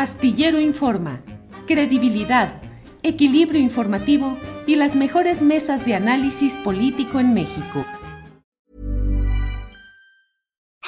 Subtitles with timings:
[0.00, 1.20] Astillero Informa,
[1.66, 2.62] credibilidad,
[3.02, 7.84] equilibrio informativo y las mejores mesas de análisis político en México.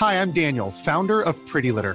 [0.00, 1.94] Hi, I'm Daniel, founder of Pretty Litter.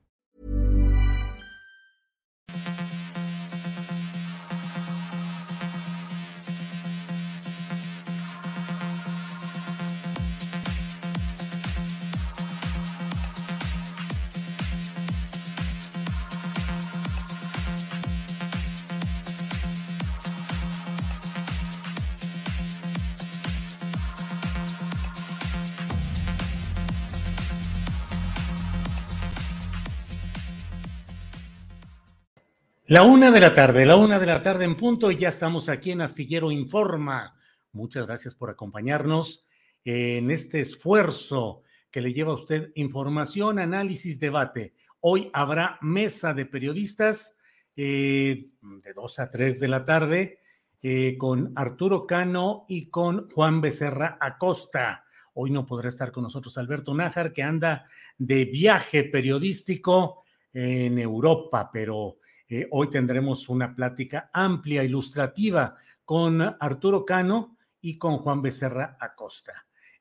[32.91, 35.69] La una de la tarde, la una de la tarde en punto y ya estamos
[35.69, 37.39] aquí en Astillero Informa.
[37.71, 39.45] Muchas gracias por acompañarnos
[39.85, 44.73] en este esfuerzo que le lleva a usted información, análisis, debate.
[44.99, 47.37] Hoy habrá mesa de periodistas
[47.77, 50.39] eh, de dos a tres de la tarde
[50.81, 55.05] eh, con Arturo Cano y con Juan Becerra Acosta.
[55.33, 57.85] Hoy no podrá estar con nosotros Alberto Nájar, que anda
[58.17, 62.17] de viaje periodístico en Europa, pero
[62.53, 69.53] eh, hoy tendremos una plática amplia, ilustrativa, con Arturo Cano y con Juan Becerra Acosta.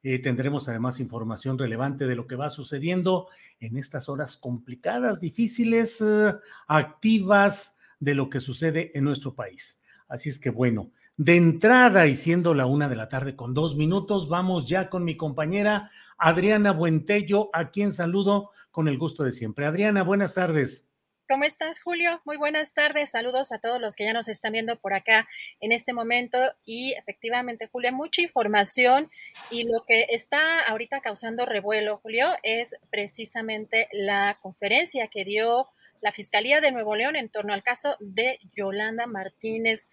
[0.02, 3.28] Eh, tendremos además información relevante de lo que va sucediendo
[3.60, 6.34] en estas horas complicadas, difíciles, eh,
[6.66, 9.80] activas de lo que sucede en nuestro país.
[10.08, 13.76] Así es que bueno, de entrada y siendo la una de la tarde con dos
[13.76, 15.88] minutos, vamos ya con mi compañera
[16.18, 19.66] Adriana Buentello, a quien saludo con el gusto de siempre.
[19.66, 20.89] Adriana, buenas tardes.
[21.30, 22.20] ¿Cómo estás, Julio?
[22.24, 23.10] Muy buenas tardes.
[23.10, 25.28] Saludos a todos los que ya nos están viendo por acá
[25.60, 26.36] en este momento.
[26.64, 29.08] Y efectivamente, Julio, mucha información.
[29.48, 35.68] Y lo que está ahorita causando revuelo, Julio, es precisamente la conferencia que dio
[36.00, 39.88] la Fiscalía de Nuevo León en torno al caso de Yolanda Martínez.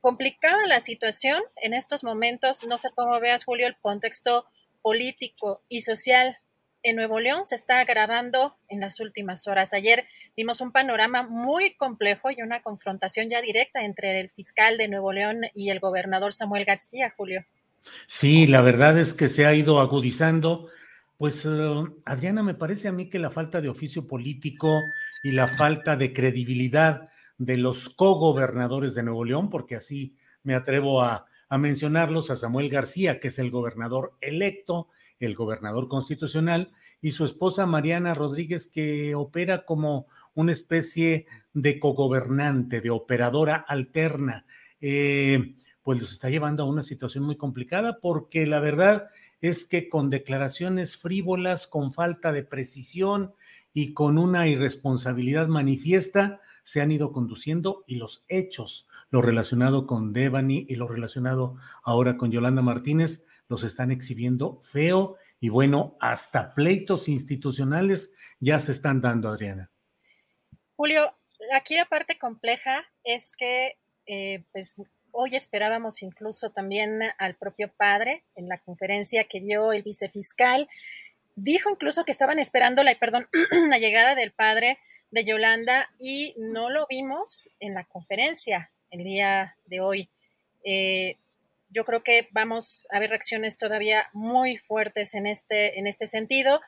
[0.00, 2.64] Complicada la situación en estos momentos.
[2.64, 4.44] No sé cómo veas, Julio, el contexto
[4.82, 6.38] político y social
[6.84, 9.72] en Nuevo León se está agravando en las últimas horas.
[9.72, 10.04] Ayer
[10.36, 15.10] vimos un panorama muy complejo y una confrontación ya directa entre el fiscal de Nuevo
[15.10, 17.44] León y el gobernador Samuel García, Julio.
[18.06, 20.68] Sí, la verdad es que se ha ido agudizando.
[21.16, 24.78] Pues, uh, Adriana, me parece a mí que la falta de oficio político
[25.22, 27.08] y la falta de credibilidad
[27.38, 33.20] de los cogobernadores de Nuevo León, porque así me atrevo a mencionarlos, a Samuel García,
[33.20, 34.88] que es el gobernador electo,
[35.24, 42.80] el gobernador constitucional, y su esposa Mariana Rodríguez, que opera como una especie de cogobernante,
[42.80, 44.46] de operadora alterna.
[44.80, 49.08] Eh, pues los está llevando a una situación muy complicada porque la verdad
[49.40, 53.34] es que con declaraciones frívolas, con falta de precisión
[53.74, 60.14] y con una irresponsabilidad manifiesta, se han ido conduciendo y los hechos, lo relacionado con
[60.14, 66.54] Devani y lo relacionado ahora con Yolanda Martínez, los están exhibiendo feo y bueno, hasta
[66.54, 69.70] pleitos institucionales ya se están dando, Adriana.
[70.76, 71.14] Julio,
[71.54, 74.80] aquí la parte compleja es que eh, pues
[75.12, 80.68] hoy esperábamos incluso también al propio padre en la conferencia que dio el vicefiscal.
[81.36, 83.28] Dijo incluso que estaban esperando la, perdón,
[83.68, 84.78] la llegada del padre
[85.10, 90.10] de Yolanda y no lo vimos en la conferencia el día de hoy.
[90.64, 91.18] Eh,
[91.74, 96.60] yo creo que vamos a ver reacciones todavía muy fuertes en este, en este sentido.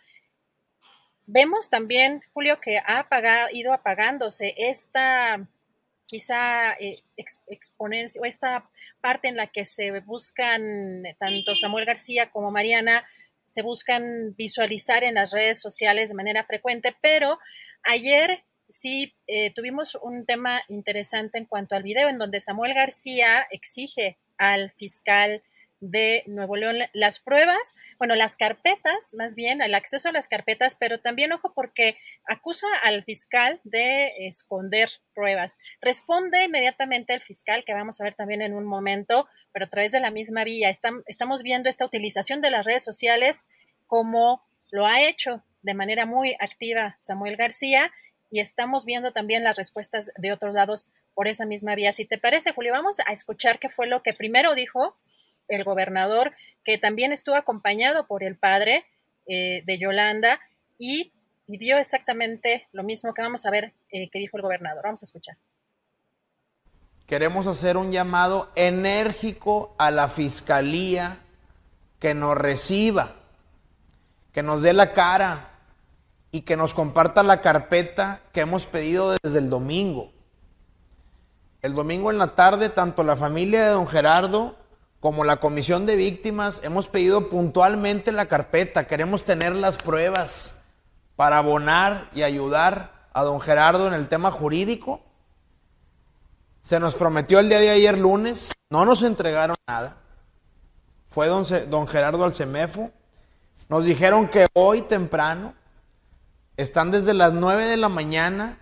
[1.26, 3.06] Vemos también, Julio, que ha
[3.52, 5.48] ido apagándose esta
[6.06, 7.02] quizá eh,
[7.48, 8.68] exponencia o esta
[9.00, 13.04] parte en la que se buscan tanto Samuel García como Mariana
[13.46, 17.38] se buscan visualizar en las redes sociales de manera frecuente, pero
[17.82, 23.46] ayer sí eh, tuvimos un tema interesante en cuanto al video en donde Samuel García
[23.50, 25.42] exige al fiscal
[25.80, 30.74] de Nuevo León las pruebas, bueno, las carpetas, más bien el acceso a las carpetas,
[30.74, 35.58] pero también, ojo, porque acusa al fiscal de esconder pruebas.
[35.80, 39.92] Responde inmediatamente el fiscal, que vamos a ver también en un momento, pero a través
[39.92, 40.70] de la misma vía.
[41.06, 43.44] estamos viendo esta utilización de las redes sociales
[43.86, 47.92] como lo ha hecho de manera muy activa Samuel García
[48.30, 51.92] y estamos viendo también las respuestas de otros lados por esa misma vía.
[51.92, 54.96] Si te parece, Julio, vamos a escuchar qué fue lo que primero dijo
[55.48, 56.34] el gobernador,
[56.64, 58.84] que también estuvo acompañado por el padre
[59.26, 60.40] eh, de Yolanda
[60.78, 61.12] y,
[61.48, 64.82] dio exactamente lo mismo que vamos a ver eh, que dijo el gobernador.
[64.82, 65.36] Vamos a escuchar.
[67.06, 71.18] Queremos hacer un llamado enérgico a la fiscalía
[72.00, 73.14] que nos reciba,
[74.32, 75.55] que nos dé la cara
[76.36, 80.12] y que nos comparta la carpeta que hemos pedido desde el domingo.
[81.62, 84.54] El domingo en la tarde, tanto la familia de don Gerardo
[85.00, 88.86] como la comisión de víctimas, hemos pedido puntualmente la carpeta.
[88.86, 90.60] Queremos tener las pruebas
[91.16, 95.00] para abonar y ayudar a don Gerardo en el tema jurídico.
[96.60, 99.96] Se nos prometió el día de ayer lunes, no nos entregaron nada.
[101.08, 102.90] Fue don, don Gerardo al CEMEFO.
[103.70, 105.54] Nos dijeron que hoy temprano
[106.56, 108.58] están desde las 9 de la mañana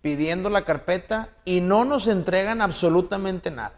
[0.00, 3.74] pidiendo la carpeta y no nos entregan absolutamente nada.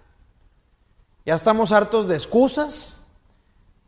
[1.24, 3.12] Ya estamos hartos de excusas,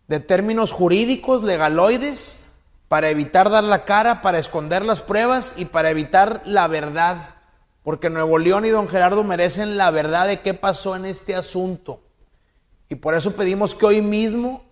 [0.09, 2.53] de términos jurídicos, legaloides,
[2.89, 7.37] para evitar dar la cara, para esconder las pruebas y para evitar la verdad.
[7.85, 12.01] Porque Nuevo León y don Gerardo merecen la verdad de qué pasó en este asunto.
[12.89, 14.65] Y por eso pedimos que hoy mismo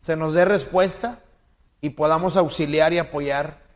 [0.00, 1.20] se nos dé respuesta
[1.80, 3.67] y podamos auxiliar y apoyar.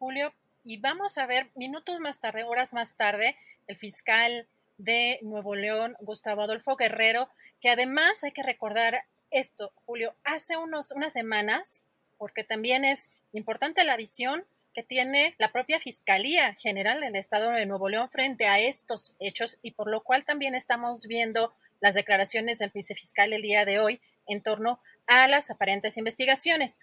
[0.00, 0.32] Julio,
[0.64, 3.36] y vamos a ver minutos más tarde, horas más tarde,
[3.66, 4.48] el fiscal
[4.78, 7.28] de Nuevo León, Gustavo Adolfo Guerrero,
[7.60, 11.84] que además hay que recordar esto, Julio, hace unos, unas semanas,
[12.16, 17.66] porque también es importante la visión que tiene la propia Fiscalía General del Estado de
[17.66, 22.58] Nuevo León frente a estos hechos y por lo cual también estamos viendo las declaraciones
[22.58, 26.78] del vicefiscal el día de hoy en torno a las aparentes investigaciones.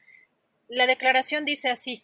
[0.67, 2.03] La declaración dice así,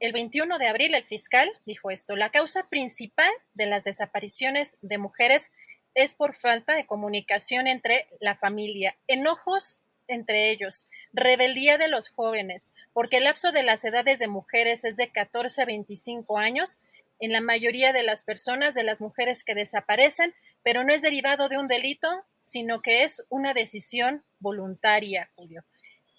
[0.00, 4.98] el 21 de abril el fiscal dijo esto, la causa principal de las desapariciones de
[4.98, 5.52] mujeres
[5.94, 12.72] es por falta de comunicación entre la familia, enojos entre ellos, rebeldía de los jóvenes,
[12.92, 16.80] porque el lapso de las edades de mujeres es de 14 a 25 años
[17.20, 21.48] en la mayoría de las personas, de las mujeres que desaparecen, pero no es derivado
[21.48, 22.08] de un delito,
[22.40, 25.62] sino que es una decisión voluntaria, Julio.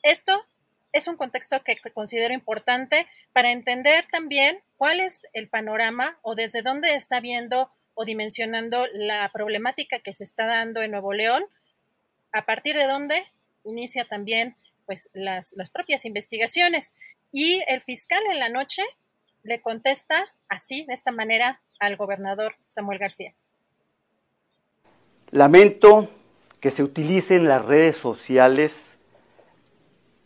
[0.03, 0.45] Esto
[0.93, 6.61] es un contexto que considero importante para entender también cuál es el panorama o desde
[6.61, 11.43] dónde está viendo o dimensionando la problemática que se está dando en Nuevo León,
[12.31, 13.23] a partir de dónde
[13.63, 14.55] inicia también
[14.85, 16.93] pues las, las propias investigaciones.
[17.31, 18.83] Y el fiscal en la noche
[19.43, 23.33] le contesta así, de esta manera, al gobernador Samuel García.
[25.31, 26.09] Lamento
[26.59, 28.99] que se utilicen las redes sociales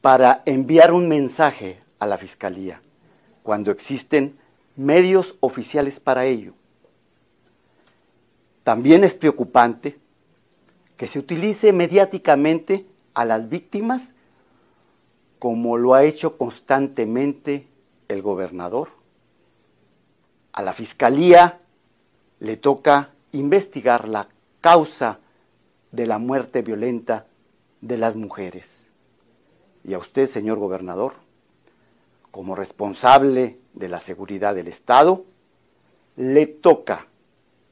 [0.05, 2.79] para enviar un mensaje a la Fiscalía,
[3.41, 4.37] cuando existen
[4.75, 6.53] medios oficiales para ello.
[8.63, 9.97] También es preocupante
[10.95, 14.13] que se utilice mediáticamente a las víctimas
[15.39, 17.67] como lo ha hecho constantemente
[18.07, 18.89] el gobernador.
[20.53, 21.61] A la Fiscalía
[22.39, 24.27] le toca investigar la
[24.61, 25.17] causa
[25.91, 27.25] de la muerte violenta
[27.81, 28.84] de las mujeres
[29.87, 31.13] y a usted, señor gobernador,
[32.31, 35.25] como responsable de la seguridad del Estado,
[36.15, 37.07] le toca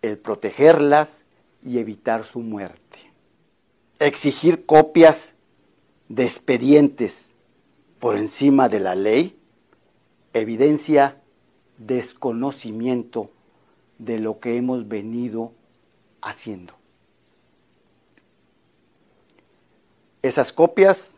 [0.02, 1.26] el protegerlas
[1.66, 3.00] y evitar su muerte.
[4.00, 5.34] Exigir copias
[6.08, 7.30] de expedientes
[8.00, 9.40] por encima de la ley
[10.34, 11.22] evidencia
[11.78, 13.30] desconocimiento
[13.98, 15.52] de lo que hemos venido
[16.22, 16.74] haciendo.
[20.22, 21.14] Esas copias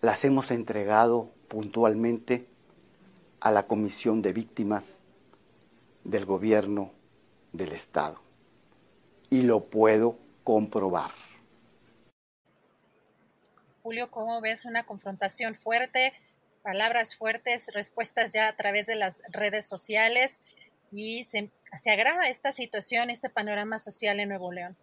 [0.00, 2.46] las hemos entregado puntualmente
[3.40, 5.00] a la Comisión de Víctimas
[6.04, 6.92] del Gobierno
[7.52, 8.20] del Estado.
[9.28, 11.10] Y lo puedo comprobar.
[13.82, 16.12] Julio, ¿cómo ves una confrontación fuerte,
[16.62, 20.42] palabras fuertes, respuestas ya a través de las redes sociales
[20.90, 21.50] y se,
[21.82, 24.76] se agrava esta situación, este panorama social en Nuevo León?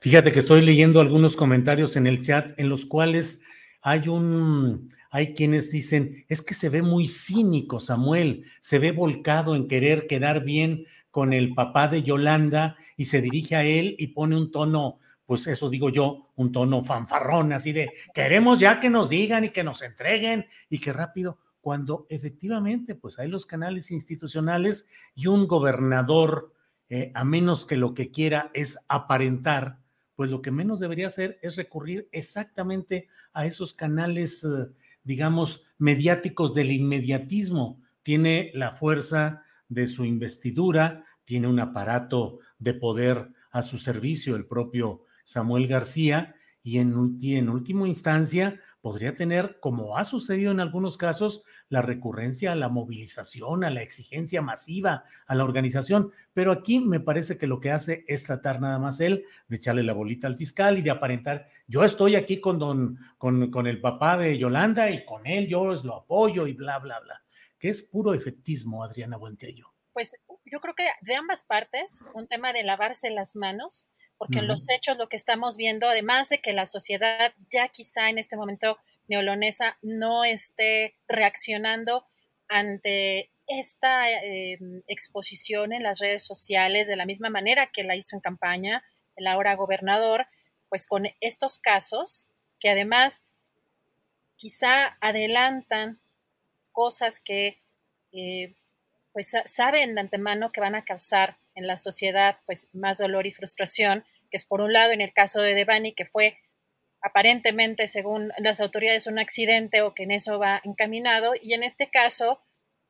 [0.00, 3.42] Fíjate que estoy leyendo algunos comentarios en el chat en los cuales
[3.82, 9.54] hay un, hay quienes dicen, es que se ve muy cínico Samuel, se ve volcado
[9.54, 14.08] en querer quedar bien con el papá de Yolanda y se dirige a él y
[14.08, 18.90] pone un tono, pues eso digo yo, un tono fanfarrón, así de, queremos ya que
[18.90, 23.90] nos digan y que nos entreguen y que rápido, cuando efectivamente pues hay los canales
[23.90, 26.52] institucionales y un gobernador,
[26.88, 29.78] eh, a menos que lo que quiera es aparentar,
[30.20, 34.68] pues lo que menos debería hacer es recurrir exactamente a esos canales, eh,
[35.02, 37.80] digamos, mediáticos del inmediatismo.
[38.02, 44.44] Tiene la fuerza de su investidura, tiene un aparato de poder a su servicio, el
[44.44, 50.96] propio Samuel García, y en, en última instancia podría tener, como ha sucedido en algunos
[50.96, 56.12] casos, la recurrencia a la movilización, a la exigencia masiva, a la organización.
[56.32, 59.82] Pero aquí me parece que lo que hace es tratar nada más él de echarle
[59.82, 64.16] la bolita al fiscal y de aparentar, yo estoy aquí con, don, con el papá
[64.16, 67.22] de Yolanda y con él yo lo apoyo y bla, bla, bla.
[67.58, 69.74] Que es puro efectismo, Adriana Buentello.
[69.92, 74.48] Pues yo creo que de ambas partes, un tema de lavarse las manos porque en
[74.48, 78.36] los hechos lo que estamos viendo, además de que la sociedad ya quizá en este
[78.36, 78.76] momento
[79.08, 82.04] neolonesa no esté reaccionando
[82.46, 88.14] ante esta em, exposición en las redes sociales de la misma manera que la hizo
[88.14, 88.84] en campaña
[89.16, 90.26] el ahora gobernador,
[90.68, 93.22] pues con estos casos que además
[94.36, 95.98] quizá adelantan
[96.72, 97.62] cosas que
[98.12, 98.54] eh,
[99.12, 103.32] pues saben de antemano que van a causar en la sociedad pues más dolor y
[103.32, 106.38] frustración, que es por un lado en el caso de Devani, que fue
[107.02, 111.90] aparentemente, según las autoridades, un accidente o que en eso va encaminado, y en este
[111.90, 112.40] caso,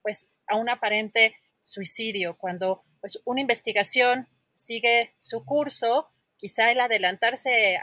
[0.03, 7.79] pues a un aparente suicidio, cuando pues una investigación sigue su curso, quizá el adelantarse,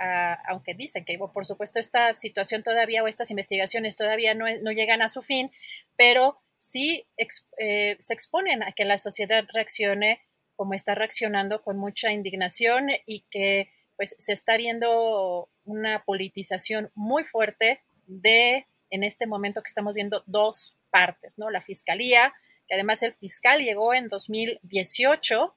[0.47, 5.01] aunque dicen que por supuesto esta situación todavía o estas investigaciones todavía no, no llegan
[5.01, 5.51] a su fin,
[5.95, 10.21] pero sí eh, se exponen a que la sociedad reaccione
[10.55, 17.23] como está reaccionando con mucha indignación y que pues se está viendo una politización muy
[17.23, 21.49] fuerte de, en este momento que estamos viendo, dos partes, ¿no?
[21.49, 22.33] La fiscalía,
[22.67, 25.55] que además el fiscal llegó en 2018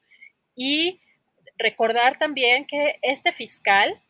[0.54, 1.00] y
[1.58, 4.00] recordar también que este fiscal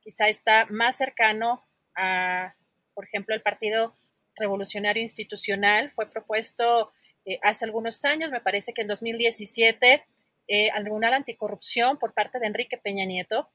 [0.00, 1.64] quizá está más cercano
[1.96, 2.54] a,
[2.94, 3.94] por ejemplo, el Partido
[4.36, 6.92] Revolucionario Institucional, fue propuesto
[7.24, 10.04] eh, hace algunos años, me parece que en 2017,
[10.48, 13.48] eh, al Tribunal Anticorrupción por parte de Enrique Peña Nieto,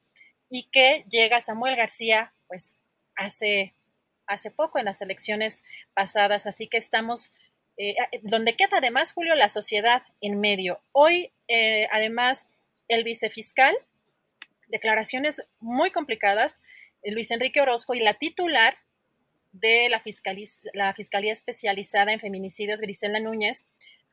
[0.48, 2.76] y que llega Samuel García, pues
[3.16, 3.74] hace,
[4.26, 7.32] hace poco en las elecciones pasadas, así que estamos,
[7.78, 10.82] eh, donde queda además, Julio, la sociedad en medio.
[10.92, 11.32] Hoy,
[11.90, 12.46] además,
[12.88, 13.74] el vicefiscal,
[14.66, 16.60] declaraciones muy complicadas,
[17.02, 18.76] Luis Enrique Orozco y la titular
[19.52, 23.66] de la Fiscalía, la Fiscalía Especializada en Feminicidios, Grisela Núñez,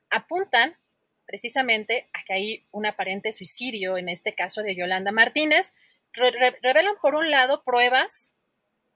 [0.10, 0.76] apuntan
[1.26, 5.74] precisamente a que hay un aparente suicidio, en este caso de Yolanda Martínez.
[6.14, 8.34] revelan, por un lado, pruebas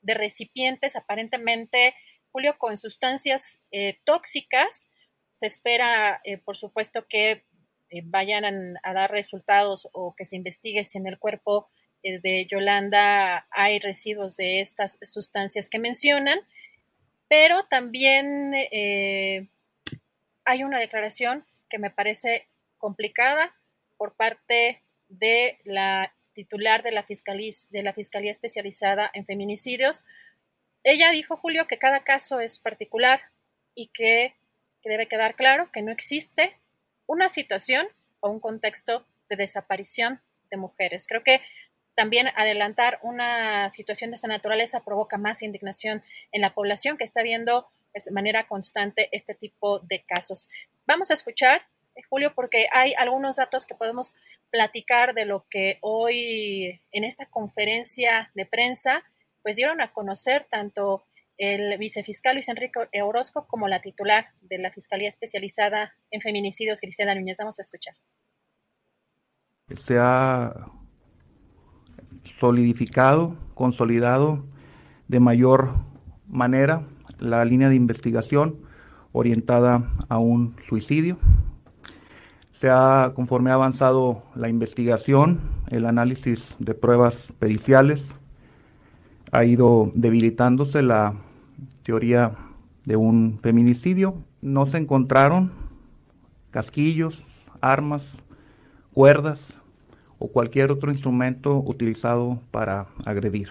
[0.01, 1.95] de recipientes aparentemente,
[2.31, 4.87] Julio, con sustancias eh, tóxicas.
[5.31, 7.45] Se espera, eh, por supuesto, que
[7.89, 8.45] eh, vayan
[8.81, 11.69] a, dar resultados o que se investigue si en el cuerpo
[12.03, 16.39] de Yolanda hay residuos de estas sustancias que mencionan,
[17.27, 19.47] pero también eh,
[20.45, 23.55] hay una declaración que me parece complicada
[23.97, 30.05] por parte de la titular de la, Fiscalía, de la Fiscalía Especializada en Feminicidios.
[30.83, 33.21] Ella dijo, Julio, que cada caso es particular
[33.75, 34.35] y que
[34.83, 36.57] debe quedar claro que no existe
[37.07, 37.87] una situación
[38.19, 41.07] o un contexto de desaparición de mujeres.
[41.07, 41.41] Creo que
[41.95, 47.21] también adelantar una situación de esta naturaleza provoca más indignación en la población que está
[47.21, 50.49] viendo pues, de manera constante este tipo de casos.
[50.85, 51.61] Vamos a escuchar,
[51.95, 54.15] eh, Julio, porque hay algunos datos que podemos
[54.49, 59.03] platicar de lo que hoy en esta conferencia de prensa
[59.41, 61.03] pues dieron a conocer tanto
[61.37, 67.15] el vicefiscal Luis Enrique Orozco como la titular de la Fiscalía Especializada en Feminicidios, Grisela
[67.15, 67.37] Núñez.
[67.39, 67.95] Vamos a escuchar.
[69.69, 70.82] Ha
[72.39, 74.43] solidificado, consolidado
[75.07, 75.69] de mayor
[76.27, 76.83] manera
[77.19, 78.55] la línea de investigación
[79.11, 81.17] orientada a un suicidio.
[82.59, 85.39] Se ha, conforme ha avanzado la investigación,
[85.69, 88.13] el análisis de pruebas periciales,
[89.31, 91.15] ha ido debilitándose la
[91.83, 92.33] teoría
[92.85, 94.15] de un feminicidio.
[94.41, 95.51] No se encontraron
[96.51, 97.23] casquillos,
[97.61, 98.03] armas,
[98.93, 99.41] cuerdas,
[100.23, 103.49] o cualquier otro instrumento utilizado para agredir.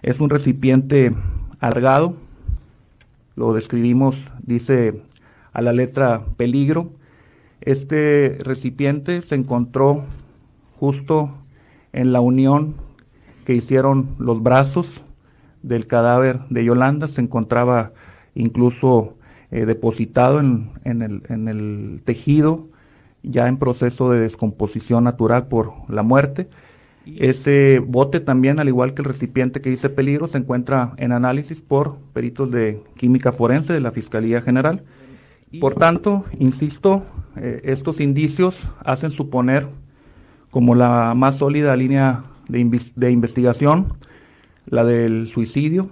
[0.00, 1.12] Es un recipiente
[1.58, 2.14] alargado,
[3.34, 5.02] lo describimos, dice
[5.52, 6.92] a la letra peligro.
[7.60, 10.04] Este recipiente se encontró
[10.78, 11.34] justo
[11.92, 12.74] en la unión
[13.44, 15.02] que hicieron los brazos
[15.64, 17.90] del cadáver de Yolanda, se encontraba
[18.36, 19.16] incluso
[19.50, 22.68] eh, depositado en, en el tejido,
[23.22, 26.48] ya en proceso de descomposición natural por la muerte.
[27.06, 31.60] Ese bote también, al igual que el recipiente que dice peligro, se encuentra en análisis
[31.60, 34.82] por peritos de química forense de la Fiscalía General.
[35.60, 37.02] Por tanto, insisto,
[37.36, 39.66] eh, estos indicios hacen suponer
[40.50, 43.94] como la más sólida línea de, de investigación
[44.66, 45.88] la del suicidio.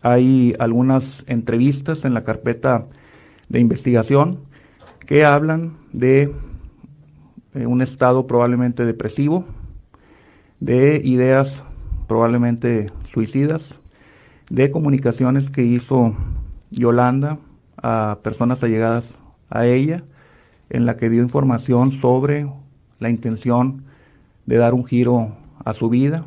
[0.00, 2.86] Hay algunas entrevistas en la carpeta
[3.48, 4.38] de investigación
[5.12, 6.32] que hablan de
[7.52, 9.44] eh, un estado probablemente depresivo,
[10.58, 11.62] de ideas
[12.08, 13.74] probablemente suicidas,
[14.48, 16.16] de comunicaciones que hizo
[16.70, 17.38] Yolanda
[17.76, 19.12] a personas allegadas
[19.50, 20.02] a ella,
[20.70, 22.50] en la que dio información sobre
[22.98, 23.84] la intención
[24.46, 26.24] de dar un giro a su vida.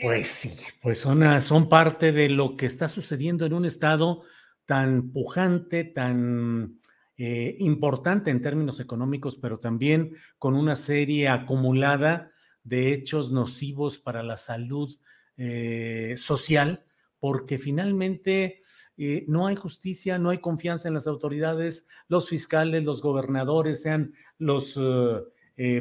[0.00, 0.50] Pues sí,
[0.80, 4.22] pues son, son parte de lo que está sucediendo en un estado
[4.66, 6.78] tan pujante, tan
[7.24, 12.30] eh, importante en términos económicos, pero también con una serie acumulada
[12.64, 14.92] de hechos nocivos para la salud
[15.36, 16.84] eh, social,
[17.20, 18.62] porque finalmente
[18.96, 24.14] eh, no hay justicia, no hay confianza en las autoridades, los fiscales, los gobernadores, sean
[24.38, 24.80] los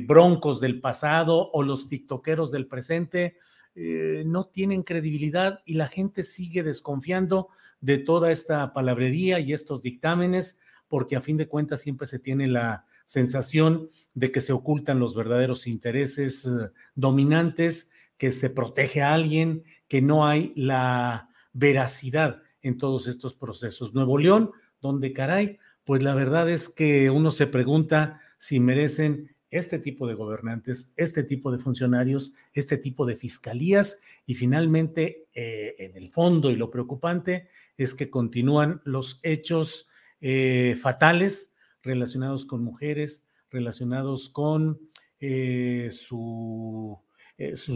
[0.06, 3.38] broncos del pasado o los tiktokeros del presente,
[3.74, 7.50] no tienen credibilidad y la gente sigue desconfiando
[7.82, 10.62] de toda esta palabrería y estos dictámenes
[10.92, 15.16] porque a fin de cuentas siempre se tiene la sensación de que se ocultan los
[15.16, 16.50] verdaderos intereses eh,
[16.96, 23.94] dominantes, que se protege a alguien, que no hay la veracidad en todos estos procesos.
[23.94, 29.80] Nuevo León, donde caray, pues la verdad es que uno se pregunta si merecen este
[29.80, 35.98] tipo de gobernantes, este tipo de funcionarios, este tipo de fiscalías y finalmente, eh, en
[35.98, 39.90] el fondo y lo preocupante es que continúan los hechos
[40.22, 44.80] eh, fatales relacionados con mujeres, relacionados con
[45.20, 47.04] eh, sus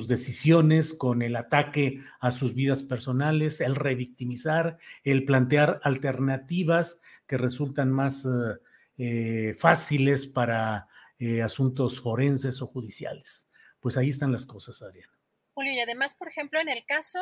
[0.08, 7.91] decisiones, con el ataque a sus vidas personales, el revictimizar, el plantear alternativas que resultan
[7.91, 8.28] más
[9.58, 10.88] fáciles para
[11.43, 13.49] asuntos forenses o judiciales.
[13.80, 15.13] Pues ahí están las cosas, Adriana.
[15.54, 17.19] Julio, y además, por ejemplo, en el caso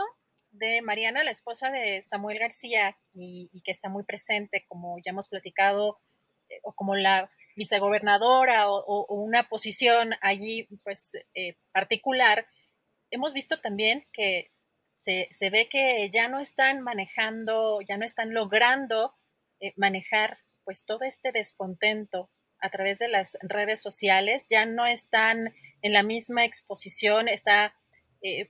[0.53, 5.27] de Mariana, la esposa de Samuel García, y, que está muy presente, como ya hemos
[5.27, 5.99] platicado,
[6.49, 12.47] eh, o como la vicegobernadora o, una posición allí pues eh, particular,
[13.11, 14.51] hemos visto también que
[14.95, 19.13] se, ve que ya no están manejando, ya no están logrando
[19.59, 22.29] eh, manejar pues todo este descontento
[22.63, 27.75] a través de las redes sociales, ya no están en la misma exposición, está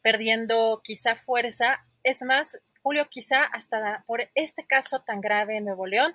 [0.04, 1.84] perdiendo quizá fuerza.
[2.04, 6.13] Es más, Julio, quizá hasta por este caso tan grave en Nuevo León,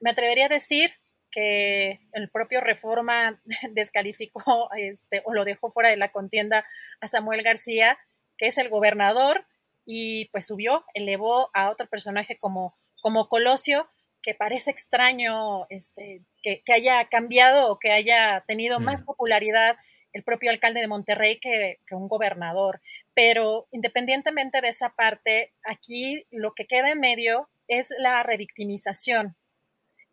[0.00, 0.90] me atrevería a decir
[1.30, 3.40] que el propio Reforma
[3.72, 6.66] descalificó este, o lo dejó fuera de la contienda
[7.00, 7.98] a Samuel García,
[8.36, 9.46] que es el gobernador,
[9.86, 13.88] y pues subió, elevó a otro personaje como, como Colosio,
[14.22, 19.76] que parece extraño este, que, haya cambiado o que haya tenido más popularidad
[20.12, 22.80] el propio alcalde de Monterrey que, un gobernador.
[23.14, 29.36] Pero independientemente de esa parte, aquí lo que queda en medio es la revictimización.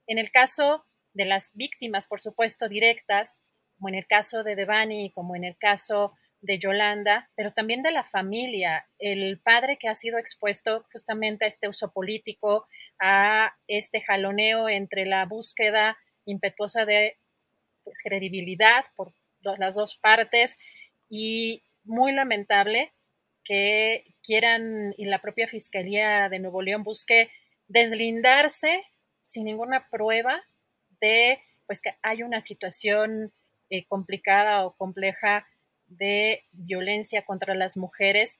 [0.05, 3.41] En el caso de las víctimas, por supuesto, directas,
[3.77, 7.91] como en el caso de Devani, como en el caso de Yolanda, pero también de
[7.91, 12.67] la familia, el padre que ha sido expuesto justamente a este uso político,
[12.99, 17.17] a este jaloneo entre la búsqueda impetuosa de
[17.83, 20.57] pues, credibilidad por las dos partes
[21.09, 22.93] y muy lamentable
[23.43, 27.31] que quieran y la propia Fiscalía de Nuevo León busque
[27.67, 28.83] deslindarse
[29.21, 30.43] sin ninguna prueba
[30.99, 33.33] de pues que hay una situación
[33.69, 35.47] eh, complicada o compleja
[35.87, 38.39] de violencia contra las mujeres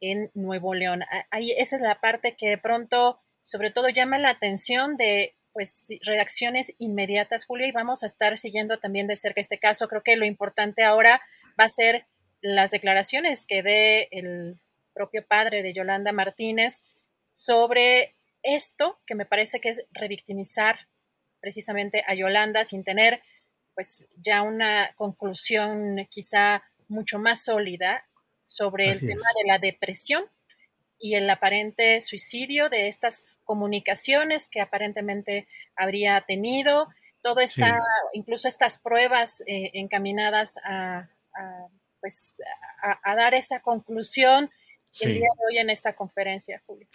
[0.00, 1.02] en Nuevo León.
[1.30, 5.86] Ahí esa es la parte que de pronto sobre todo llama la atención de pues
[6.02, 9.88] redacciones inmediatas, Julio, y vamos a estar siguiendo también de cerca este caso.
[9.88, 11.22] Creo que lo importante ahora
[11.58, 12.04] va a ser
[12.42, 14.60] las declaraciones que dé el
[14.92, 16.82] propio padre de Yolanda Martínez
[17.30, 20.88] sobre esto, que me parece que es revictimizar
[21.40, 23.22] precisamente a Yolanda sin tener
[23.74, 28.06] pues ya una conclusión quizá mucho más sólida
[28.44, 30.26] sobre el tema de la depresión
[30.98, 36.88] y el aparente suicidio de estas comunicaciones que aparentemente habría tenido.
[37.22, 37.78] Todo está,
[38.12, 41.08] incluso estas pruebas eh, encaminadas a,
[42.00, 42.34] pues,
[43.02, 44.50] a, dar esa conclusión
[45.00, 46.86] el día de hoy en esta conferencia, Julio.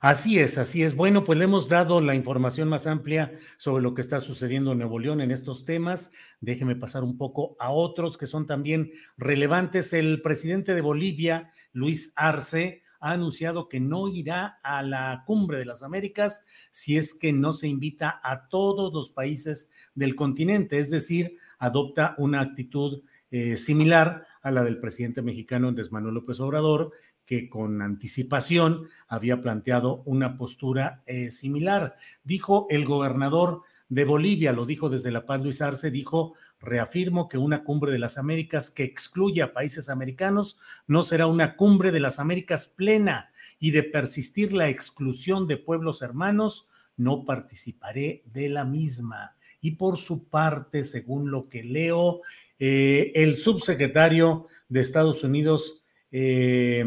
[0.00, 0.94] Así es, así es.
[0.94, 4.78] Bueno, pues le hemos dado la información más amplia sobre lo que está sucediendo en
[4.78, 6.12] Nuevo León en estos temas.
[6.40, 9.92] Déjeme pasar un poco a otros que son también relevantes.
[9.92, 15.64] El presidente de Bolivia, Luis Arce, ha anunciado que no irá a la cumbre de
[15.64, 20.90] las Américas si es que no se invita a todos los países del continente, es
[20.90, 26.92] decir, adopta una actitud eh, similar a la del presidente mexicano Andrés Manuel López Obrador,
[27.24, 31.96] que con anticipación había planteado una postura eh, similar.
[32.24, 37.38] Dijo el gobernador de Bolivia, lo dijo desde La Paz Luis Arce, dijo, reafirmo que
[37.38, 42.00] una cumbre de las Américas que excluya a países americanos no será una cumbre de
[42.00, 48.64] las Américas plena y de persistir la exclusión de pueblos hermanos, no participaré de la
[48.64, 49.36] misma.
[49.60, 52.20] Y por su parte, según lo que leo,
[52.58, 56.84] eh, el subsecretario de Estados Unidos, eh,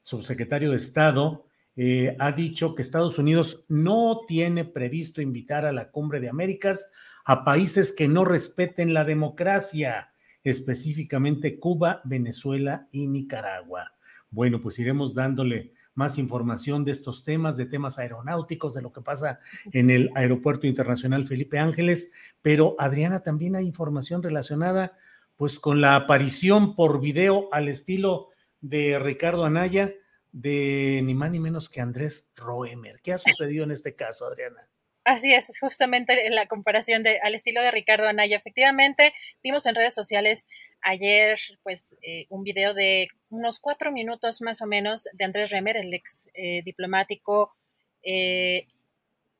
[0.00, 1.44] subsecretario de Estado,
[1.80, 6.90] eh, ha dicho que Estados Unidos no tiene previsto invitar a la Cumbre de Américas
[7.24, 10.10] a países que no respeten la democracia,
[10.42, 13.92] específicamente Cuba, Venezuela y Nicaragua.
[14.28, 19.02] Bueno, pues iremos dándole más información de estos temas, de temas aeronáuticos, de lo que
[19.02, 19.38] pasa
[19.70, 22.10] en el Aeropuerto Internacional Felipe Ángeles,
[22.42, 24.96] pero Adriana también hay información relacionada
[25.36, 29.92] pues con la aparición por video al estilo de Ricardo Anaya
[30.32, 33.00] de ni más ni menos que Andrés Roemer.
[33.02, 34.68] ¿Qué ha sucedido en este caso, Adriana?
[35.08, 38.36] Así es, justamente en la comparación de, al estilo de Ricardo Anaya.
[38.36, 40.46] Efectivamente, vimos en redes sociales
[40.82, 45.78] ayer pues eh, un video de unos cuatro minutos más o menos de Andrés Roemer,
[45.78, 47.54] el ex eh, diplomático
[48.02, 48.66] eh,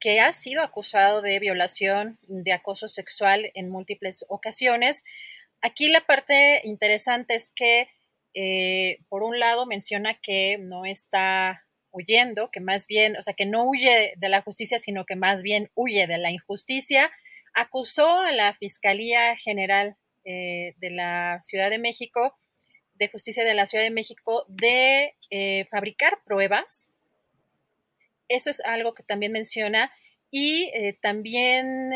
[0.01, 5.05] que ha sido acusado de violación, de acoso sexual en múltiples ocasiones.
[5.61, 7.89] Aquí la parte interesante es que
[8.35, 13.47] eh, por un lado menciona que no está huyendo, que más bien, o sea, que
[13.47, 17.11] no huye de la justicia, sino que más bien huye de la injusticia.
[17.55, 22.37] Acusó a la Fiscalía General eh, de la Ciudad de México,
[22.95, 26.91] de Justicia de la Ciudad de México, de eh, fabricar pruebas.
[28.29, 29.91] Eso es algo que también menciona.
[30.31, 31.91] Y también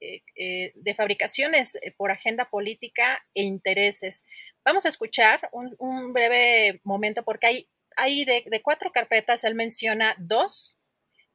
[0.00, 4.24] de fabricaciones por agenda política e intereses.
[4.64, 10.78] Vamos a escuchar un, breve momento porque hay, hay de, cuatro carpetas, él menciona dos,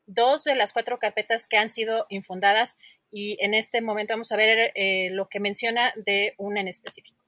[0.06, 2.78] dos de las cuatro carpetas que han sido infundadas
[3.10, 7.26] y en este momento vamos a ver eh, lo que menciona de una en específico.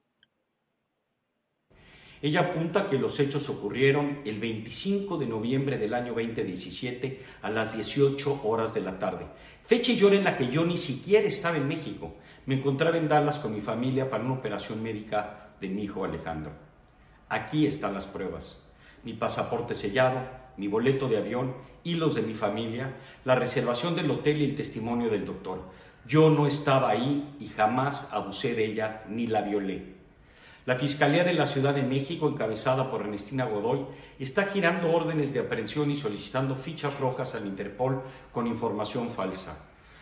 [2.20, 7.76] Ella apunta que los hechos ocurrieron el 25 de noviembre del año 2017 a las
[7.76, 9.28] 18 horas de la tarde,
[9.68, 12.16] fecha y hora en la que yo ni siquiera estaba en México.
[12.46, 16.54] Me encontraba en Dallas con mi familia para una operación médica de mi hijo Alejandro.
[17.28, 18.60] Aquí están las pruebas.
[19.04, 20.22] Mi pasaporte sellado,
[20.56, 21.54] mi boleto de avión
[21.84, 25.62] y los de mi familia, la reservación del hotel y el testimonio del doctor.
[26.08, 29.97] Yo no estaba ahí y jamás abusé de ella ni la violé.
[30.68, 33.86] La Fiscalía de la Ciudad de México, encabezada por Ernestina Godoy,
[34.20, 39.58] está girando órdenes de aprehensión y solicitando fichas rojas al Interpol con información falsa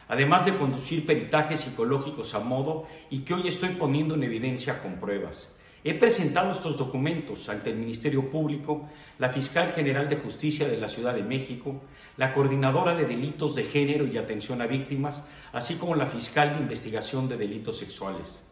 [0.07, 4.95] además de conducir peritajes psicológicos a modo y que hoy estoy poniendo en evidencia con
[4.95, 5.49] pruebas.
[5.83, 10.87] He presentado estos documentos ante el Ministerio Público, la Fiscal General de Justicia de la
[10.87, 11.81] Ciudad de México,
[12.17, 16.61] la Coordinadora de Delitos de Género y Atención a Víctimas, así como la Fiscal de
[16.61, 18.43] Investigación de Delitos Sexuales.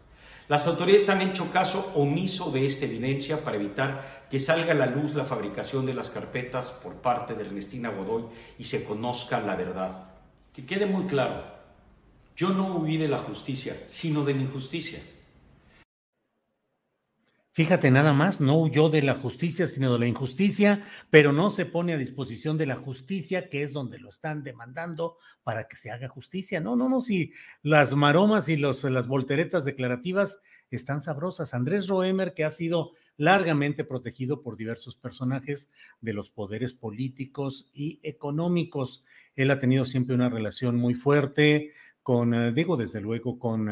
[0.47, 4.86] Las autoridades han hecho caso omiso de esta evidencia para evitar que salga a la
[4.86, 8.25] luz la fabricación de las carpetas por parte de Ernestina Godoy
[8.60, 10.10] y se conozca la verdad.
[10.53, 11.43] Que quede muy claro,
[12.36, 14.99] yo no huí de la justicia, sino de la injusticia.
[17.55, 21.67] Fíjate nada más, no huyó de la justicia, sino de la injusticia, pero no se
[21.67, 25.91] pone a disposición de la justicia, que es donde lo están demandando para que se
[25.91, 26.59] haga justicia.
[26.61, 31.53] No, no, no, si las maromas y los, las volteretas declarativas están sabrosas.
[31.53, 37.99] Andrés Roemer, que ha sido largamente protegido por diversos personajes de los poderes políticos y
[38.01, 39.05] económicos.
[39.35, 43.69] Él ha tenido siempre una relación muy fuerte con, eh, digo, desde luego, con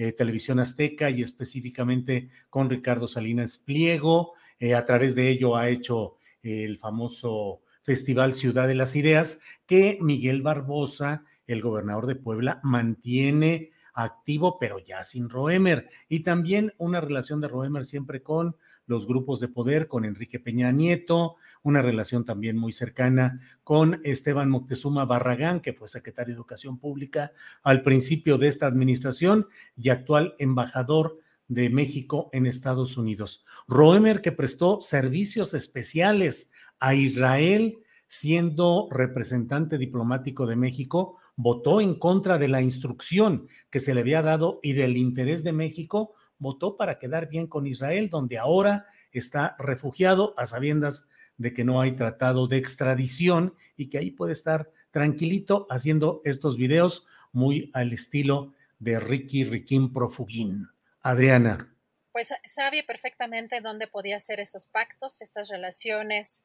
[0.00, 4.34] eh, eh, Televisión Azteca y específicamente con Ricardo Salinas Pliego.
[4.76, 10.42] a través de ello ha hecho el famoso Festival Ciudad de las Ideas, que Miguel
[10.42, 15.88] Barbosa, el gobernador de Puebla, mantiene activo, pero ya sin Roemer.
[16.08, 20.72] Y también una relación de Roemer siempre con los grupos de poder, con Enrique Peña
[20.72, 26.78] Nieto, una relación también muy cercana con Esteban Moctezuma Barragán, que fue secretario de Educación
[26.78, 33.44] Pública al principio de esta administración y actual embajador de México en Estados Unidos.
[33.68, 42.38] Roemer que prestó servicios especiales a Israel siendo representante diplomático de México, votó en contra
[42.38, 46.98] de la instrucción que se le había dado y del interés de México, votó para
[46.98, 52.46] quedar bien con Israel, donde ahora está refugiado a sabiendas de que no hay tratado
[52.46, 59.00] de extradición y que ahí puede estar tranquilito haciendo estos videos muy al estilo de
[59.00, 60.68] Ricky Riquín Profugín.
[61.00, 61.74] Adriana.
[62.12, 66.42] Pues sabe perfectamente dónde podía hacer esos pactos, esas relaciones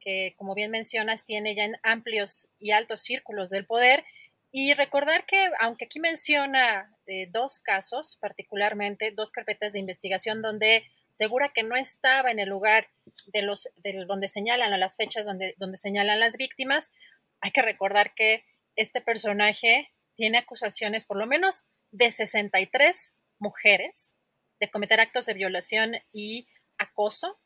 [0.00, 4.04] que, como bien mencionas, tiene ya en amplios y altos círculos del poder.
[4.50, 10.84] Y recordar que, aunque aquí menciona eh, dos casos, particularmente dos carpetas de investigación donde
[11.10, 12.88] segura que no estaba en el lugar
[13.26, 16.92] de los de donde señalan las fechas donde, donde señalan las víctimas,
[17.40, 18.44] hay que recordar que
[18.76, 24.12] este personaje tiene acusaciones por lo menos de 63 mujeres
[24.60, 27.38] de cometer actos de violación y acoso.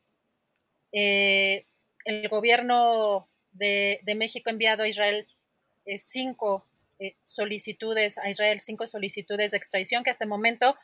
[0.93, 1.67] Eh,
[2.05, 5.27] el gobierno de, México ha enviado a Israel
[5.85, 6.67] eh, cinco
[7.03, 10.77] eh, solicitudes, a Israel cinco solicitudes de extradición que hasta el momento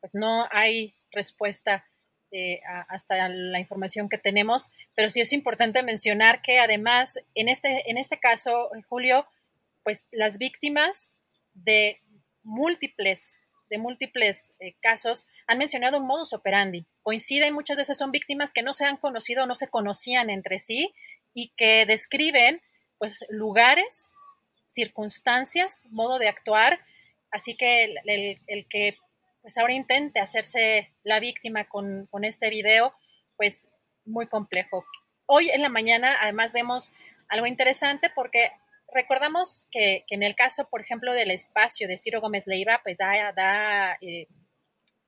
[0.00, 1.84] pues no hay respuesta
[2.30, 7.90] eh, hasta la información que tenemos, pero sí es importante mencionar que además en este,
[7.90, 9.26] en este caso, Julio,
[9.82, 11.12] pues las víctimas
[11.54, 12.00] de
[12.42, 13.36] múltiples
[13.70, 16.86] de múltiples eh, casos han mencionado un modus operandi.
[17.02, 20.58] Coinciden, muchas veces son víctimas que no se han conocido o no se conocían entre
[20.58, 20.94] sí
[21.32, 22.60] y que describen
[22.98, 24.06] pues lugares,
[24.74, 26.80] circunstancias, modo de actuar.
[27.30, 28.98] Así que el, que
[29.42, 32.94] pues ahora intente hacerse la víctima con, con este video,
[33.36, 33.68] pues
[34.04, 34.84] muy complejo.
[35.26, 36.92] Hoy en la mañana además vemos
[37.28, 38.50] algo interesante porque
[38.92, 43.32] recordamos que, en el caso, por ejemplo, del espacio de Ciro Gómez Leiva, pues da,
[43.32, 44.28] da eh,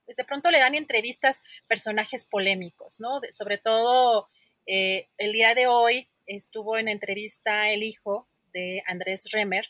[0.05, 3.19] pues de pronto le dan entrevistas personajes polémicos, ¿no?
[3.29, 4.29] sobre todo
[4.65, 9.67] eh, el día de hoy estuvo en entrevista el hijo de Andrés Remer.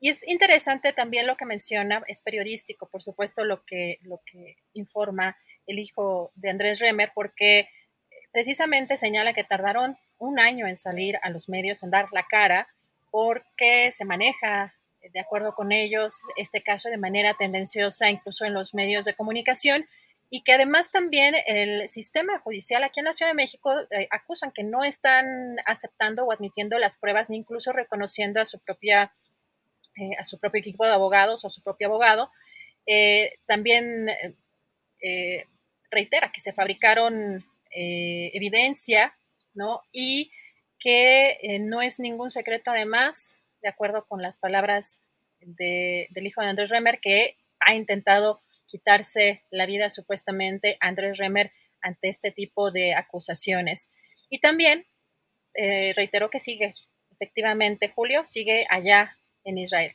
[0.00, 4.56] Y es interesante también lo que menciona, es periodístico, por supuesto, lo que, lo que
[4.72, 7.68] informa el hijo de Andrés Remer, porque
[8.32, 12.68] precisamente señala que tardaron un año en salir a los medios, en dar la cara,
[13.10, 14.74] porque se maneja,
[15.12, 19.86] de acuerdo con ellos, este caso de manera tendenciosa incluso en los medios de comunicación
[20.30, 24.52] y que además también el sistema judicial aquí en la Ciudad de México eh, acusan
[24.52, 29.12] que no están aceptando o admitiendo las pruebas ni incluso reconociendo a su propia
[29.96, 32.30] eh, a su propio equipo de abogados o a su propio abogado.
[32.86, 34.08] Eh, también
[35.90, 39.14] reitera que se fabricaron evidencia,
[39.54, 39.82] ¿no?
[39.92, 40.32] Y
[40.78, 45.00] que no es ningún secreto además, de acuerdo con las palabras
[45.40, 51.50] del hijo de Andrés Remer, que ha intentado quitarse la vida supuestamente Andrés Remer
[51.80, 53.90] ante este tipo de acusaciones.
[54.28, 54.86] Y también
[55.54, 56.74] eh, reiteró que sigue,
[57.10, 59.92] efectivamente, Julio, sigue allá en Israel.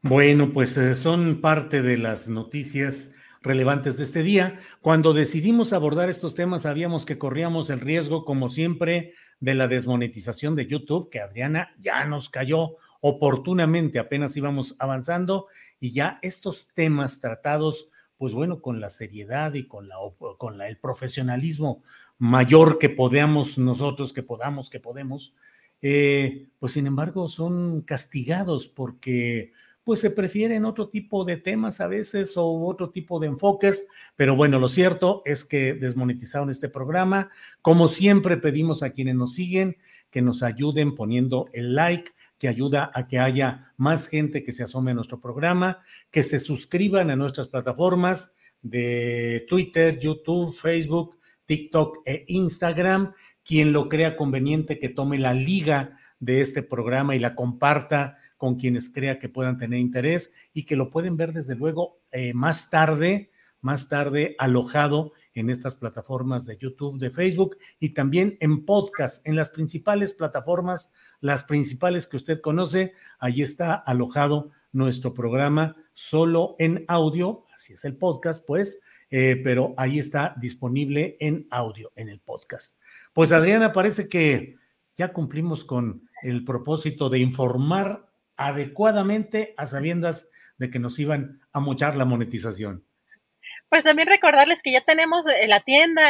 [0.00, 4.58] Bueno, pues eh, son parte de las noticias relevantes de este día.
[4.80, 10.56] Cuando decidimos abordar estos temas, sabíamos que corríamos el riesgo, como siempre, de la desmonetización
[10.56, 17.20] de YouTube, que Adriana ya nos cayó oportunamente, apenas íbamos avanzando, y ya estos temas
[17.20, 19.96] tratados, pues bueno, con la seriedad y con, la,
[20.38, 21.82] con la, el profesionalismo
[22.16, 25.34] mayor que podamos nosotros, que podamos, que podemos,
[25.82, 31.88] eh, pues sin embargo son castigados porque pues se prefieren otro tipo de temas a
[31.88, 33.86] veces o otro tipo de enfoques,
[34.16, 37.28] pero bueno, lo cierto es que desmonetizaron este programa.
[37.60, 39.76] Como siempre pedimos a quienes nos siguen
[40.08, 42.12] que nos ayuden poniendo el like,
[42.44, 45.78] que ayuda a que haya más gente que se asome a nuestro programa,
[46.10, 53.14] que se suscriban a nuestras plataformas de Twitter, YouTube, Facebook, TikTok e Instagram.
[53.42, 58.56] Quien lo crea conveniente que tome la liga de este programa y la comparta con
[58.56, 62.68] quienes crea que puedan tener interés y que lo pueden ver desde luego eh, más
[62.68, 63.30] tarde,
[63.62, 69.36] más tarde alojado en estas plataformas de YouTube, de Facebook y también en podcast, en
[69.36, 76.84] las principales plataformas, las principales que usted conoce, ahí está alojado nuestro programa solo en
[76.88, 82.20] audio, así es el podcast, pues, eh, pero ahí está disponible en audio, en el
[82.20, 82.80] podcast.
[83.12, 84.56] Pues Adriana, parece que
[84.94, 91.60] ya cumplimos con el propósito de informar adecuadamente a sabiendas de que nos iban a
[91.60, 92.84] mochar la monetización.
[93.74, 96.00] Pues también recordarles que ya tenemos eh, la tienda.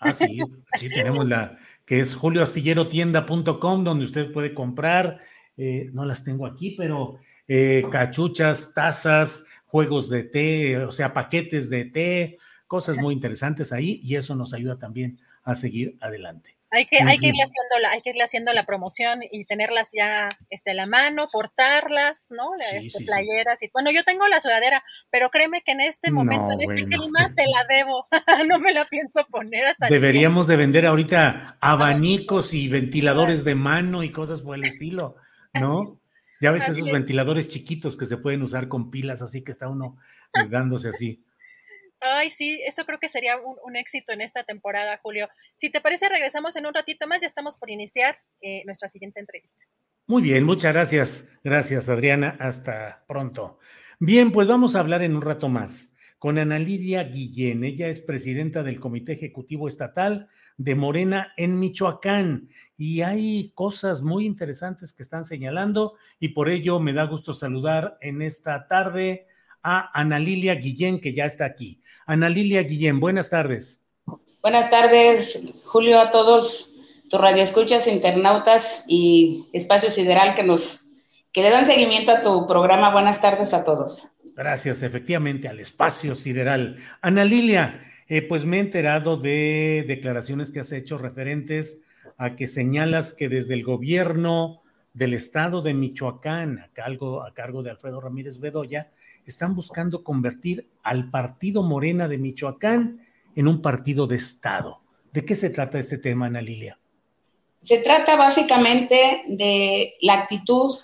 [0.00, 0.38] Ah, sí,
[0.78, 5.18] sí tenemos la, que es julioastillerotienda.com, donde usted puede comprar,
[5.56, 11.70] eh, no las tengo aquí, pero eh, cachuchas, tazas, juegos de té, o sea, paquetes
[11.70, 16.59] de té, cosas muy interesantes ahí y eso nos ayuda también a seguir adelante.
[16.72, 19.88] Hay que, hay que, irle haciendo la, hay que irle haciendo la promoción y tenerlas
[19.92, 22.50] ya este, a la mano, portarlas, ¿no?
[22.72, 23.60] Este, playeras.
[23.60, 27.28] Y, bueno, yo tengo la sudadera, pero créeme que en este momento, en este clima,
[27.34, 28.06] te la debo.
[28.46, 29.88] no me la pienso poner hasta.
[29.88, 35.16] Deberíamos de vender ahorita abanicos y ventiladores de mano y cosas por el estilo,
[35.54, 36.00] ¿no?
[36.40, 39.98] Ya ves esos ventiladores chiquitos que se pueden usar con pilas, así que está uno
[40.50, 41.24] dándose así.
[42.00, 45.28] Ay, sí, eso creo que sería un, éxito en esta temporada, Julio.
[45.58, 49.20] Si te parece, regresamos en un ratito más, ya estamos por iniciar eh, nuestra siguiente
[49.20, 49.62] entrevista.
[50.06, 51.28] Muy bien, muchas gracias.
[51.44, 52.36] Gracias, Adriana.
[52.40, 53.58] Hasta pronto.
[53.98, 57.64] Bien, pues vamos a hablar en un rato más con Ana Lidia Guillén.
[57.64, 64.26] Ella es presidenta del Comité Ejecutivo Estatal de Morena en Michoacán y hay cosas muy
[64.26, 69.28] interesantes que están señalando y por ello me da gusto saludar en esta tarde
[69.62, 71.80] a Ana Lilia Guillén, que ya está aquí.
[72.06, 73.82] Ana Lilia Guillén, buenas tardes.
[74.42, 76.76] Buenas tardes, Julio, a todos
[77.08, 80.86] tus radioescuchas, internautas y Espacio Sideral que nos
[81.32, 82.92] que le dan seguimiento a tu programa.
[82.92, 84.08] Buenas tardes a todos.
[84.34, 86.76] Gracias, efectivamente, al Espacio Sideral.
[87.02, 91.82] Ana Lilia, eh, pues me he enterado de declaraciones que has hecho referentes
[92.16, 97.62] a que señalas que desde el gobierno del estado de Michoacán, a cargo, a cargo
[97.62, 98.90] de Alfredo Ramírez Bedoya,
[99.30, 104.80] están buscando convertir al partido Morena de Michoacán en un partido de Estado.
[105.12, 106.78] ¿De qué se trata este tema, Ana Lilia?
[107.58, 110.74] Se trata básicamente de la actitud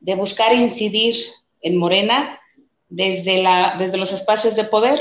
[0.00, 1.14] de buscar incidir
[1.60, 2.40] en Morena
[2.88, 3.44] desde,
[3.78, 5.00] desde los espacios de poder.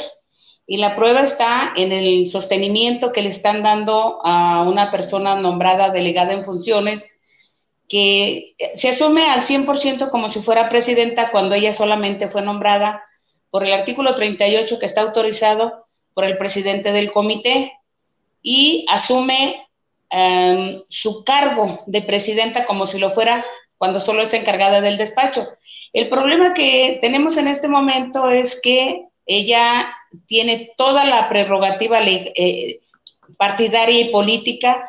[0.67, 5.89] Y la prueba está en el sostenimiento que le están dando a una persona nombrada
[5.89, 7.18] delegada en funciones
[7.89, 13.03] que se asume al 100% como si fuera presidenta cuando ella solamente fue nombrada
[13.49, 17.73] por el artículo 38 que está autorizado por el presidente del comité
[18.43, 19.67] y asume
[20.11, 23.43] em, su cargo de presidenta como si lo fuera
[23.79, 25.47] cuando solo es encargada del despacho.
[25.91, 29.91] El problema que tenemos en este momento es que ella
[30.27, 32.81] tiene toda la prerrogativa eh,
[33.37, 34.87] partidaria y política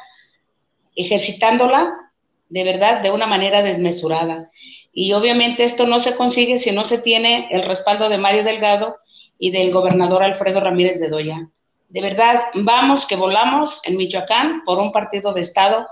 [0.96, 2.09] ejercitándola
[2.50, 4.50] de verdad, de una manera desmesurada.
[4.92, 8.96] Y obviamente esto no se consigue si no se tiene el respaldo de Mario Delgado
[9.38, 11.48] y del gobernador Alfredo Ramírez Bedoya.
[11.88, 15.86] De verdad, vamos que volamos en Michoacán por un partido de Estado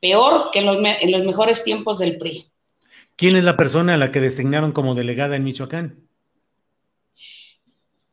[0.00, 2.48] peor que en los, en los mejores tiempos del PRI.
[3.16, 6.00] ¿Quién es la persona a la que designaron como delegada en Michoacán?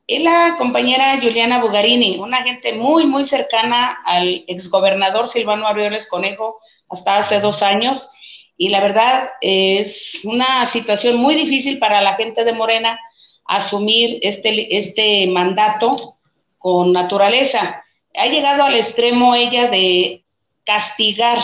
[0.07, 6.59] Es la compañera Juliana Bugarini, una gente muy, muy cercana al exgobernador Silvano Aureoles Conejo,
[6.91, 8.11] hasta hace dos años
[8.57, 12.99] y la verdad es una situación muy difícil para la gente de Morena
[13.45, 16.19] asumir este, este mandato
[16.59, 17.83] con naturaleza.
[18.15, 20.23] Ha llegado al extremo ella de
[20.63, 21.39] castigar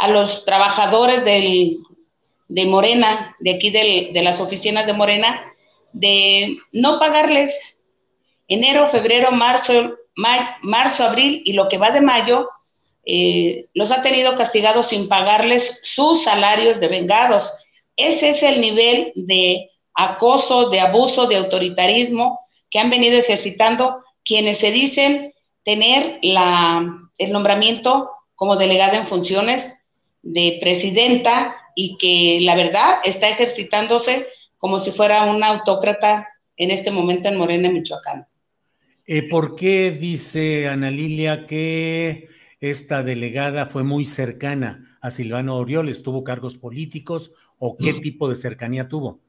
[0.00, 1.78] a los trabajadores del,
[2.48, 5.44] de Morena, de aquí de las oficinas de Morena,
[5.92, 7.80] de no pagarles
[8.48, 9.94] enero, febrero, marzo,
[10.62, 12.48] marzo, abril y lo que va de mayo,
[13.06, 17.52] eh, los ha tenido castigados sin pagarles sus salarios de vengados.
[17.96, 22.40] Ese es el nivel de acoso, de abuso, de autoritarismo
[22.70, 26.84] que han venido ejercitando quienes se dicen tener la,
[27.18, 29.84] el nombramiento como delegada en funciones
[30.22, 34.26] de presidenta y que la verdad está ejercitándose
[34.58, 38.26] como si fuera una autócrata en este momento en Morena, Michoacán.
[39.06, 42.28] Eh, ¿Por qué dice Ana Lilia que
[42.70, 48.36] esta delegada fue muy cercana a Silvano Orioles, tuvo cargos políticos o qué tipo de
[48.36, 49.20] cercanía tuvo?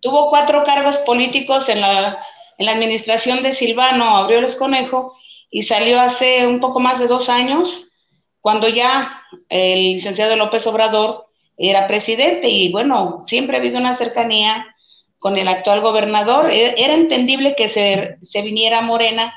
[0.00, 2.18] Tuvo cuatro cargos políticos en la,
[2.56, 5.14] en la administración de Silvano Aureoles Conejo
[5.50, 7.92] y salió hace un poco más de dos años,
[8.40, 11.26] cuando ya el licenciado López Obrador
[11.58, 14.74] era presidente y bueno, siempre ha habido una cercanía
[15.18, 16.50] con el actual gobernador.
[16.50, 19.34] E, era entendible que se, se viniera Morena,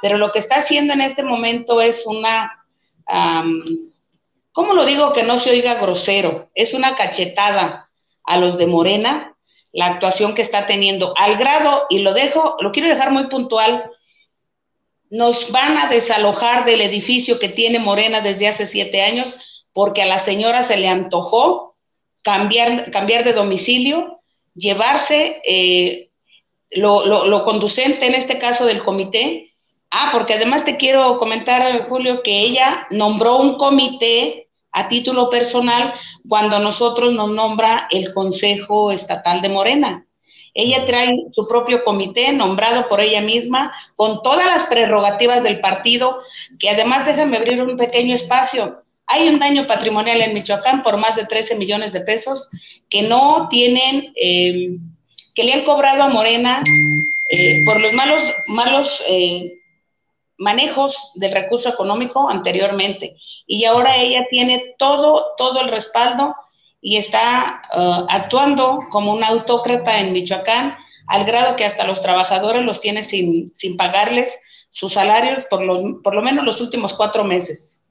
[0.00, 2.55] pero lo que está haciendo en este momento es una
[4.52, 6.50] ¿cómo lo digo que no se oiga grosero?
[6.54, 7.90] Es una cachetada
[8.24, 9.36] a los de Morena,
[9.72, 13.90] la actuación que está teniendo, al grado, y lo dejo, lo quiero dejar muy puntual,
[15.10, 19.36] nos van a desalojar del edificio que tiene Morena desde hace siete años
[19.72, 21.76] porque a la señora se le antojó
[22.22, 24.16] cambiar, cambiar de domicilio
[24.56, 26.10] llevarse eh,
[26.70, 29.54] lo, conducente en este caso del comité.
[29.90, 35.94] Ah, porque además te quiero comentar, Julio, que ella nombró un comité a título personal
[36.28, 40.06] cuando nosotros nos nombra el Consejo Estatal de Morena.
[40.52, 46.20] Ella trae su propio comité nombrado por ella misma, con todas las prerrogativas del partido,
[46.58, 48.82] que además déjame abrir un pequeño espacio.
[49.06, 52.48] Hay un daño patrimonial en Michoacán por más de 13 millones de pesos
[52.88, 54.76] que no tienen, eh,
[55.34, 56.62] que le han cobrado a Morena
[57.30, 59.58] eh, por los malos, malos eh,
[60.38, 63.16] manejos del recurso económico anteriormente.
[63.46, 66.34] Y ahora ella tiene todo, todo el respaldo
[66.80, 67.62] y está
[68.08, 70.76] actuando como una autócrata en Michoacán,
[71.08, 74.38] al grado que hasta los trabajadores los tiene sin, sin pagarles
[74.70, 77.88] sus salarios por lo, por lo menos los últimos cuatro meses.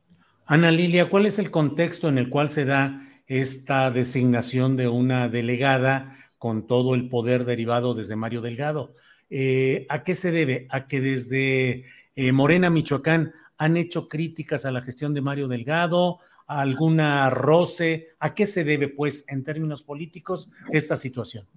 [0.47, 5.27] Ana Lilia, ¿cuál es el contexto en el cual se da esta designación de una
[5.27, 8.93] delegada con todo el poder derivado desde Mario Delgado?
[9.29, 10.67] Eh, ¿A qué se debe?
[10.69, 11.85] ¿A que desde
[12.15, 16.19] eh, Morena, Michoacán, han hecho críticas a la gestión de Mario Delgado?
[16.47, 18.09] ¿A alguna roce?
[18.19, 21.47] ¿A qué se debe, pues, en términos políticos, esta situación?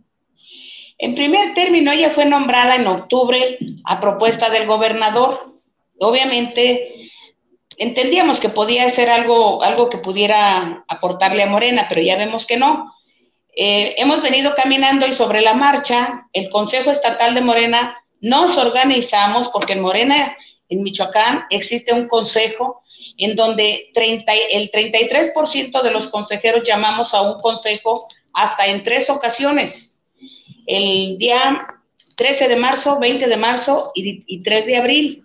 [0.97, 5.61] En primer término, ella fue nombrada en octubre a propuesta del gobernador.
[6.01, 7.11] Obviamente,
[7.77, 12.57] entendíamos que podía ser algo, algo que pudiera aportarle a Morena, pero ya vemos que
[12.57, 12.95] no.
[13.57, 19.49] Eh, hemos venido caminando y sobre la marcha, el Consejo Estatal de Morena nos organizamos,
[19.49, 20.37] porque en Morena,
[20.69, 22.83] en Michoacán, existe un consejo
[23.17, 29.11] en donde 30, el 33% de los consejeros llamamos a un consejo hasta en tres
[29.11, 30.03] ocasiones.
[30.67, 31.67] El día
[32.17, 35.25] 13 de marzo, 20 de marzo y, y 3 de abril.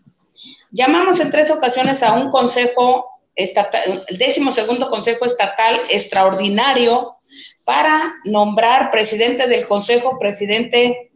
[0.72, 7.18] Llamamos en tres ocasiones a un consejo estatal, el décimo segundo consejo estatal extraordinario
[7.66, 11.12] para nombrar presidente del consejo, presidente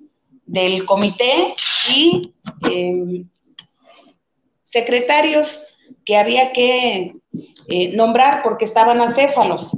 [0.45, 1.55] del comité
[1.93, 2.33] y
[2.69, 3.27] em,
[4.79, 5.61] secretarios
[6.05, 7.15] que había que
[7.69, 9.75] eh, nombrar porque estaban acéfalos.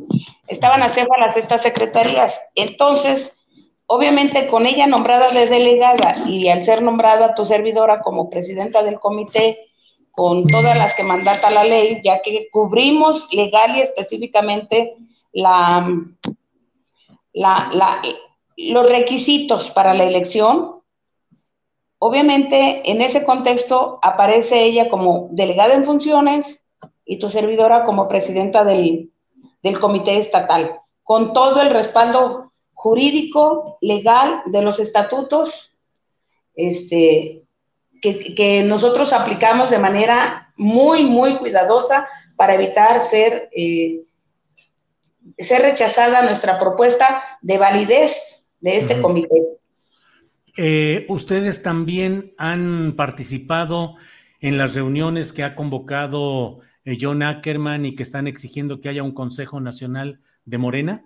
[0.48, 2.40] Estaban acéfalas estas secretarías.
[2.56, 3.40] Entonces,
[3.86, 9.00] obviamente con ella nombrada de delegada y al ser nombrada tu servidora como presidenta del
[9.00, 9.70] comité,
[10.12, 14.98] con todas las que mandata la ley, ya que cubrimos legal y específicamente
[15.32, 15.88] la,
[18.58, 20.79] los requisitos para la elección.
[22.00, 26.66] Obviamente, en ese contexto aparece ella como delegada en funciones
[27.06, 29.12] y tu servidora como presidenta del,
[29.62, 35.78] del comité estatal, con todo el respaldo jurídico, legal de los estatutos,
[36.56, 37.46] este,
[38.02, 44.04] que, nosotros aplicamos de manera muy, muy cuidadosa para evitar ser, eh,
[45.38, 49.59] ser rechazada nuestra propuesta de validez de este comité.
[50.62, 53.96] Eh, ustedes también han participado
[54.42, 59.02] en las reuniones que ha convocado eh, John Ackerman y que están exigiendo que haya
[59.02, 61.06] un Consejo Nacional de Morena.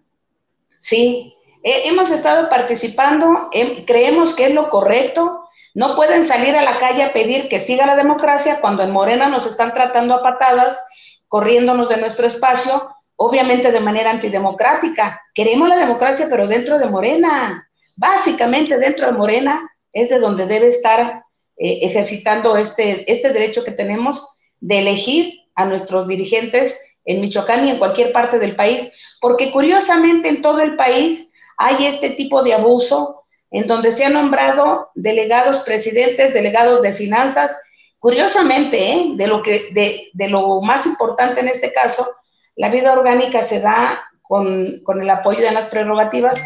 [0.79, 6.79] Sí, hemos estado participando, em, creemos que es lo correcto, no pueden salir a la
[6.79, 10.83] calle a pedir que siga la democracia cuando en Morena nos están tratando a patadas,
[11.27, 15.21] corriéndonos de nuestro espacio, obviamente de manera antidemocrática.
[15.31, 17.69] Queremos la democracia, pero dentro de Morena.
[17.95, 21.23] Básicamente dentro de Morena es de donde debe estar
[21.57, 27.71] eh, ejercitando este, este derecho que tenemos de elegir a nuestros dirigentes en Michoacán y
[27.71, 28.91] en cualquier parte del país,
[29.21, 34.13] porque curiosamente en todo el país hay este tipo de abuso en donde se han
[34.13, 37.55] nombrado delegados presidentes, delegados de finanzas.
[37.99, 39.11] Curiosamente, ¿eh?
[39.15, 42.15] de, lo que, de, de, lo más importante en este caso,
[42.55, 46.41] la vida orgánica se da con, con el apoyo de las prerrogativas.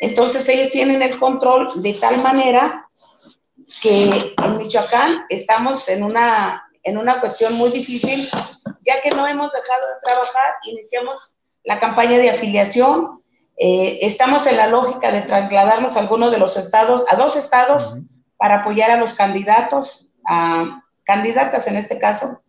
[0.00, 2.88] Entonces ellos tienen el control de tal manera
[3.80, 8.28] que en Michoacán estamos en una, en una cuestión muy difícil,
[8.86, 13.22] ya que no hemos dejado de trabajar, iniciamos la campaña de afiliación,
[13.56, 18.00] eh, estamos en la lógica de trasladarnos a alguno de los estados, a dos estados,
[18.36, 22.42] para apoyar a los candidatos, a candidatas en este caso,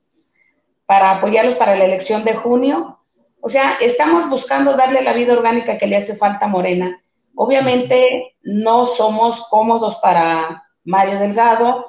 [0.86, 3.00] para apoyarlos para la elección de junio.
[3.40, 7.02] O sea, estamos buscando darle la vida orgánica que le hace falta a Morena.
[7.36, 11.86] Obviamente no somos cómodos para Mario Delgado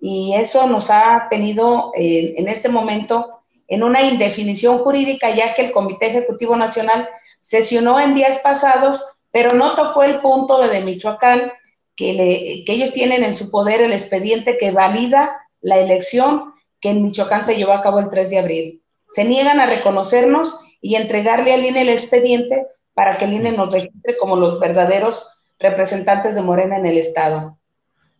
[0.00, 5.62] y eso nos ha tenido eh, en este momento en una indefinición jurídica, ya que
[5.62, 7.08] el Comité Ejecutivo Nacional
[7.40, 11.52] sesionó en días pasados, pero no tocó el punto de Michoacán,
[11.94, 17.02] que, que ellos tienen en su poder el expediente que valida la elección que en
[17.02, 18.82] Michoacán se llevó a cabo el 3 de abril.
[19.08, 22.66] Se niegan a reconocernos y entregarle al INE el expediente
[23.00, 27.58] para que el INE nos registre como los verdaderos representantes de Morena en el Estado.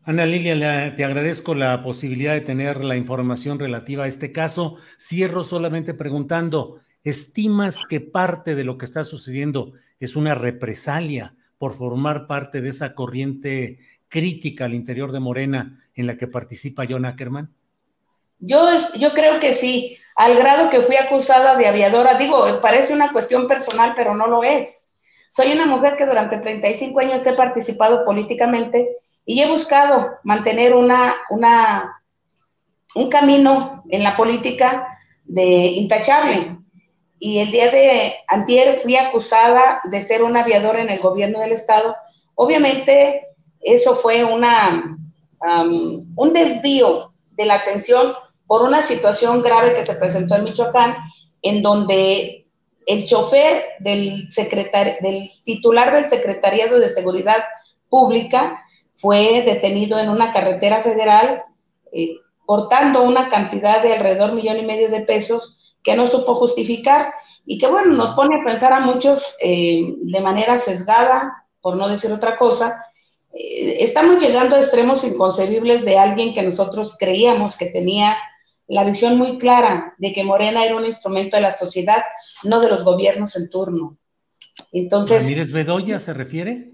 [0.05, 4.77] Ana Lilia, te agradezco la posibilidad de tener la información relativa a este caso.
[4.99, 11.75] Cierro solamente preguntando, ¿estimas que parte de lo que está sucediendo es una represalia por
[11.75, 17.05] formar parte de esa corriente crítica al interior de Morena en la que participa John
[17.05, 17.53] Ackerman?
[18.41, 22.15] Yo, yo creo que sí, al grado que fui acusada de aviadora.
[22.15, 24.93] Digo, parece una cuestión personal, pero no lo es.
[25.29, 31.15] Soy una mujer que durante 35 años he participado políticamente y he buscado mantener una,
[31.31, 32.03] una,
[32.95, 36.59] un camino en la política de intachable.
[37.19, 41.53] Y el día de antier fui acusada de ser una aviadora en el gobierno del
[41.53, 41.95] estado.
[42.35, 43.27] Obviamente
[43.61, 44.99] eso fue una,
[46.17, 48.15] un desvío de la atención
[48.51, 50.97] por una situación grave que se presentó en Michoacán,
[51.41, 52.49] en donde
[52.85, 54.27] el chofer del,
[55.01, 57.45] del titular del Secretariado de Seguridad
[57.89, 58.61] Pública
[58.97, 61.45] fue detenido en una carretera federal
[61.93, 67.15] eh, portando una cantidad de alrededor millón y medio de pesos que no supo justificar
[67.47, 71.89] y que bueno, nos pone a pensar a muchos eh, de manera sesgada, por no
[71.89, 72.85] decir otra cosa,
[73.33, 78.17] eh, estamos llegando a extremos inconcebibles de alguien que nosotros creíamos que tenía
[78.71, 82.05] la visión muy clara de que Morena era un instrumento de la sociedad,
[82.45, 83.99] no de los gobiernos en turno.
[84.71, 85.25] Entonces.
[85.25, 86.71] ¿Ramírez Bedoya se refiere?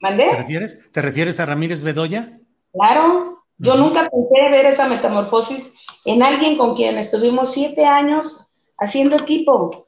[0.00, 0.28] ¿Mandé?
[0.28, 0.78] ¿Te refieres?
[0.90, 2.40] ¿Te refieres a Ramírez Bedoya?
[2.72, 9.14] Claro, yo nunca pensé ver esa metamorfosis en alguien con quien estuvimos siete años haciendo
[9.14, 9.86] equipo.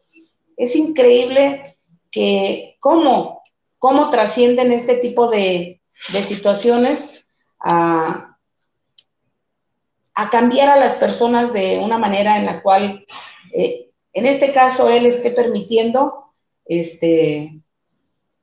[0.57, 1.77] Es increíble
[2.13, 3.43] que cómo,
[3.79, 5.81] cómo trascienden este tipo de,
[6.13, 7.25] de situaciones
[7.59, 8.32] a,
[10.15, 13.07] a cambiar a las personas de una manera en la cual,
[13.53, 16.33] eh, en este caso, él esté permitiendo
[16.67, 17.61] este,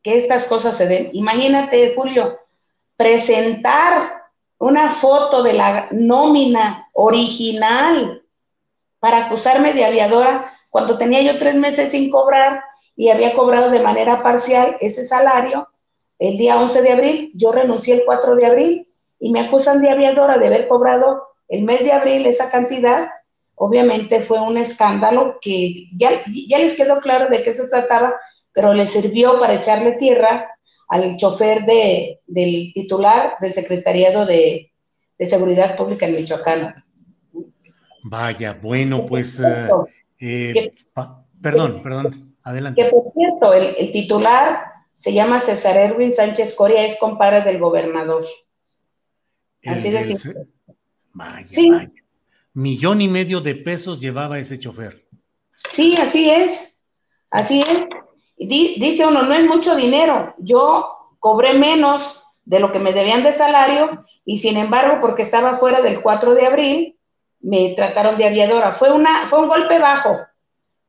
[0.01, 1.09] que estas cosas se den.
[1.13, 2.39] Imagínate, Julio,
[2.95, 4.23] presentar
[4.57, 8.23] una foto de la nómina original
[8.99, 12.61] para acusarme de aviadora cuando tenía yo tres meses sin cobrar
[12.95, 15.69] y había cobrado de manera parcial ese salario
[16.19, 17.31] el día 11 de abril.
[17.33, 21.63] Yo renuncié el 4 de abril y me acusan de aviadora de haber cobrado el
[21.63, 23.09] mes de abril esa cantidad,
[23.55, 26.11] obviamente fue un escándalo que ya,
[26.47, 28.13] ya les quedó claro de qué se trataba,
[28.53, 30.47] pero le sirvió para echarle tierra
[30.87, 34.67] al chofer de, del titular del Secretariado de,
[35.19, 36.75] Seguridad Pública en Michoacán.
[38.03, 39.37] Vaya, bueno, pues...
[39.41, 39.67] Eh,
[40.21, 40.73] eh,
[41.41, 42.81] perdón, perdón, adelante.
[42.81, 47.59] Que por cierto, el, el, titular se llama César Erwin Sánchez Coria, es compadre del
[47.59, 48.23] gobernador.
[49.65, 50.47] Así de simple.
[51.19, 51.69] Vaya, sí.
[51.69, 51.91] vaya.
[52.53, 55.05] Millón y medio de pesos llevaba ese chofer.
[55.69, 56.79] Sí, así es.
[57.29, 57.89] Así es.
[58.37, 60.33] dice uno, no es mucho dinero.
[60.39, 65.57] Yo cobré menos de lo que me debían de salario y sin embargo, porque estaba
[65.57, 66.97] fuera del 4 de abril,
[67.41, 68.73] me trataron de aviadora.
[68.73, 70.17] Fue, una, fue un golpe bajo,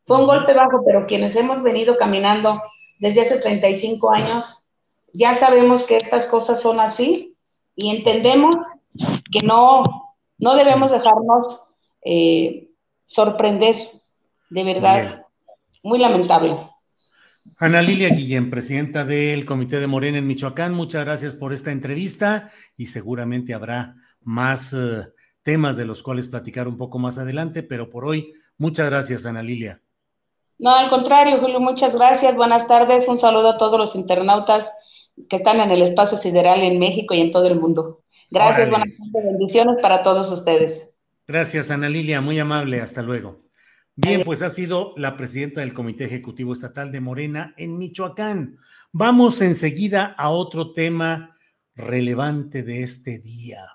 [0.06, 2.62] fue un golpe bajo, pero quienes hemos venido caminando
[3.00, 4.66] desde hace 35 años,
[5.12, 7.36] ya sabemos que estas cosas son así
[7.74, 8.54] y entendemos
[9.32, 10.09] que no,
[10.40, 11.62] no debemos dejarnos
[12.02, 12.70] eh,
[13.06, 13.76] sorprender,
[14.48, 15.26] de verdad,
[15.82, 16.56] muy lamentable.
[17.58, 22.50] Ana Lilia Guillén, presidenta del Comité de Morena en Michoacán, muchas gracias por esta entrevista
[22.76, 25.06] y seguramente habrá más eh,
[25.42, 29.42] temas de los cuales platicar un poco más adelante, pero por hoy, muchas gracias, Ana
[29.42, 29.80] Lilia.
[30.58, 32.36] No, al contrario, Julio, muchas gracias.
[32.36, 33.08] Buenas tardes.
[33.08, 34.70] Un saludo a todos los internautas
[35.28, 37.99] que están en el espacio sideral en México y en todo el mundo.
[38.30, 40.90] Gracias, buenas bendiciones para todos ustedes.
[41.26, 43.42] Gracias, Ana Lilia, muy amable, hasta luego.
[43.96, 48.58] Bien, pues ha sido la presidenta del Comité Ejecutivo Estatal de Morena en Michoacán.
[48.92, 51.36] Vamos enseguida a otro tema
[51.74, 53.66] relevante de este día,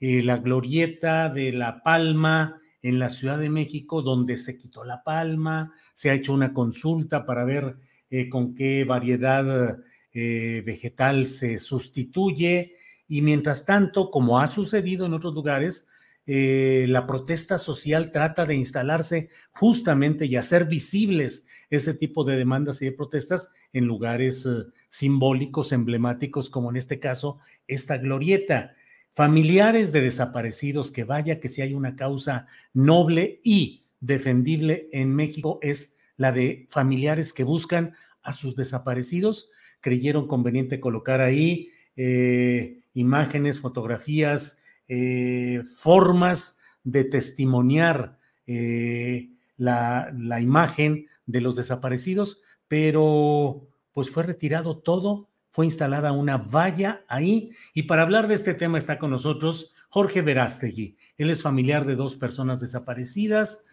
[0.00, 5.02] eh, la glorieta de La Palma en la Ciudad de México, donde se quitó la
[5.02, 7.76] palma, se ha hecho una consulta para ver
[8.10, 9.78] eh, con qué variedad
[10.12, 12.74] eh, vegetal se sustituye
[13.10, 15.88] y mientras tanto, como ha sucedido en otros lugares,
[16.26, 22.80] eh, la protesta social trata de instalarse justamente y hacer visibles ese tipo de demandas
[22.80, 28.76] y de protestas en lugares eh, simbólicos, emblemáticos, como en este caso esta glorieta.
[29.10, 35.58] Familiares de desaparecidos, que vaya que si hay una causa noble y defendible en México
[35.62, 39.50] es la de familiares que buscan a sus desaparecidos.
[39.80, 41.70] Creyeron conveniente colocar ahí
[42.02, 49.28] eh, imágenes, fotografías, eh, formas de testimoniar eh,
[49.58, 57.50] la, imagen de los desaparecidos, pero pues fue retirado todo fue instalada una valla ahí.
[57.74, 60.96] Y para hablar de este tema está con nosotros Jorge Verástegui.
[61.18, 63.64] Él es familiar de dos personas desaparecidas,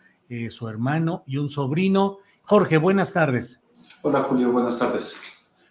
[0.50, 2.18] su hermano y un sobrino.
[2.42, 3.64] Jorge, buenas tardes.
[4.02, 5.18] Hola Julio, buenas tardes.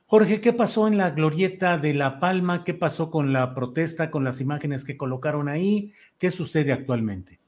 [0.09, 2.63] Jorge, ¿qué pasó en la glorieta de La Palma?
[2.63, 5.93] ¿Qué pasó con la protesta, con las imágenes que colocaron ahí?
[6.17, 7.41] ¿Qué sucede actualmente?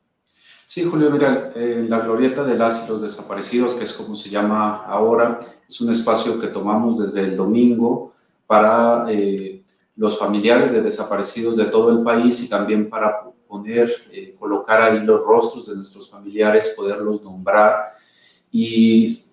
[0.66, 4.28] Sí, Julio, mira, eh, la glorieta de las y los desaparecidos, que es como se
[4.28, 5.38] llama ahora,
[5.68, 8.12] es un espacio que tomamos desde el domingo
[8.48, 9.62] para eh,
[9.94, 15.00] los familiares de desaparecidos de todo el país y también para poner, eh, colocar ahí
[15.00, 17.84] los rostros de nuestros familiares, poderlos nombrar
[18.50, 19.27] y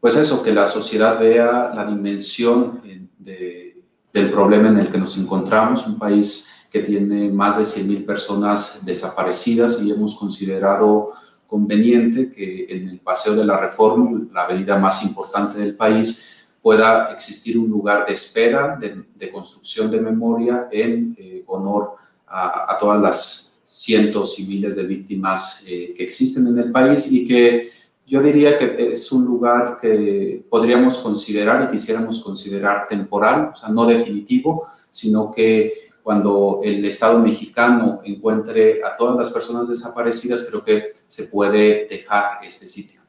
[0.00, 2.80] pues eso, que la sociedad vea la dimensión
[3.18, 8.80] del problema en el que nos encontramos, un país que tiene más de 100.000 personas
[8.84, 11.12] desaparecidas y hemos considerado
[11.46, 17.12] conveniente que en el Paseo de la Reforma, la avenida más importante del país, pueda
[17.12, 21.94] existir un lugar de espera, de, construcción de memoria en eh, honor
[22.26, 27.26] a, todas las cientos y miles de víctimas eh, que existen en el país y
[27.26, 27.70] que
[28.06, 33.68] yo diría que es un lugar que podríamos considerar y quisiéramos considerar temporal, o sea,
[33.68, 35.72] no definitivo, sino que
[36.04, 42.44] cuando el Estado mexicano encuentre a todas las personas desaparecidas, creo que se puede dejar
[42.44, 43.00] este sitio.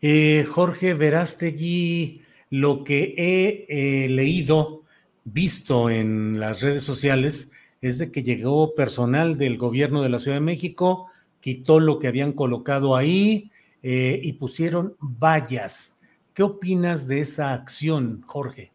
[0.00, 4.84] Eh, Jorge Verástegui, lo que he eh, leído,
[5.24, 7.50] visto en las redes sociales,
[7.82, 11.08] es de que llegó personal del gobierno de la Ciudad de México,
[11.40, 13.50] quitó lo que habían colocado ahí
[13.88, 16.00] eh, y pusieron vallas.
[16.34, 18.72] ¿Qué opinas de esa acción, Jorge?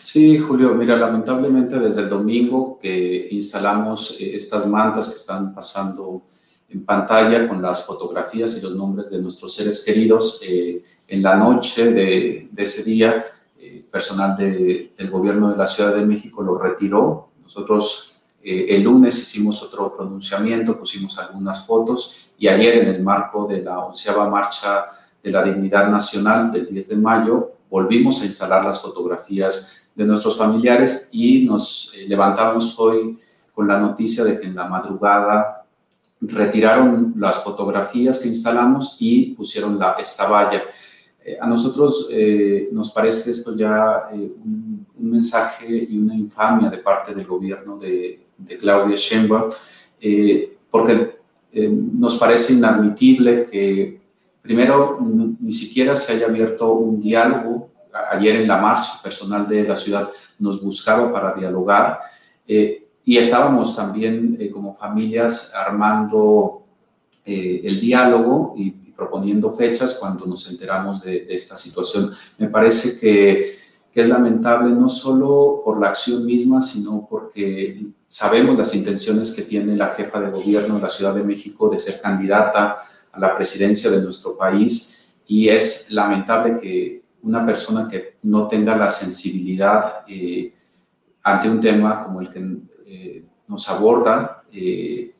[0.00, 6.22] Sí, Julio, mira, lamentablemente desde el domingo que instalamos eh, estas mantas que están pasando
[6.70, 11.36] en pantalla con las fotografías y los nombres de nuestros seres queridos, eh, en la
[11.36, 13.22] noche de, ese día,
[13.58, 17.32] eh, personal del gobierno de la Ciudad de México lo retiró.
[17.42, 18.13] Nosotros
[18.44, 23.78] el lunes hicimos otro pronunciamiento, pusimos algunas fotos y ayer en el marco de la
[23.78, 24.86] onceava marcha
[25.22, 30.36] de la dignidad nacional del 10 de mayo, volvimos a instalar las fotografías de nuestros
[30.36, 33.18] familiares y nos eh, levantamos hoy
[33.54, 35.64] con la noticia de que en la madrugada
[36.20, 40.64] retiraron las fotografías que instalamos y pusieron la, esta valla.
[41.24, 47.14] Eh, a nosotros eh, nos parece esto ya un, mensaje y una infamia de parte
[47.14, 49.50] del gobierno de, de Claudia Sheinbaum,
[50.70, 51.18] porque
[51.52, 54.04] nos parece inadmitible que
[54.44, 57.70] Primero, ni siquiera se haya abierto un diálogo.
[58.10, 61.98] Ayer en la marcha personal de la ciudad nos buscaba para dialogar
[62.46, 66.62] eh, y estábamos también eh, como familias armando
[67.24, 72.12] eh, el diálogo y, proponiendo fechas cuando nos enteramos de, esta situación.
[72.38, 73.56] Me parece que,
[73.94, 79.42] que, es lamentable no solo por la acción misma, sino porque sabemos las intenciones que
[79.42, 82.76] tiene la jefa de gobierno de la Ciudad de México de ser candidata
[83.12, 88.76] a la presidencia de nuestro país y es lamentable que una persona que no tenga
[88.76, 90.52] la sensibilidad eh,
[91.22, 95.12] ante un tema como el que eh, nos aborda eh,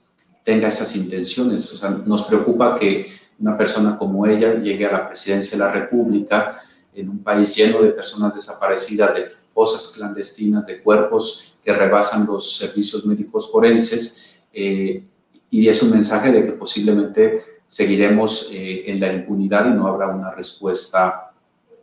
[0.43, 1.73] tenga esas intenciones.
[1.73, 3.07] O sea, nos preocupa que
[3.39, 6.61] una persona como ella llegue a la presidencia de la República
[6.95, 12.57] en un país lleno de personas desaparecidas, de fosas clandestinas, de cuerpos que rebasan los
[12.57, 14.45] servicios médicos forenses.
[14.53, 20.09] y es un mensaje de que posiblemente seguiremos eh, en la impunidad y no habrá
[20.09, 21.33] una respuesta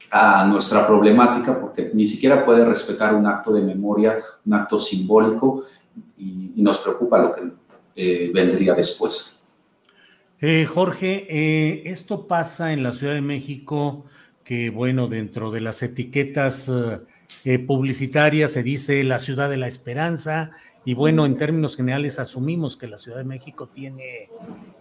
[0.09, 5.63] a nuestra problemática porque ni siquiera puede respetar un acto de memoria, un acto simbólico
[6.17, 7.41] y, nos preocupa lo que
[7.95, 9.49] eh, vendría después.
[10.39, 14.05] Eh, Jorge, esto pasa en la Ciudad de México
[14.43, 16.71] que, bueno, dentro de las etiquetas
[17.67, 20.51] publicitarias se dice la ciudad de la esperanza
[20.83, 24.29] y bueno, en términos generales asumimos que la Ciudad de México tiene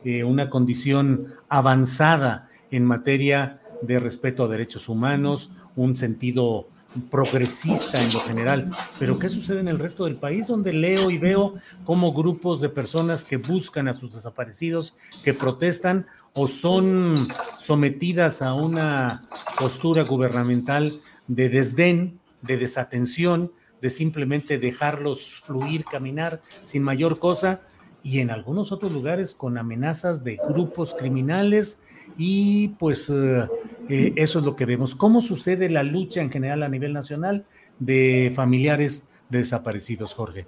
[0.04, 6.68] eh, una condición avanzada en materia de respeto a derechos humanos, un sentido
[7.10, 8.70] progresista en lo general.
[8.98, 12.68] Pero ¿qué sucede en el resto del país donde leo y veo cómo grupos de
[12.68, 17.28] personas que buscan a sus desaparecidos, que protestan o son
[17.58, 19.28] sometidas a una
[19.58, 27.60] postura gubernamental de desdén, de desatención, de simplemente dejarlos fluir, caminar sin mayor cosa,
[28.02, 31.80] y en algunos otros lugares con amenazas de grupos criminales,
[32.16, 33.46] y pues eh,
[33.88, 34.94] eh, eso es lo que vemos.
[34.94, 37.44] ¿Cómo sucede la lucha en general a nivel nacional
[37.78, 40.46] de familiares de desaparecidos, Jorge?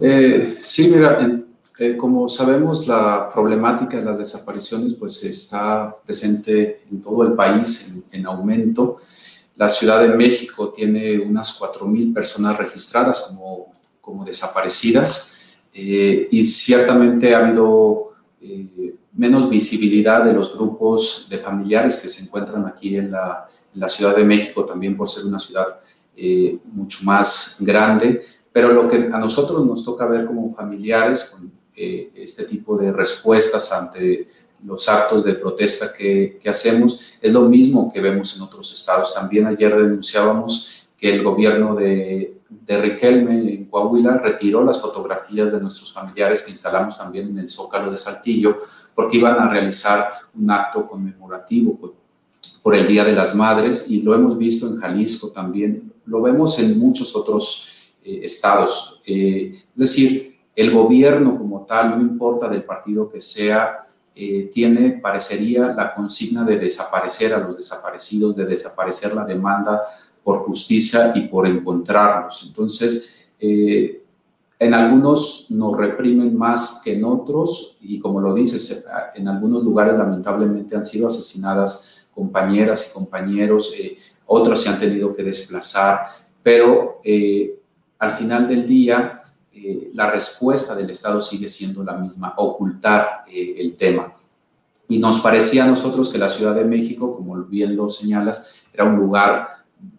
[0.00, 1.44] Eh, sí, mira,
[1.96, 8.20] como sabemos, la problemática de las desapariciones pues está presente en todo el país en,
[8.20, 8.98] en aumento.
[9.56, 15.34] la Ciudad de México tiene unas 4.000 personas registradas como, como desaparecidas
[15.76, 18.68] eh, y ciertamente ha habido eh,
[19.14, 23.46] menos visibilidad de los grupos de familiares que se encuentran aquí en la,
[23.86, 25.80] Ciudad de México, también por ser una ciudad
[26.16, 31.52] eh, mucho más grande, pero lo que a nosotros nos toca ver como familiares con
[31.76, 34.28] este tipo de respuestas ante
[34.64, 39.14] los actos de protesta que, hacemos, es lo mismo que vemos en otros estados.
[39.14, 45.60] También ayer denunciábamos que el gobierno de, de Riquelme en Coahuila retiró las fotografías de
[45.60, 48.58] nuestros familiares que instalamos también en el Zócalo de Saltillo,
[48.94, 51.78] porque iban a realizar un acto conmemorativo
[52.62, 56.58] por el Día de las Madres y lo hemos visto en Jalisco también, lo vemos
[56.58, 59.00] en muchos otros eh, estados.
[59.06, 63.78] Eh, es decir, el gobierno como tal, no importa del partido que sea,
[64.16, 69.82] eh, tiene, parecería, la consigna de desaparecer a los desaparecidos, de desaparecer la demanda
[70.22, 72.44] por justicia y por encontrarlos.
[72.46, 74.03] Entonces, eh,
[74.64, 78.84] en algunos nos reprimen más que en otros y como lo dices,
[79.14, 83.96] en algunos lugares lamentablemente han sido asesinadas compañeras y compañeros, eh,
[84.26, 86.06] otros se han tenido que desplazar,
[86.42, 87.00] pero
[87.98, 89.20] al final del día
[89.56, 94.12] eh, la respuesta del Estado sigue siendo la misma, ocultar eh, el tema.
[94.88, 98.84] Y nos parecía a nosotros que la Ciudad de México, como bien lo señalas, era
[98.84, 99.48] un lugar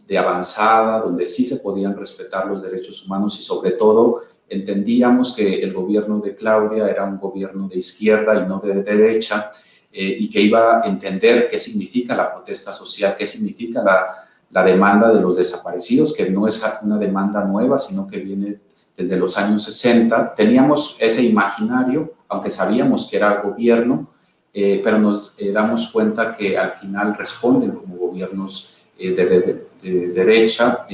[0.07, 5.61] de avanzada, donde sí se podían respetar los derechos humanos y sobre todo entendíamos que
[5.61, 9.51] el gobierno de Claudia era un gobierno de izquierda y no de derecha
[9.91, 14.05] eh, y que iba a entender qué significa la protesta social, qué significa la,
[14.51, 18.59] la demanda de los desaparecidos, que no es una demanda nueva, sino que viene
[18.95, 20.33] desde los años 60.
[20.33, 24.07] Teníamos ese imaginario, aunque sabíamos que era gobierno,
[24.53, 30.87] eh, pero nos eh, damos cuenta que al final responden como gobiernos eh, de, derecha,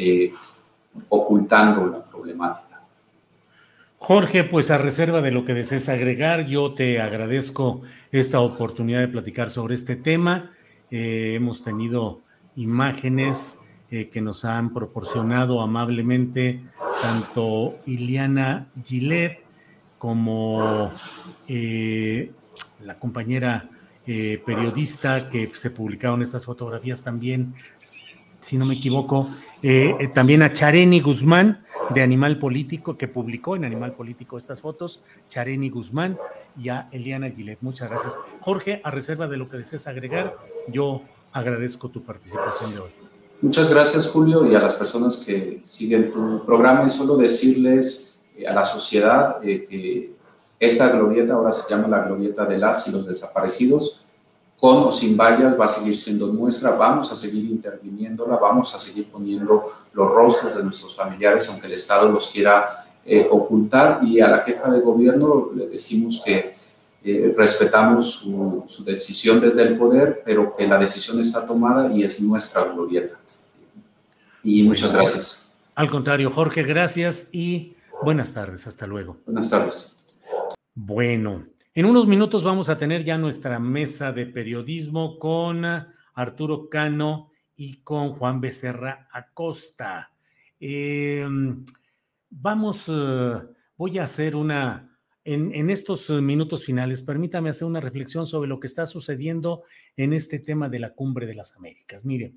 [1.07, 2.70] ocultando la problemática.
[4.03, 9.07] Jorge, pues a reserva de lo que desees agregar, yo te agradezco esta oportunidad de
[9.07, 10.53] platicar sobre este tema.
[10.89, 12.21] hemos tenido
[12.55, 16.63] imágenes que nos han proporcionado amablemente
[16.99, 19.43] tanto Iliana Gillet
[19.99, 20.91] como
[21.47, 22.31] eh,
[22.83, 23.69] la compañera
[24.07, 27.53] eh, periodista que se publicaron estas fotografías también,
[28.41, 29.29] si no me equivoco,
[29.61, 31.63] eh, también a Chareni Guzmán
[31.93, 36.17] de Animal Político, que publicó en Animal Político estas fotos, Chareni Guzmán
[36.59, 37.59] y a Eliana Gillet.
[37.61, 38.19] Muchas gracias.
[38.41, 40.35] Jorge, a reserva de lo que desees agregar,
[40.67, 42.91] yo agradezco tu participación de hoy.
[43.41, 46.85] Muchas gracias, Julio, y a las personas que siguen tu programa.
[46.85, 50.13] Es solo decirles eh, a la sociedad eh, que
[50.59, 54.05] esta glorieta ahora se llama la glorieta de las y los desaparecidos.
[54.61, 58.79] Con o sin vallas va a seguir siendo nuestra, vamos a seguir interviniéndola, vamos a
[58.79, 63.99] seguir poniendo los rostros de nuestros familiares, aunque el Estado los quiera eh, ocultar.
[64.03, 66.53] Y a la jefa de gobierno le decimos que
[67.35, 72.21] respetamos su, su, decisión desde el poder, pero que la decisión está tomada y es
[72.21, 73.17] nuestra glorieta.
[74.43, 75.57] Y muchas gracias.
[75.75, 78.67] Al contrario, Jorge, gracias y buenas tardes.
[78.67, 79.17] Hasta luego.
[79.25, 80.19] Buenas tardes.
[80.73, 85.65] Bueno, en unos minutos vamos a tener ya nuestra mesa de periodismo con
[86.13, 90.11] Arturo Cano y con Juan Becerra Acosta.
[90.59, 91.63] Em,
[92.29, 93.41] vamos, eh,
[93.77, 98.59] voy a hacer una, en, en, estos minutos finales, permítame hacer una reflexión sobre lo
[98.59, 99.63] que está sucediendo
[99.95, 102.03] en este tema de la cumbre de las Américas.
[102.03, 102.33] Mire,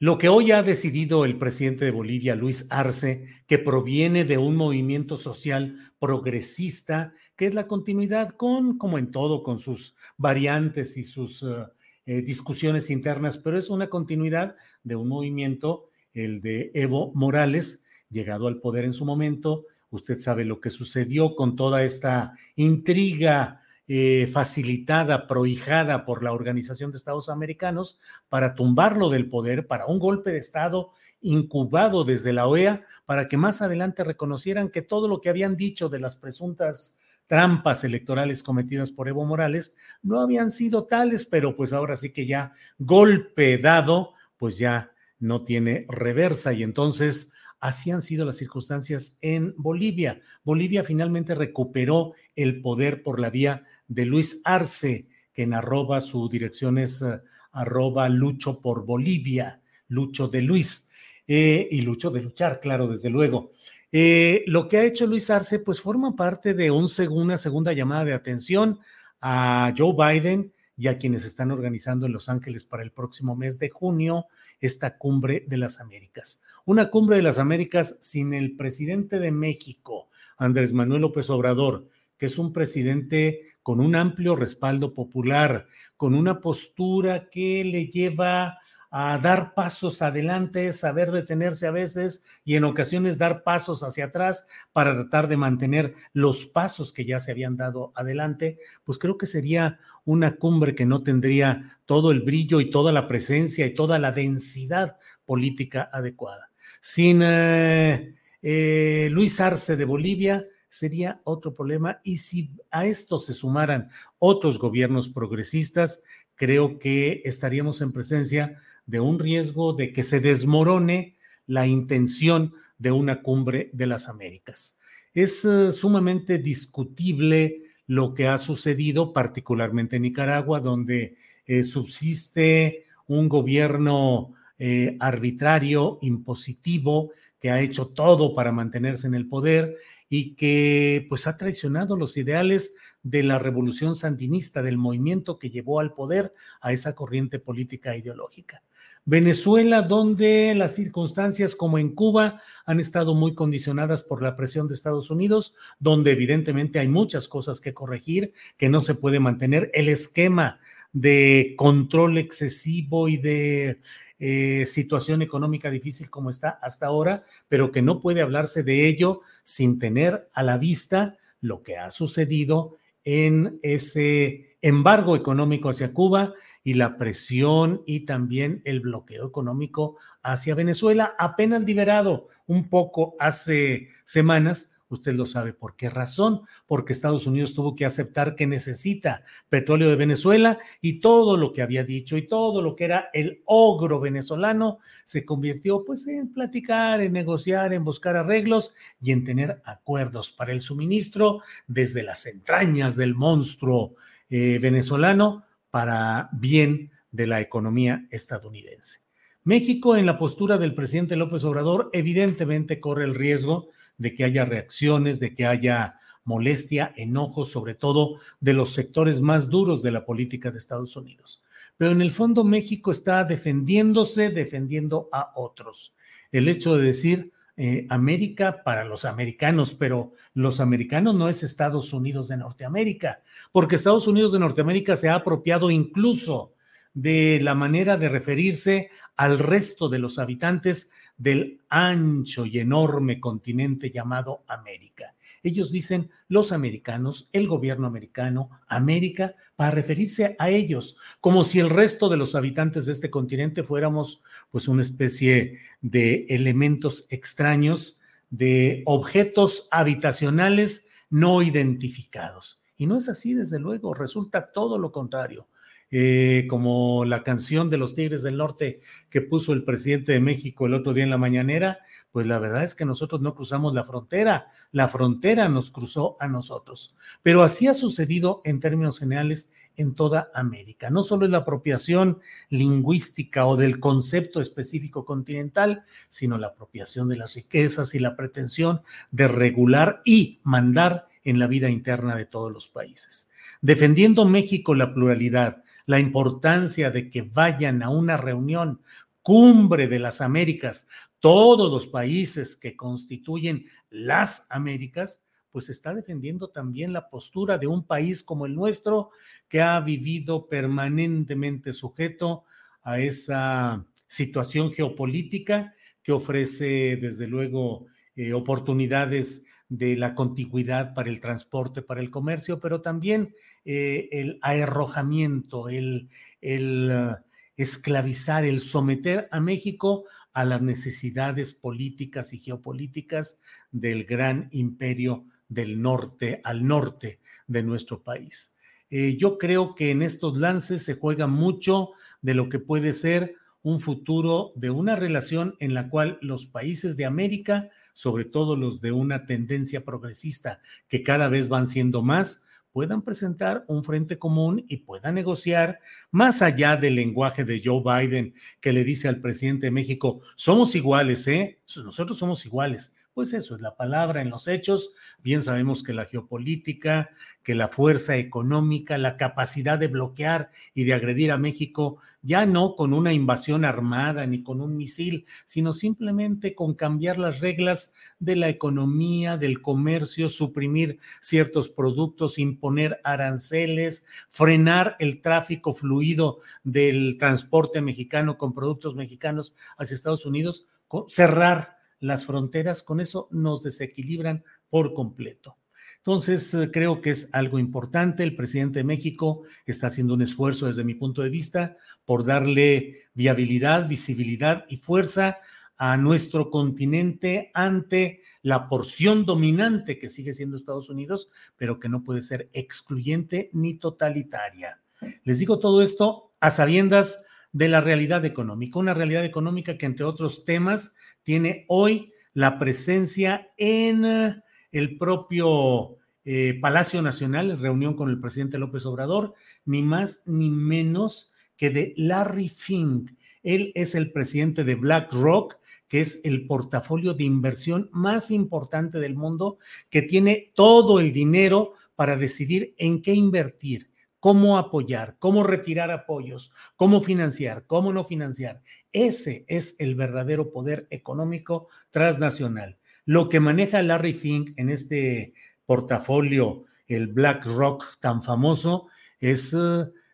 [0.00, 4.56] lo que hoy ha decidido el presidente de Bolivia, Luis Arce, que proviene de un
[4.56, 11.04] movimiento social progresista, que es la continuidad con, como en todo, con sus variantes y
[11.04, 11.66] sus eh,
[12.06, 18.48] eh, discusiones internas, pero es una continuidad de un movimiento, el de Evo Morales, llegado
[18.48, 19.66] al poder en su momento.
[19.90, 23.59] Usted sabe lo que sucedió con toda esta intriga
[23.92, 29.98] eh, facilitada, prohijada por la Organización de Estados Americanos para tumbarlo del poder, para un
[29.98, 35.20] golpe de Estado incubado desde la OEA, para que más adelante reconocieran que todo lo
[35.20, 39.74] que habían dicho de las presuntas trampas electorales cometidas por Evo Morales
[40.04, 45.42] no habían sido tales, pero pues ahora sí que ya golpe dado, pues ya no
[45.42, 50.18] tiene reversa y entonces Así han sido las circunstancias en Bolivia.
[50.42, 56.28] Bolivia finalmente recuperó el poder por la vía de Luis Arce, que en arroba su
[56.28, 57.20] dirección es eh,
[57.52, 60.86] arroba lucho por Bolivia, lucho de Luis,
[61.26, 63.50] eh, y lucho de luchar, claro, desde luego.
[63.90, 68.04] Eh, lo que ha hecho Luis Arce, pues forma parte de un, una segunda llamada
[68.04, 68.78] de atención
[69.20, 73.58] a Joe Biden y a quienes están organizando en Los Ángeles para el próximo mes
[73.58, 74.26] de junio
[74.60, 76.42] esta cumbre de las Américas.
[76.64, 82.26] Una cumbre de las Américas sin el presidente de México, Andrés Manuel López Obrador, que
[82.26, 88.58] es un presidente con un amplio respaldo popular, con una postura que le lleva
[88.90, 94.48] a dar pasos adelante, saber detenerse a veces y en ocasiones dar pasos hacia atrás
[94.72, 99.26] para tratar de mantener los pasos que ya se habían dado adelante, pues creo que
[99.26, 104.00] sería una cumbre que no tendría todo el brillo y toda la presencia y toda
[104.00, 106.50] la densidad política adecuada.
[106.80, 112.00] Sin eh, eh, Luis Arce de Bolivia, sería otro problema.
[112.02, 116.02] Y si a esto se sumaran otros gobiernos progresistas,
[116.34, 121.16] creo que estaríamos en presencia de un riesgo de que se desmorone
[121.46, 124.78] la intención de una cumbre de las Américas.
[125.12, 133.28] Es eh, sumamente discutible lo que ha sucedido, particularmente en Nicaragua, donde eh, subsiste un
[133.28, 137.10] gobierno eh, arbitrario, impositivo,
[137.40, 139.76] que ha hecho todo para mantenerse en el poder
[140.10, 145.80] y que pues ha traicionado los ideales de la revolución sandinista, del movimiento que llevó
[145.80, 148.62] al poder a esa corriente política e ideológica.
[149.06, 154.74] Venezuela, donde las circunstancias como en Cuba han estado muy condicionadas por la presión de
[154.74, 159.88] Estados Unidos, donde evidentemente hay muchas cosas que corregir, que no se puede mantener el
[159.88, 160.60] esquema
[160.92, 163.80] de control excesivo y de
[164.20, 169.22] eh, situación económica difícil como está hasta ahora, pero que no puede hablarse de ello
[169.42, 176.34] sin tener a la vista lo que ha sucedido en ese embargo económico hacia Cuba
[176.62, 183.88] y la presión y también el bloqueo económico hacia Venezuela, apenas liberado un poco hace
[184.04, 189.22] semanas Usted lo sabe por qué razón, porque Estados Unidos tuvo que aceptar que necesita
[189.48, 193.42] petróleo de Venezuela y todo lo que había dicho y todo lo que era el
[193.46, 199.62] ogro venezolano se convirtió pues en platicar, en negociar, en buscar arreglos y en tener
[199.64, 203.94] acuerdos para el suministro desde las entrañas del monstruo
[204.28, 209.00] eh, venezolano para bien de la economía estadounidense.
[209.42, 213.70] México, en la postura del presidente López Obrador, evidentemente corre el riesgo
[214.00, 219.50] de que haya reacciones, de que haya molestia, enojo, sobre todo de los sectores más
[219.50, 221.42] duros de la política de Estados Unidos.
[221.76, 225.94] Pero en el fondo México está defendiéndose, defendiendo a otros.
[226.32, 231.92] El hecho de decir eh, América para los americanos, pero los americanos no es Estados
[231.92, 233.22] Unidos de Norteamérica,
[233.52, 236.54] porque Estados Unidos de Norteamérica se ha apropiado incluso
[236.94, 240.90] de la manera de referirse al resto de los habitantes
[241.20, 245.14] del ancho y enorme continente llamado América.
[245.42, 251.68] Ellos dicen los americanos, el gobierno americano, América, para referirse a ellos, como si el
[251.68, 258.00] resto de los habitantes de este continente fuéramos pues una especie de elementos extraños,
[258.30, 262.62] de objetos habitacionales no identificados.
[262.78, 265.48] Y no es así, desde luego, resulta todo lo contrario.
[265.92, 270.66] Eh, como la canción de los Tigres del Norte que puso el presidente de México
[270.66, 271.80] el otro día en la mañanera,
[272.12, 276.28] pues la verdad es que nosotros no cruzamos la frontera, la frontera nos cruzó a
[276.28, 276.94] nosotros.
[277.24, 280.90] Pero así ha sucedido en términos generales en toda América.
[280.90, 282.20] No solo es la apropiación
[282.50, 288.82] lingüística o del concepto específico continental, sino la apropiación de las riquezas y la pretensión
[289.10, 293.28] de regular y mandar en la vida interna de todos los países.
[293.60, 298.80] Defendiendo México la pluralidad, la importancia de que vayan a una reunión
[299.22, 300.86] cumbre de las Américas,
[301.18, 307.84] todos los países que constituyen las Américas, pues está defendiendo también la postura de un
[307.84, 309.10] país como el nuestro,
[309.48, 312.44] que ha vivido permanentemente sujeto
[312.82, 321.20] a esa situación geopolítica que ofrece, desde luego, eh, oportunidades de la contigüidad para el
[321.20, 326.10] transporte, para el comercio, pero también eh, el aerrojamiento, el,
[326.42, 327.16] el
[327.56, 333.40] esclavizar, el someter a México a las necesidades políticas y geopolíticas
[333.70, 338.56] del gran imperio del norte, al norte de nuestro país.
[338.90, 341.90] Eh, yo creo que en estos lances se juega mucho
[342.22, 346.96] de lo que puede ser un futuro de una relación en la cual los países
[346.96, 352.46] de América sobre todo los de una tendencia progresista que cada vez van siendo más,
[352.72, 355.80] puedan presentar un frente común y puedan negociar
[356.10, 360.74] más allá del lenguaje de Joe Biden que le dice al presidente de México, somos
[360.74, 361.60] iguales, ¿eh?
[361.84, 362.94] Nosotros somos iguales.
[363.12, 364.92] Pues eso es la palabra en los hechos.
[365.18, 367.10] Bien sabemos que la geopolítica,
[367.42, 372.76] que la fuerza económica, la capacidad de bloquear y de agredir a México, ya no
[372.76, 378.36] con una invasión armada ni con un misil, sino simplemente con cambiar las reglas de
[378.36, 387.80] la economía, del comercio, suprimir ciertos productos, imponer aranceles, frenar el tráfico fluido del transporte
[387.80, 390.68] mexicano con productos mexicanos hacia Estados Unidos,
[391.08, 395.56] cerrar las fronteras, con eso nos desequilibran por completo.
[395.98, 398.22] Entonces, eh, creo que es algo importante.
[398.22, 401.76] El presidente de México está haciendo un esfuerzo desde mi punto de vista
[402.06, 405.38] por darle viabilidad, visibilidad y fuerza
[405.76, 412.02] a nuestro continente ante la porción dominante que sigue siendo Estados Unidos, pero que no
[412.02, 414.80] puede ser excluyente ni totalitaria.
[415.24, 420.04] Les digo todo esto a sabiendas de la realidad económica, una realidad económica que entre
[420.04, 424.42] otros temas tiene hoy la presencia en eh,
[424.72, 429.34] el propio eh, Palacio Nacional, reunión con el presidente López Obrador,
[429.64, 433.10] ni más ni menos que de Larry Fink.
[433.42, 435.56] Él es el presidente de BlackRock,
[435.88, 441.72] que es el portafolio de inversión más importante del mundo, que tiene todo el dinero
[441.96, 443.89] para decidir en qué invertir
[444.20, 448.62] cómo apoyar, cómo retirar apoyos, cómo financiar, cómo no financiar.
[448.92, 452.78] Ese es el verdadero poder económico transnacional.
[453.06, 455.32] Lo que maneja Larry Fink en este
[455.64, 459.56] portafolio, el BlackRock tan famoso, es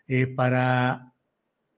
[0.08, 1.12] eh, para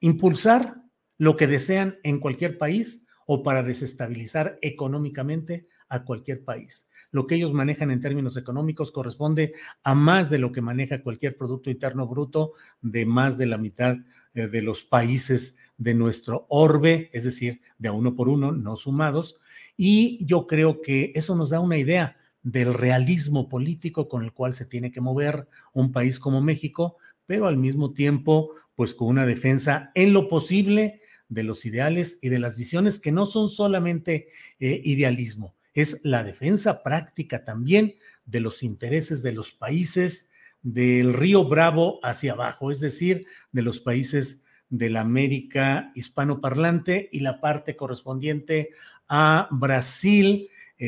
[0.00, 0.82] impulsar
[1.16, 7.36] lo que desean en cualquier país o para desestabilizar económicamente a cualquier país lo que
[7.36, 12.06] ellos manejan en términos económicos corresponde a más de lo que maneja cualquier Producto Interno
[12.06, 13.96] Bruto de más de la mitad
[14.34, 18.76] eh, de los países de nuestro orbe, es decir, de a uno por uno, no
[18.76, 19.38] sumados.
[19.76, 24.54] Y yo creo que eso nos da una idea del realismo político con el cual
[24.54, 26.96] se tiene que mover un país como México,
[27.26, 32.28] pero al mismo tiempo, pues con una defensa en lo posible de los ideales y
[32.28, 34.28] de las visiones que no son solamente
[34.60, 40.30] eh, idealismo, es la defensa práctica también de los intereses de los países
[40.62, 47.20] del río Bravo hacia abajo, es decir, de los países de la América hispanoparlante y
[47.20, 48.70] la parte correspondiente
[49.08, 50.48] a Brasil,
[50.78, 50.86] eh,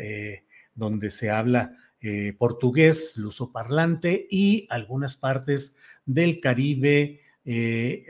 [0.00, 5.76] eh, donde se habla eh, portugués, lusoparlante, y algunas partes
[6.06, 7.20] del Caribe,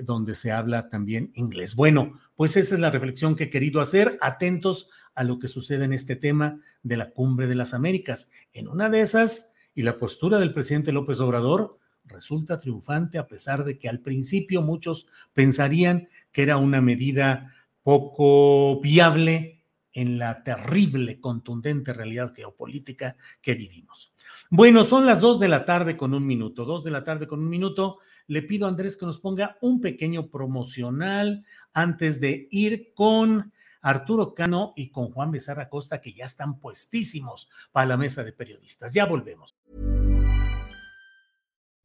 [0.02, 1.76] donde se habla también inglés.
[1.76, 4.18] Bueno, pues esa es la reflexión que he querido hacer.
[4.20, 8.30] Atentos a lo que sucede en este tema de la cumbre de las Américas.
[8.52, 13.64] En una de esas, y la postura del presidente López Obrador resulta triunfante a pesar
[13.64, 17.52] de que al principio muchos pensarían que era una medida
[17.82, 24.14] poco viable en la terrible, contundente realidad geopolítica que vivimos.
[24.50, 27.40] Bueno, son las dos de la tarde con un minuto, dos de la tarde con
[27.40, 27.98] un minuto.
[28.28, 33.52] Le pido a Andrés que nos ponga un pequeño promocional antes de ir con
[33.82, 38.32] Arturo Cano y con Juan Becerra Costa, que ya están puestísimos para la mesa de
[38.32, 38.92] periodistas.
[38.92, 39.54] Ya volvemos.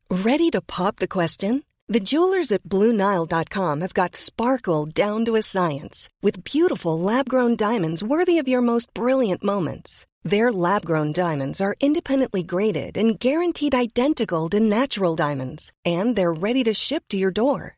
[0.09, 1.63] Ready to pop the question?
[1.87, 8.03] The jewelers at BlueNile.com have got sparkle down to a science with beautiful lab-grown diamonds
[8.03, 10.05] worthy of your most brilliant moments.
[10.23, 16.63] Their lab-grown diamonds are independently graded and guaranteed identical to natural diamonds, and they're ready
[16.63, 17.77] to ship to your door.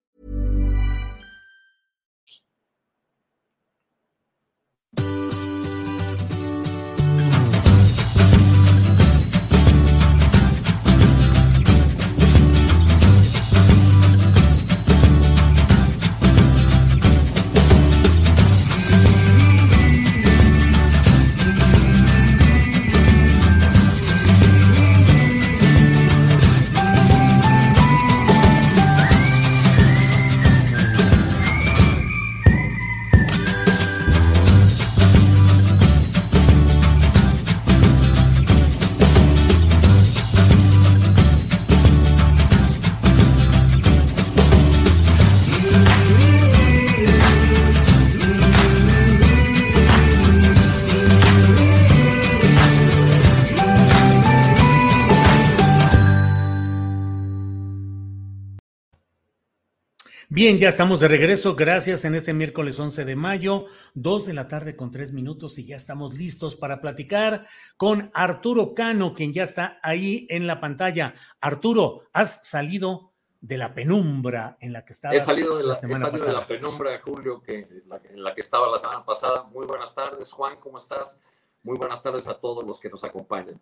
[60.41, 61.55] Bien, ya estamos de regreso.
[61.55, 65.65] Gracias en este miércoles 11 de mayo, 2 de la tarde con tres minutos y
[65.67, 67.45] ya estamos listos para platicar
[67.77, 71.13] con Arturo Cano, quien ya está ahí en la pantalla.
[71.41, 76.05] Arturo, has salido de la penumbra en la que estabas he salido de la, semana
[76.07, 76.31] he salido pasada.
[76.33, 79.43] de la penumbra, Julio, que, la- en la que estaba la semana pasada.
[79.43, 81.21] Muy buenas tardes, Juan, ¿cómo estás?
[81.61, 83.61] Muy buenas tardes a todos los que nos acompañan.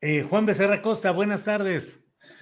[0.00, 2.00] Eh, Juan Becerra Costa, buenas tardes.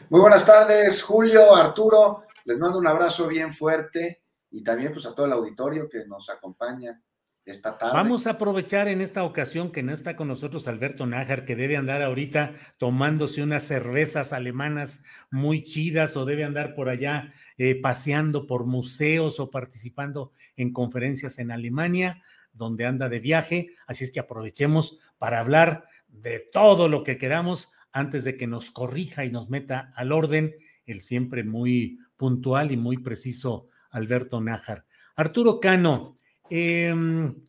[0.08, 2.24] Muy buenas tardes, Julio, Arturo.
[2.44, 6.28] Les mando un abrazo bien fuerte y también pues a todo el auditorio que nos
[6.28, 7.00] acompaña
[7.44, 7.94] esta tarde.
[7.94, 11.76] Vamos a aprovechar en esta ocasión que no está con nosotros Alberto Nájar, que debe
[11.76, 18.46] andar ahorita tomándose unas cervezas alemanas muy chidas o debe andar por allá eh, paseando
[18.46, 22.22] por museos o participando en conferencias en Alemania,
[22.52, 23.74] donde anda de viaje.
[23.86, 28.70] Así es que aprovechemos para hablar de todo lo que queramos antes de que nos
[28.70, 30.54] corrija y nos meta al orden
[30.86, 34.84] el siempre muy puntual y muy preciso Alberto Nájar.
[35.16, 36.18] Arturo Cano,
[36.50, 37.42] em,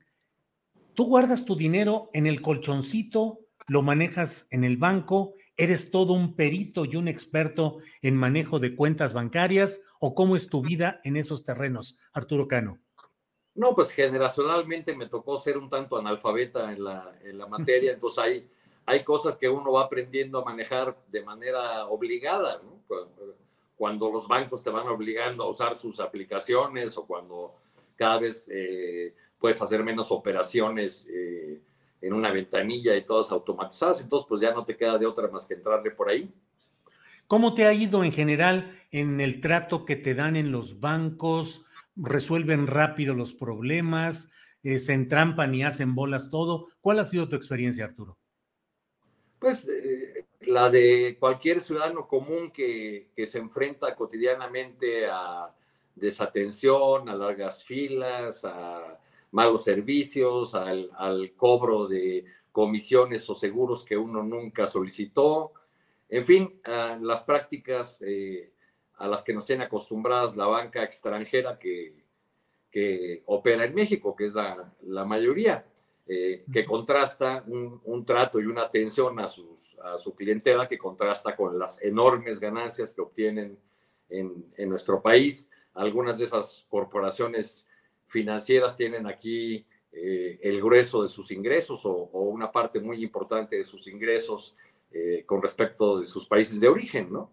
[0.93, 6.37] tú guardas tu dinero en el colchoncito, lo manejas en el banco, eres todo un
[6.37, 11.17] perito y un experto en manejo de cuentas bancarias o cómo es tu vida en
[11.17, 12.79] esos terrenos, Arturo Cano.
[13.53, 18.23] No, pues generacionalmente me tocó ser un tanto analfabeta en la, en la materia, entonces
[18.23, 18.49] hay,
[18.85, 22.81] hay cosas que uno va aprendiendo a manejar de manera obligada, ¿no?
[23.81, 27.55] Cu- Cuando los bancos te van obligando a usar sus aplicaciones o cuando
[27.95, 31.59] cada vez eh, puedes hacer menos operaciones eh,
[31.99, 35.47] en una ventanilla y todas automatizadas, entonces pues ya no te queda de otra más
[35.47, 36.31] que entrarle por ahí.
[37.25, 41.65] ¿Cómo te ha ido en general en el trato que te dan en los bancos?
[41.95, 44.31] ¿Resuelven rápido los problemas?
[44.61, 46.67] Eh, ¿Se entrampan y hacen bolas todo?
[46.81, 48.17] ¿Cuál ha sido tu experiencia, Arturo?
[49.39, 49.67] Pues
[50.41, 55.53] la de cualquier ciudadano común que, que se enfrenta cotidianamente a
[55.95, 58.99] desatención, a largas filas, a
[59.31, 65.53] malos servicios, al, cobro de comisiones o seguros que uno nunca solicitó.
[66.09, 66.61] En fin,
[67.01, 68.51] las prácticas eh,
[68.95, 72.03] a las que nos tiene acostumbradas la banca extranjera que,
[72.69, 75.65] que opera en México, que es la, la mayoría,
[76.07, 80.77] eh, que contrasta un, un trato y una atención a, sus, a su clientela que
[80.77, 83.57] contrasta con las enormes ganancias que obtienen
[84.09, 85.49] en, en nuestro país.
[85.73, 87.67] Algunas de esas corporaciones
[88.05, 93.57] financieras tienen aquí eh, el grueso de sus ingresos o, o, una parte muy importante
[93.57, 94.55] de sus ingresos
[94.91, 97.31] eh, con respecto de sus países de origen, ¿no?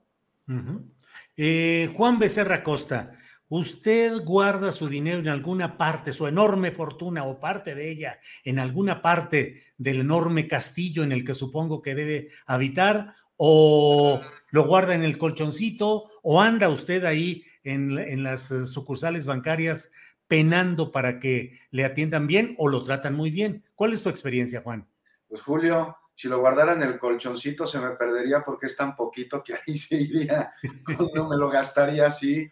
[0.48, 1.94] Uh -huh.
[1.96, 7.74] Juan Becerra Costa, ¿usted guarda su dinero en alguna parte, su enorme fortuna o parte
[7.74, 13.14] de ella, en alguna parte del enorme castillo en el que supongo que debe habitar?
[13.36, 14.20] ¿O
[14.50, 16.10] lo guarda en el colchoncito?
[16.22, 19.92] ¿O anda usted ahí en, en las eh, sucursales bancarias
[20.26, 23.64] penando para que le atiendan bien o lo tratan muy bien?
[23.74, 24.88] ¿Cuál es tu experiencia, Juan?
[25.28, 29.40] Pues Julio, si lo guardara en el colchoncito se me perdería porque es tan poquito
[29.44, 30.50] que ahí se iría,
[31.14, 32.50] no me lo gastaría así.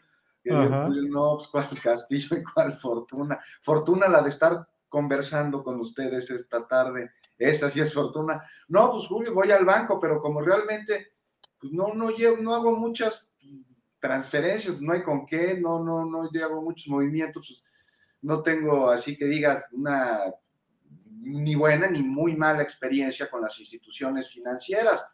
[0.51, 0.89] Ajá.
[0.89, 3.39] No, pues cuál castillo y cuál fortuna.
[3.63, 7.11] Fortuna la de estar conversando con ustedes esta tarde.
[7.39, 8.43] Esta sí es fortuna.
[8.69, 11.17] No, pues Julio, voy al banco, pero como realmente
[11.61, 13.35] pues no, no, llevo, no hago muchas
[13.99, 17.63] transferencias, no hay con qué, no, no, no llevo muchos movimientos, pues,
[18.23, 20.21] no tengo así que digas una
[21.21, 25.07] ni buena ni muy mala experiencia con las instituciones financieras.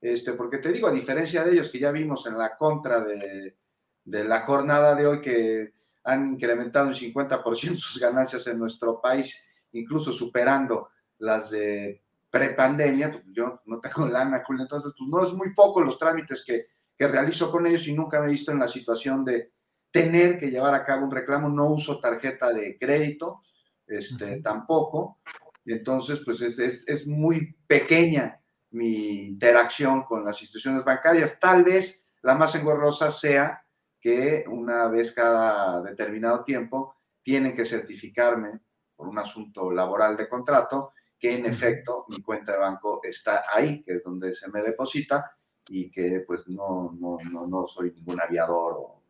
[0.00, 3.56] Este, porque te digo, a diferencia de ellos que ya vimos en la contra de,
[4.04, 5.72] de la jornada de hoy que
[6.04, 9.38] han incrementado un 50% sus ganancias en nuestro país,
[9.72, 10.88] incluso superando
[11.18, 15.98] las de prepandemia, pues yo no tengo lana, entonces pues no es muy poco los
[15.98, 16.66] trámites que,
[16.96, 19.52] que realizo con ellos y nunca me he visto en la situación de
[19.90, 23.42] tener que llevar a cabo un reclamo, no uso tarjeta de crédito,
[23.86, 24.42] este, uh -huh.
[24.42, 25.18] tampoco,
[25.64, 31.62] y entonces pues es, es, es muy pequeña mi interacción con las instituciones bancarias, tal
[31.62, 33.61] vez la más engorrosa sea
[34.02, 38.60] que una vez cada determinado tiempo tienen que certificarme
[38.96, 43.80] por un asunto laboral de contrato que en efecto mi cuenta de banco está ahí,
[43.84, 45.30] que es donde se me deposita
[45.68, 49.02] y que pues no, no, no, no soy ningún aviador o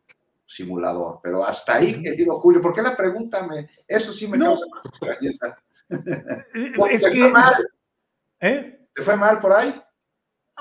[0.45, 1.19] simulador.
[1.23, 4.45] Pero hasta ahí, querido Julio, ¿por qué la pregunta me, eso sí me no.
[4.45, 5.53] causa extrañeza?
[6.91, 7.29] es que...
[7.29, 7.67] mal.
[8.39, 8.87] ¿Eh?
[8.93, 9.73] ¿Te fue mal por ahí?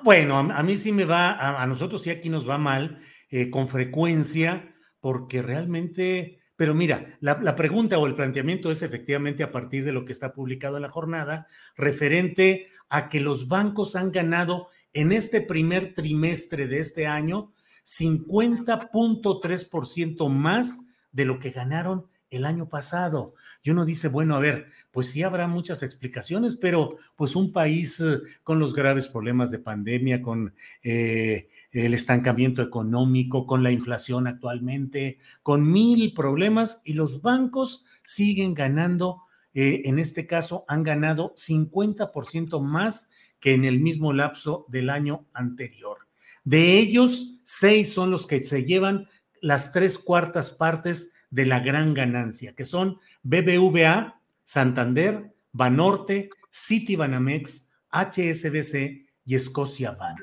[0.03, 2.99] Bueno, a, mí sí me va, a, a, nosotros sí aquí nos va mal
[3.33, 9.43] eh, con frecuencia, porque realmente, pero mira, la, la, pregunta o el planteamiento es efectivamente
[9.43, 13.97] a partir de lo que está publicado en la jornada, referente a que los bancos
[13.97, 17.55] han ganado en este primer trimestre de este año
[17.87, 23.35] 50.3% más de lo que ganaron el año pasado.
[23.63, 28.01] Y uno dice, bueno, a ver, pues sí habrá muchas explicaciones, pero pues un país
[28.01, 34.27] eh, con los graves problemas de pandemia, con eh, el estancamiento económico, con la inflación
[34.27, 39.23] actualmente, con mil problemas y los bancos siguen ganando,
[39.55, 43.11] eh, en este caso han ganado 50% más
[43.41, 45.99] que en el mismo lapso del año anterior.
[46.45, 49.07] De ellos, seis son los que se llevan
[49.43, 59.07] las tres cuartas partes de la gran ganancia, que son BBVA, Santander, Banorte, Citibanamex, HSBC
[59.25, 60.21] y Scotia Bank.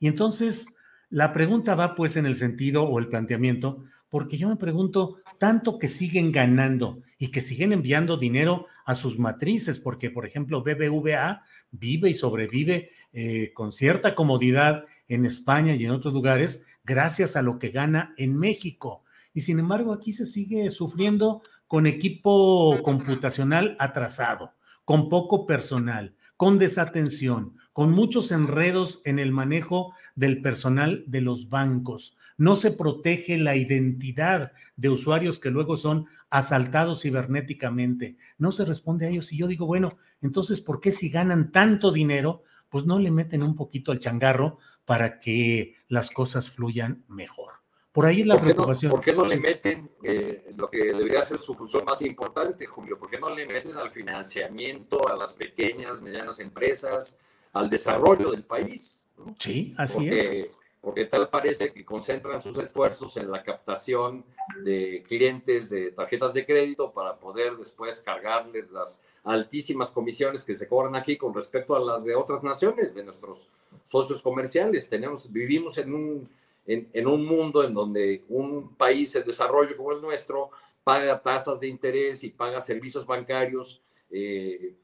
[0.00, 0.74] Y entonces
[1.10, 5.78] la pregunta va pues en el sentido o el planteamiento, porque yo me pregunto, tanto
[5.78, 11.42] que siguen ganando y que siguen enviando dinero a sus matrices, porque por ejemplo BBVA
[11.70, 17.42] vive y sobrevive eh, con cierta comodidad en España y en otros lugares gracias a
[17.42, 19.04] lo que gana en México
[19.38, 24.54] y sin embargo aquí se sigue sufriendo con equipo computacional atrasado,
[24.84, 31.50] con poco personal, con desatención, con muchos enredos en el manejo del personal de los
[31.50, 32.16] bancos.
[32.36, 38.16] No se protege la identidad de usuarios que luego son asaltados cibernéticamente.
[38.38, 39.32] No se responde a ellos.
[39.32, 43.44] Y yo digo, bueno, entonces, ¿por qué si ganan tanto dinero, pues no le meten
[43.44, 47.67] un poquito al changarro para que las cosas fluyan mejor?
[47.92, 48.90] Por ahí es la preocupación.
[48.90, 52.98] ¿Por qué no le meten eh, lo que debería ser su función más importante, Julio?
[52.98, 57.16] ¿Por qué no le meten al financiamiento a las pequeñas, medianas empresas,
[57.52, 59.00] al desarrollo del país?
[59.38, 60.48] Sí, así es.
[60.80, 64.24] Porque tal parece que concentran sus esfuerzos en la captación
[64.62, 70.68] de clientes de tarjetas de crédito para poder después cargarles las altísimas comisiones que se
[70.68, 73.48] cobran aquí con respecto a las de otras naciones, de nuestros
[73.84, 74.88] socios comerciales.
[74.88, 76.28] Tenemos, vivimos en un
[76.68, 80.50] en, un mundo en donde un país en desarrollo como el nuestro
[80.84, 84.76] paga tasas de interés y paga servicios bancarios eh,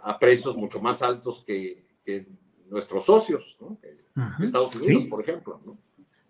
[0.00, 1.84] a precios mucho más altos que,
[2.66, 3.58] nuestros socios,
[4.40, 5.60] Estados Unidos, por ejemplo.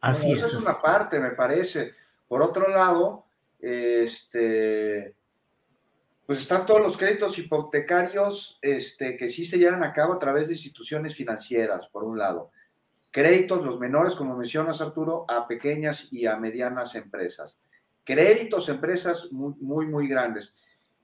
[0.01, 0.49] Así es.
[0.49, 1.93] es una parte, me parece.
[2.29, 3.25] Por otro lado,
[3.61, 5.15] este,
[6.27, 10.49] pues están todos los créditos hipotecarios este, que sí se llevan a cabo a través
[10.49, 12.51] de instituciones financieras, por un lado.
[13.15, 17.61] Créditos, los menores, como mencionas Arturo, a pequeñas y a medianas empresas.
[18.03, 20.57] Créditos empresas muy, muy, muy grandes.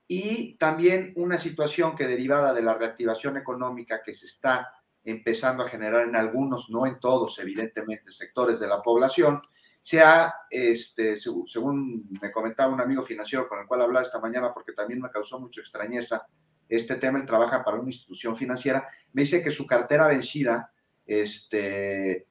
[0.09, 4.73] Y también una situación que derivada de la reactivación económica que se está
[5.05, 9.41] empezando a generar en algunos, no en todos, evidentemente, sectores de la población,
[9.81, 14.53] se ha, este, según me comentaba un amigo financiero con el cual hablaba esta mañana,
[14.53, 16.27] porque también me causó mucha extrañeza
[16.67, 20.70] este tema, él trabaja para una institución financiera, me dice que su cartera vencida
[21.05, 22.27] este,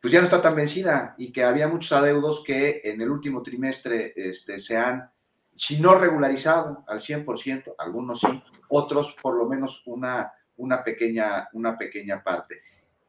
[0.00, 3.42] pues ya no está tan vencida y que había muchos adeudos que en el último
[3.42, 5.10] trimestre este, se han,
[5.54, 11.76] si no regularizado al 100%, algunos sí, otros por lo menos una, una, pequeña, una
[11.76, 12.62] pequeña parte.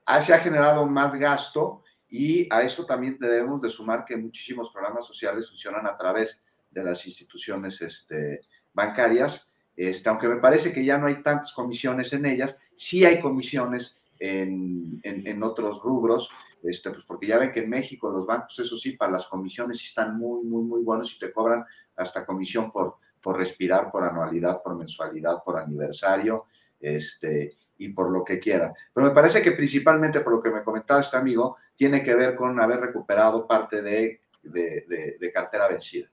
[0.05, 4.69] Ah, se ha generado más gasto y a eso también debemos de sumar que muchísimos
[4.73, 8.41] programas sociales funcionan a través de las instituciones este,
[8.73, 13.21] bancarias, este, aunque me parece que ya no hay tantas comisiones en ellas, sí hay
[13.21, 16.29] comisiones en, otros rubros,
[16.63, 19.81] este, pues porque ya ven que en México los bancos, eso sí, para las comisiones
[19.81, 21.65] están muy, muy, muy buenos y te cobran
[21.95, 26.45] hasta comisión por, por respirar, por anualidad, por mensualidad, por aniversario,
[26.79, 28.73] este, y por lo que quieran.
[28.93, 32.35] Pero me parece que principalmente por lo que me comentaba este amigo, tiene que ver
[32.35, 36.07] con haber recuperado parte de, de, cartera vencida.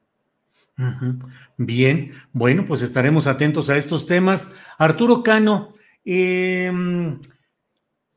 [1.59, 4.55] Bien, bueno, pues estaremos atentos a estos temas.
[4.79, 5.75] Arturo Cano,
[6.05, 6.73] eh,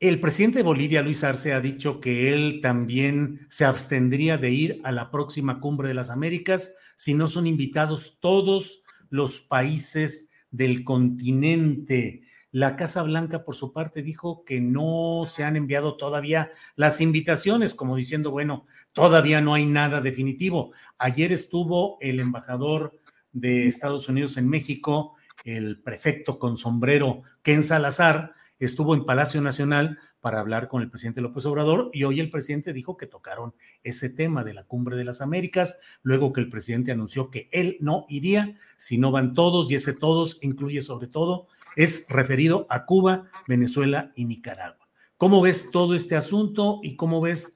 [0.01, 4.81] el presidente de Bolivia, Luis Arce, ha dicho que él también se abstendría de ir
[4.83, 10.83] a la próxima cumbre de las Américas si no son invitados todos los países del
[10.83, 12.23] continente.
[12.51, 17.75] La Casa Blanca, por su parte, dijo que no se han enviado todavía las invitaciones,
[17.75, 20.73] como diciendo, bueno, todavía no hay nada definitivo.
[20.97, 22.99] Ayer estuvo el embajador
[23.33, 25.13] de Estados Unidos en México,
[25.45, 28.33] el prefecto con sombrero Ken Salazar,
[28.65, 32.73] estuvo en Palacio Nacional para hablar con el presidente López Obrador y hoy el presidente
[32.73, 36.91] dijo que tocaron ese tema de la cumbre de las Américas, luego que el presidente
[36.91, 41.47] anunció que él no iría si no van todos y ese todos incluye sobre todo,
[41.75, 44.87] es referido a Cuba, Venezuela y Nicaragua.
[45.17, 47.55] ¿Cómo ves todo este asunto y cómo ves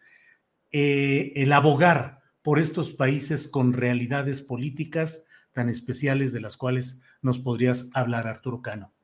[0.71, 7.37] eh, el abogar por estos países con realidades políticas tan especiales de las cuales nos
[7.37, 8.94] podrías hablar, Arturo Cano?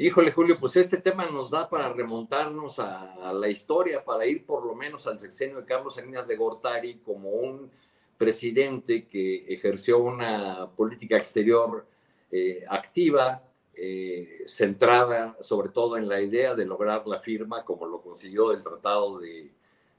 [0.00, 4.64] Híjole, Julio, pues este tema nos da para remontarnos a, la historia, para ir por
[4.64, 7.68] lo menos al sexenio de Carlos Salinas de Gortari como un
[8.16, 11.84] presidente que ejerció una política exterior
[12.30, 13.42] eh, activa,
[13.74, 18.62] eh, centrada sobre todo en la idea de lograr la firma, como lo consiguió el
[18.62, 19.50] Tratado de,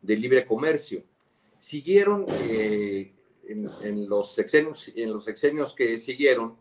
[0.02, 1.04] Libre Comercio.
[1.58, 3.12] Siguieron eh,
[3.50, 6.56] en, los sexenios, en los sexenios que siguieron,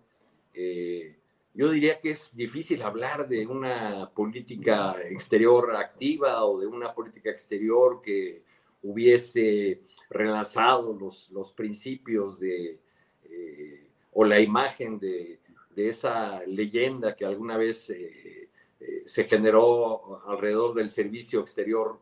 [1.54, 7.30] yo diría que es difícil hablar de una política exterior activa o de una política
[7.30, 8.42] exterior que
[8.82, 12.78] hubiese relanzado los, los principios de,
[13.24, 15.40] eh, o la imagen de,
[15.74, 18.50] de, esa leyenda que alguna vez eh,
[18.80, 21.98] eh, se generó alrededor del servicio exterior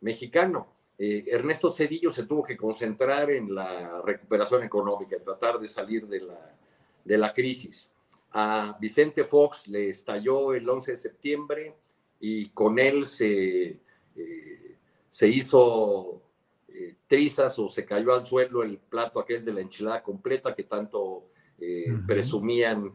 [0.00, 0.68] mexicano.
[0.98, 6.56] Ernesto Cedillo se tuvo que concentrar en la recuperación económica, tratar de salir de la,
[7.04, 7.90] de la crisis.
[8.32, 11.76] A Vicente Fox le estalló el 11 de septiembre
[12.20, 13.80] y con él se,
[14.16, 14.76] eh,
[15.10, 16.22] se hizo
[16.68, 20.64] eh, trizas o se cayó al suelo el plato aquel de la enchilada completa que
[20.64, 21.28] tanto
[21.58, 22.94] eh, presumían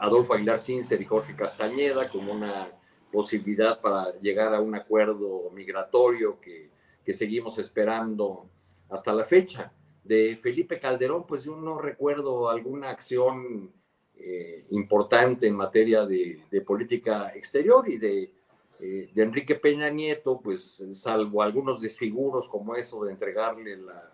[0.00, 2.72] Adolfo Aguilar Cincer y Jorge Castañeda como una
[3.12, 6.68] posibilidad para llegar a un acuerdo migratorio que,
[7.04, 8.50] que seguimos esperando
[8.88, 9.72] hasta la fecha.
[10.04, 13.72] De Felipe Calderón, pues yo no recuerdo alguna acción
[14.20, 18.32] eh, importante en materia de, política exterior y de,
[18.80, 24.12] eh, de, Enrique Peña Nieto, pues salvo algunos desfiguros como eso de entregarle la,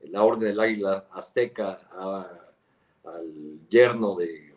[0.00, 1.80] la Orden del Águila Azteca
[3.04, 4.54] al yerno de,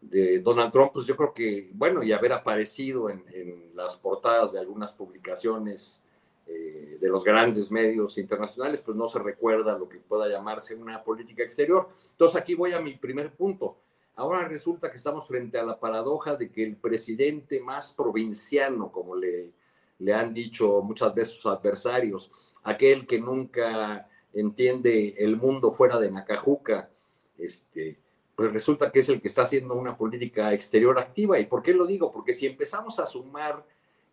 [0.00, 4.60] de, Donald Trump, pues yo creo que, bueno, y haber aparecido en, las portadas de
[4.60, 6.00] algunas publicaciones
[6.46, 11.02] eh, de los grandes medios internacionales, pues no se recuerda lo que pueda llamarse una
[11.02, 11.88] política exterior.
[12.12, 13.76] Entonces aquí voy a mi primer punto.
[14.16, 19.16] Ahora resulta que estamos frente a la paradoja de que el presidente más provinciano, como
[19.16, 19.52] le,
[19.98, 22.30] le han dicho muchas veces sus adversarios,
[22.62, 26.90] aquel que nunca entiende el mundo fuera de Nacajuca,
[27.38, 27.98] este,
[28.36, 31.38] pues resulta que es el que está haciendo una política exterior activa.
[31.38, 32.12] ¿Y por qué lo digo?
[32.12, 33.64] Porque si empezamos a sumar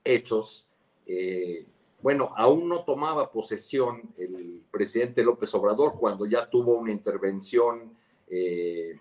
[0.04, 0.68] hechos,
[1.06, 1.66] eh,
[2.02, 7.96] bueno, aún no tomaba posesión el presidente López Obrador cuando ya tuvo una intervención
[8.28, 9.00] eh,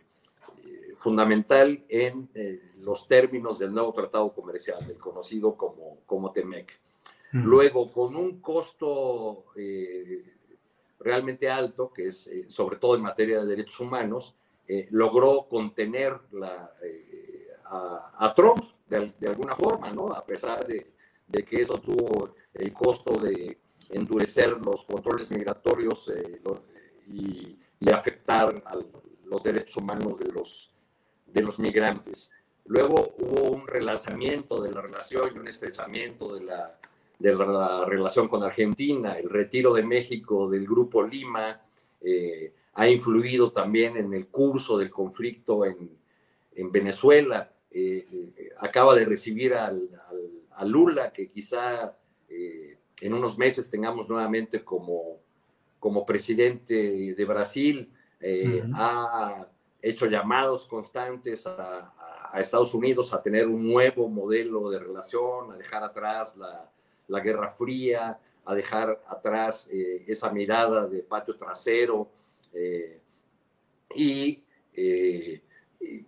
[1.01, 6.79] fundamental en eh, los términos del nuevo tratado comercial, del conocido como, como TEMEC.
[7.33, 10.25] Luego, con un costo eh,
[10.99, 14.35] realmente alto, que es eh, sobre todo en materia de derechos humanos,
[14.91, 16.73] logró contener la,
[17.65, 20.13] a, Trump de, alguna forma, ¿no?
[20.13, 20.93] A pesar de,
[21.27, 23.59] de, que eso tuvo el costo de
[23.89, 26.13] endurecer los controles migratorios
[27.09, 28.77] y, y, afectar a
[29.25, 30.71] los derechos humanos de los,
[31.33, 32.33] de los migrantes.
[32.67, 36.79] Luego hubo un relanzamiento de la relación y un estrechamiento de la,
[37.19, 39.19] de la relación con Argentina.
[39.19, 41.61] El retiro de México del Grupo Lima
[42.01, 45.91] eh, ha influido también en el curso del conflicto en,
[46.55, 47.53] en Venezuela.
[47.73, 49.89] Eh, eh, acaba de recibir al,
[50.53, 51.97] a Lula, que quizá
[53.01, 55.19] en unos meses tengamos nuevamente como,
[55.81, 57.91] como presidente de Brasil.
[58.75, 59.49] Ha
[59.83, 61.95] hecho llamados constantes a,
[62.35, 68.21] Estados Unidos a tener un nuevo modelo de relación, a dejar atrás la, Guerra Fría,
[68.45, 72.09] a dejar atrás eh, esa mirada de patio trasero.
[72.53, 73.01] Eh,
[73.97, 75.43] eh,
[75.81, 76.07] y,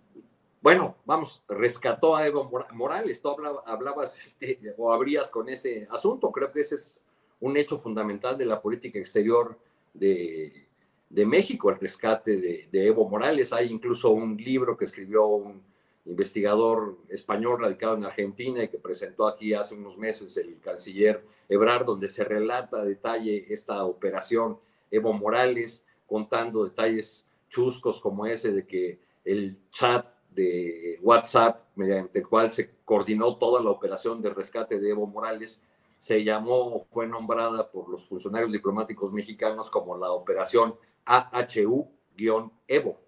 [0.61, 3.21] bueno, vamos, rescató a Evo Morales.
[3.21, 3.35] Tú
[3.67, 6.31] hablabas este, o habrías con ese asunto.
[6.31, 7.01] Creo que ese es
[7.41, 9.59] un hecho fundamental de la política exterior
[9.93, 10.69] de,
[11.13, 13.53] de México, el rescate de, Evo Morales.
[13.53, 15.63] Hay incluso un libro que escribió un
[16.07, 21.85] investigador español radicado en Argentina y que presentó aquí hace unos meses el canciller Ebrard,
[21.85, 24.59] donde se relata a detalle esta operación
[24.91, 32.27] Evo Morales, contando detalles chuscos como ese de que el chat de WhatsApp, mediante el
[32.27, 35.61] cual se coordinó toda la operación de rescate de Evo Morales,
[36.03, 40.75] se llamó, fue nombrada por los funcionarios diplomáticos mexicanos como la operación
[41.07, 43.01] AHU-Evo,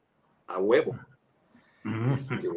[0.46, 0.96] a huevo,
[2.14, 2.48] este,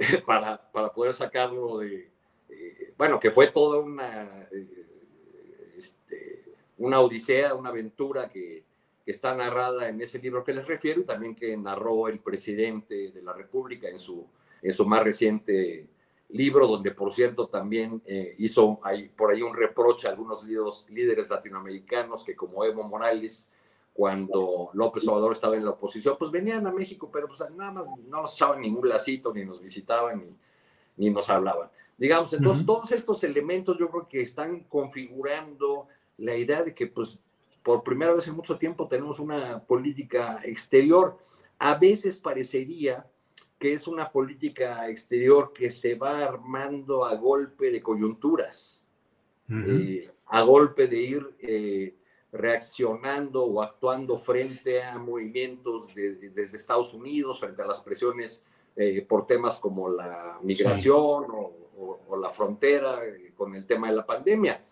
[0.26, 2.10] para, para, poder sacarlo de,
[2.48, 4.86] eh, bueno, que fue toda una, eh,
[5.76, 6.46] este,
[6.78, 8.64] una odisea, una aventura que,
[9.04, 13.12] que, está narrada en ese libro que les refiero y también que narró el presidente
[13.12, 14.26] de la República en su,
[14.62, 15.86] en su más reciente
[16.32, 18.80] libro, donde por cierto también eh, hizo
[19.16, 23.48] por ahí un reproche a algunos líderes, líderes latinoamericanos que como Evo Morales
[23.92, 27.86] cuando López Obrador estaba en la oposición, pues venían a México, pero pues nada más
[28.08, 30.38] no nos echaban ningún lacito, ni nos visitaban,
[30.96, 31.68] ni nos hablaban.
[31.98, 35.86] Digamos, entonces todos estos elementos yo creo que están configurando
[36.16, 37.18] la idea de que pues
[37.62, 41.18] por primera vez en mucho tiempo tenemos una política exterior.
[41.58, 43.06] A veces parecería
[43.60, 48.82] que es una política exterior que se va armando a golpe de coyunturas,
[49.50, 51.94] eh, a golpe de ir eh,
[52.32, 58.42] reaccionando o actuando frente a movimientos desde Estados Unidos, frente a las presiones
[58.76, 63.00] eh, por temas como la migración o, la frontera,
[63.36, 64.64] con el tema de la pandemia.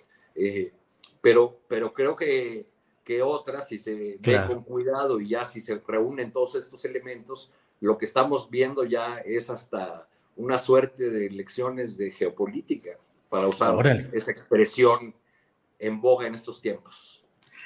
[1.21, 2.67] pero, pero creo que,
[3.05, 7.51] que otras, si se ve con cuidado y ya si se reúnen todos estos elementos,
[7.81, 12.91] lo que estamos viendo ya es hasta una suerte de lecciones de geopolítica,
[13.29, 15.15] para usar esa expresión
[15.79, 17.23] en boga en estos tiempos.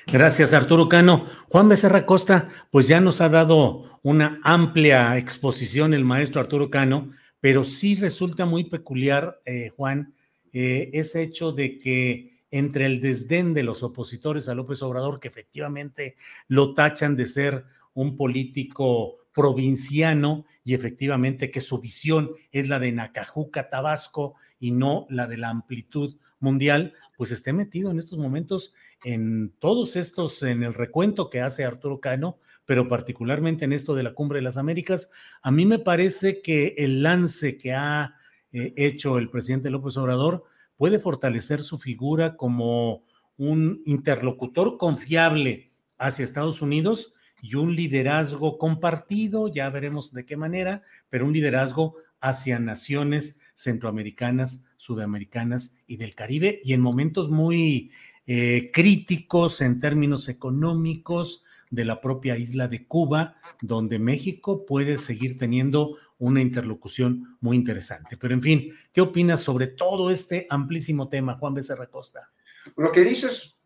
[0.06, 1.26] Gracias, Arturo Cano.
[1.48, 7.12] Juan Becerra Costa, pues ya nos ha dado una amplia exposición el maestro Arturo Cano,
[7.40, 10.14] pero sí resulta muy peculiar, eh, Juan,
[10.52, 15.28] eh, ese hecho de que entre el desdén de los opositores a López Obrador, que
[15.28, 16.16] efectivamente
[16.48, 17.64] lo tachan de ser
[17.94, 25.06] un político provinciano y efectivamente que su visión es la de Nacajuca, Tabasco y no
[25.09, 30.62] la de la amplitud mundial, pues esté metido en estos momentos en todos estos, en
[30.62, 34.56] el recuento que hace Arturo Cano, pero particularmente en esto de la Cumbre de las
[34.56, 35.10] Américas,
[35.42, 38.14] a mí me parece que el lance que ha
[38.52, 40.44] eh, hecho el presidente López Obrador
[40.76, 43.04] puede fortalecer su figura como
[43.36, 50.82] un interlocutor confiable hacia Estados Unidos y un liderazgo compartido, ya veremos de qué manera,
[51.10, 57.90] pero un liderazgo hacia naciones centroamericanas, sudamericanas y del Caribe, y en momentos muy
[58.27, 65.36] eh, críticos en términos económicos de la propia isla de Cuba, donde México puede seguir
[65.36, 68.16] teniendo una interlocución muy interesante.
[68.16, 72.31] Pero en fin, ¿qué opinas sobre todo este amplísimo tema, Juan Becerra Costa?
[72.77, 73.56] Lo que dices,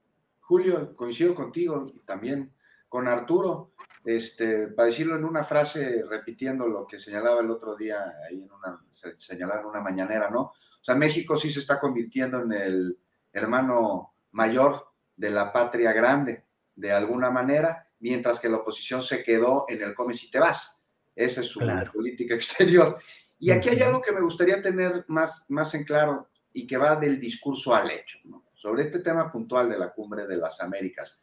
[0.40, 2.55] Julio, coincido contigo y también
[2.88, 3.72] con Arturo,
[4.04, 7.98] este, para decirlo en una frase, repitiendo lo que señalaba el otro día,
[8.28, 10.42] ahí en una, una mañanera, ¿no?
[10.42, 12.98] O sea, México sí se está convirtiendo en el
[13.32, 14.86] hermano mayor
[15.16, 16.44] de la patria grande,
[16.74, 20.80] de alguna manera, mientras que la oposición se quedó en el come si te vas.
[21.14, 21.60] Esa es su
[21.92, 22.98] política exterior.
[23.38, 26.96] Y aquí hay algo que me gustaría tener más, más en claro y que va
[26.96, 28.44] del discurso al hecho, ¿no?
[28.54, 31.20] Sobre este tema puntual de la cumbre de las Américas.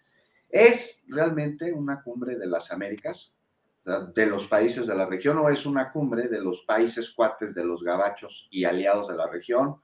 [0.53, 3.35] ¿Es realmente una cumbre de las Américas,
[4.13, 7.65] de los países de la región, o es una cumbre de los países cuates de
[7.65, 9.77] los gabachos y aliados de la región?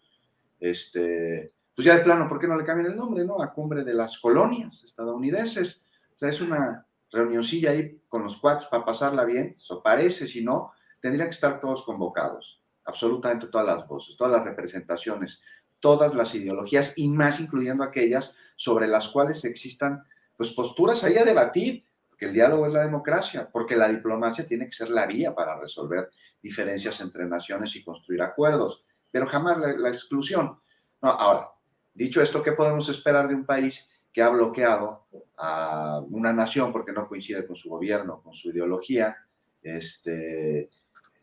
[0.59, 3.41] Este, pues ya de plano, ¿por qué no le cambian el nombre, no?
[3.41, 5.81] A cumbre de las colonias estadounidenses.
[6.13, 10.43] O sea, es una reunioncilla ahí con los cuates para pasarla bien, eso parece, si
[10.43, 15.41] no, tendrían que estar todos convocados, absolutamente todas las voces, todas las representaciones,
[15.79, 20.03] todas las ideologías y más incluyendo aquellas sobre las cuales existan
[20.39, 24.67] pues posturas ahí a debatir, porque el diálogo es la democracia, porque la diplomacia tiene
[24.67, 26.09] que ser la vía para resolver
[26.41, 30.57] diferencias entre naciones y construir acuerdos, pero jamás la, exclusión.
[31.01, 31.49] No, ahora,
[31.93, 36.93] dicho esto, ¿qué podemos esperar de un país que ha bloqueado a una nación porque
[36.93, 39.17] no coincide con su gobierno, con su ideología,
[39.61, 40.69] este,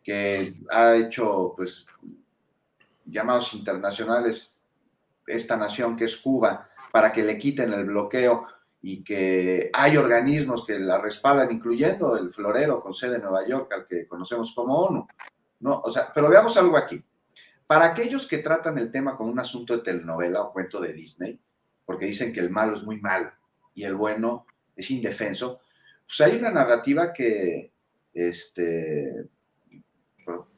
[0.05, 1.87] que ha hecho pues
[3.07, 4.63] llamados internacionales
[5.27, 8.47] esta nación que es Cuba para que le quiten el bloqueo
[8.89, 13.73] y que hay organismos que la respaldan, incluyendo el Florero con sede en Nueva York,
[13.73, 15.09] al que conocemos como ONU.
[15.59, 17.03] No, o sea, pero veamos algo aquí.
[17.67, 21.37] Para aquellos que tratan el tema como un asunto de telenovela o cuento de Disney,
[21.85, 23.33] porque dicen que el malo es muy malo
[23.75, 24.47] y el bueno
[24.77, 25.59] es indefenso,
[26.07, 27.73] pues hay una narrativa que
[28.15, 29.27] este,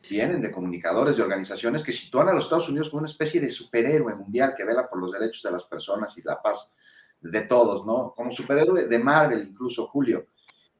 [0.06, 3.48] vienen de comunicadores, de organizaciones que sitúan a los Estados Unidos como una especie de
[3.48, 6.74] superhéroe mundial que vela por los derechos de las personas y la paz
[7.20, 8.12] de todos, ¿no?
[8.14, 10.26] Como superhéroe de Marvel, incluso Julio.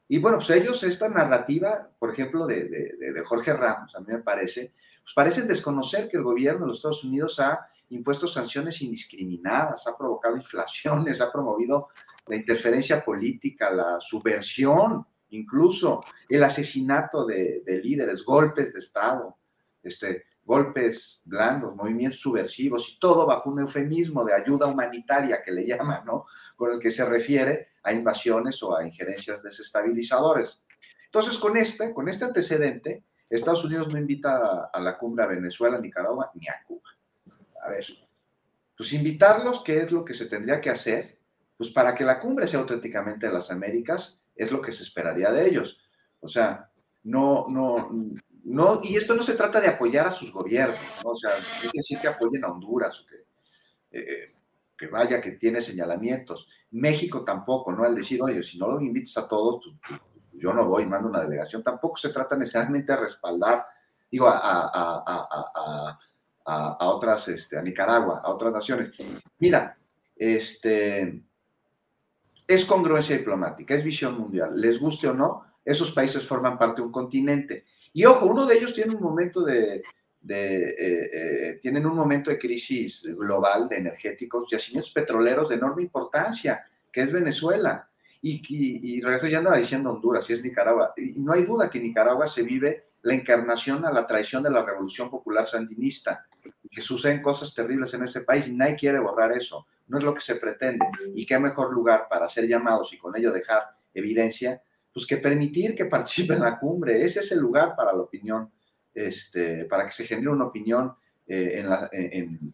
[0.08, 4.20] Y bueno, pues ellos, esta narrativa, por ejemplo, de, de, Jorge Ramos, a mí me
[4.20, 9.86] parece, pues parecen desconocer que el gobierno de los Estados Unidos ha impuesto sanciones indiscriminadas,
[9.86, 11.88] ha provocado inflaciones, ha promovido
[12.26, 19.36] la interferencia política, la subversión, incluso el asesinato de, de líderes, golpes de Estado,
[19.82, 25.66] este, golpes blandos, movimientos subversivos y todo bajo un eufemismo de ayuda humanitaria que le
[25.66, 26.24] llaman, ¿no?
[26.56, 30.62] Con el que se refiere a invasiones o a injerencias desestabilizadores.
[31.04, 35.78] Entonces, con este, con este antecedente, Estados Unidos no invita a, la cumbre a Venezuela,
[35.78, 36.88] Nicaragua ni a Cuba.
[37.62, 37.84] A ver,
[38.74, 41.18] pues invitarlos, ¿qué es lo que se tendría que hacer?
[41.58, 45.30] Pues para que la cumbre sea auténticamente de las Américas, es lo que se esperaría
[45.30, 45.78] de ellos.
[46.20, 46.70] O sea,
[47.02, 47.90] no, no,
[48.48, 51.10] no, y esto no se trata de apoyar a sus gobiernos, ¿no?
[51.10, 53.16] o sea, no que decir que apoyen a Honduras o que,
[53.90, 54.34] eh,
[54.76, 56.48] que vaya, que tiene señalamientos.
[56.70, 57.84] México tampoco, ¿no?
[57.84, 60.00] Al decir, oye, si no lo invitas a todos, pues,
[60.30, 61.62] pues, yo no voy, mando una delegación.
[61.62, 63.64] Tampoco se trata necesariamente de respaldar,
[64.10, 65.98] digo, a, a,
[66.46, 68.96] a, a otras, este, a Nicaragua, a otras naciones.
[69.38, 69.76] Mira,
[70.16, 71.22] este,
[72.46, 74.58] es congruencia diplomática, es visión mundial.
[74.58, 77.66] Les guste o no, esos países forman parte de un continente.
[77.92, 79.82] Y ojo, uno de ellos tiene un momento de,
[80.28, 86.64] eh, eh, tienen un momento de crisis global de energéticos, yacimientos petroleros de enorme importancia,
[86.92, 87.88] que es Venezuela.
[88.20, 90.92] Y, y, regreso ya andaba diciendo Honduras, y es Nicaragua.
[90.96, 94.64] Y no hay duda que Nicaragua se vive la encarnación a la traición de la
[94.64, 96.26] revolución popular sandinista,
[96.70, 99.66] que suceden cosas terribles en ese país y nadie quiere borrar eso.
[99.86, 100.84] No es lo que se pretende.
[101.14, 103.62] Y qué mejor lugar para ser llamados y con ello dejar
[103.94, 104.60] evidencia,
[104.92, 107.02] pues que permitir que participe en la cumbre.
[107.02, 108.50] Ese es el lugar para la opinión
[108.98, 110.92] este, para que se genere una opinión
[111.26, 111.62] eh,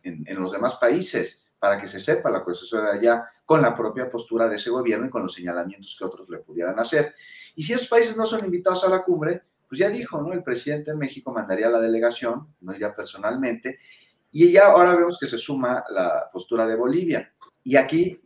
[0.02, 4.10] en, los demás países, para que se sepa la cuestión de allá con la propia
[4.10, 7.14] postura de ese gobierno y con los señalamientos que otros le pudieran hacer.
[7.54, 10.32] Y si esos países no son invitados a la cumbre, pues ya dijo, ¿no?
[10.32, 13.78] El presidente de México mandaría la delegación, no iría personalmente,
[14.30, 17.32] y ya ahora vemos que se suma la postura de Bolivia.
[17.62, 18.20] Y aquí,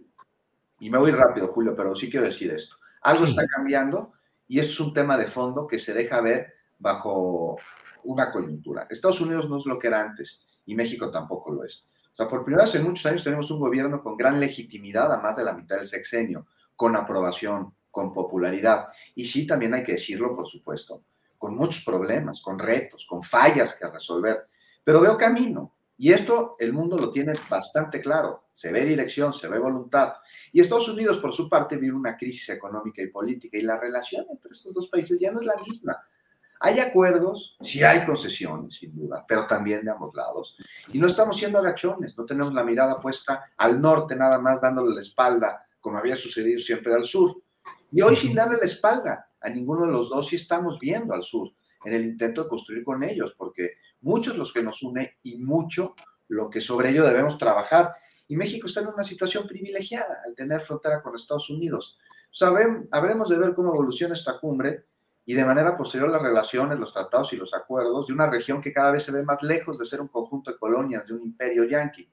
[0.80, 4.12] y me voy rápido, Julio, pero sí quiero decir esto, algo está cambiando
[4.46, 7.58] y esto es un tema de fondo que se deja ver bajo
[8.04, 8.86] una coyuntura.
[8.88, 11.84] Estados Unidos no es lo que era antes y México tampoco lo es.
[12.12, 15.20] O sea, por primera vez en muchos años tenemos un gobierno con gran legitimidad a
[15.20, 18.88] más de la mitad del sexenio, con aprobación, con popularidad.
[19.14, 21.04] Y sí, también hay que decirlo, por supuesto,
[21.36, 24.48] con muchos problemas, con retos, con fallas que resolver.
[24.82, 25.74] Pero veo camino.
[26.00, 28.44] Y esto el mundo lo tiene bastante claro.
[28.52, 30.14] Se ve dirección, se ve voluntad.
[30.52, 33.58] Y Estados Unidos, por su parte, vive una crisis económica y política.
[33.58, 36.00] Y la relación entre estos dos países ya no es la misma.
[36.60, 40.56] Hay acuerdos, sí hay concesiones, sin duda, pero también de ambos lados.
[40.92, 44.94] Y no estamos siendo agachones, no tenemos la mirada puesta al norte nada más dándole
[44.94, 47.42] la espalda, como había sucedido siempre al sur.
[47.90, 51.22] Y hoy sin darle la espalda a ninguno de los dos, sí estamos viendo al
[51.24, 51.52] sur
[51.84, 55.94] en el intento de construir con ellos, porque muchos los que nos une y mucho
[56.28, 57.94] lo que sobre ello debemos trabajar.
[58.26, 61.98] Y México está en una situación privilegiada al tener frontera con Estados Unidos.
[62.30, 64.84] Saben, habremos de ver cómo evoluciona esta cumbre
[65.24, 68.72] y de manera posterior las relaciones, los tratados y los acuerdos de una región que
[68.72, 71.64] cada vez se ve más lejos de ser un conjunto de colonias de un imperio
[71.64, 72.10] yanqui.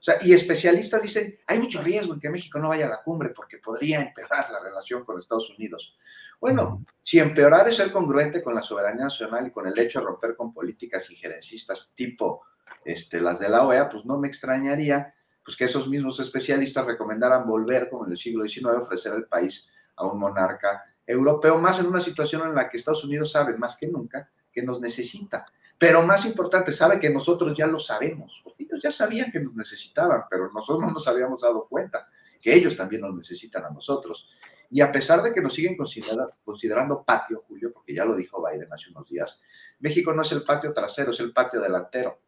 [0.00, 3.02] O sea, y especialistas dicen, hay mucho riesgo en que México no vaya a la
[3.02, 5.96] cumbre porque podría empeorar la relación con Estados Unidos.
[6.40, 10.06] Bueno, si empeorar es ser congruente con la soberanía nacional y con el hecho de
[10.06, 12.42] romper con políticas injerencistas tipo
[12.84, 15.14] este, las de la OEA, pues no me extrañaría
[15.44, 19.68] pues que esos mismos especialistas recomendaran volver, como en el siglo XIX, ofrecer al país
[19.96, 23.76] a un monarca europeo, más en una situación en la que Estados Unidos sabe más
[23.76, 25.46] que nunca que nos necesita.
[25.78, 28.42] Pero más importante, sabe que nosotros ya lo sabemos.
[28.68, 32.08] Ellos ya sabían que nos necesitaban, pero nosotros no nos habíamos dado cuenta
[32.40, 34.28] que ellos también nos necesitan a nosotros.
[34.70, 38.70] Y a pesar de que nos siguen considerando patio, Julio, porque ya lo dijo Biden
[38.72, 39.40] hace unos días,
[39.80, 42.20] México no es el patio trasero, es el patio delantero,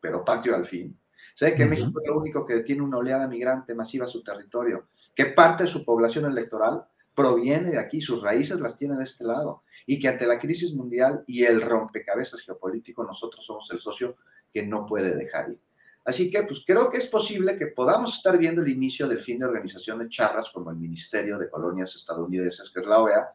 [0.00, 0.98] pero patio al fin.
[1.34, 4.88] Sabe que México es lo único que tiene una oleada migrante masiva a su territorio,
[5.14, 6.84] que parte de su población electoral
[7.14, 10.74] proviene de aquí, sus raíces las tiene de este lado, y que ante la crisis
[10.74, 14.16] mundial y el rompecabezas geopolítico, nosotros somos el socio
[14.52, 15.60] que no puede dejar ir.
[16.04, 19.38] Así que, pues creo que es posible que podamos estar viendo el inicio del fin
[19.38, 23.32] de organizaciones charras como el Ministerio de Colonias Estadounidenses, que es la OEA,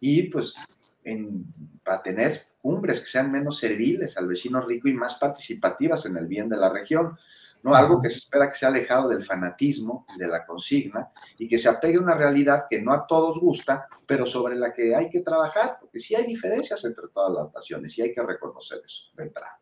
[0.00, 0.56] y pues
[1.84, 6.26] para tener cumbres que sean menos serviles al vecino rico y más participativas en el
[6.26, 7.16] bien de la región.
[7.62, 7.74] ¿no?
[7.74, 11.58] Algo que se espera que sea alejado del fanatismo y de la consigna y que
[11.58, 15.08] se apegue a una realidad que no a todos gusta, pero sobre la que hay
[15.08, 19.04] que trabajar, porque sí hay diferencias entre todas las naciones y hay que reconocer eso
[19.16, 19.58] de entrada.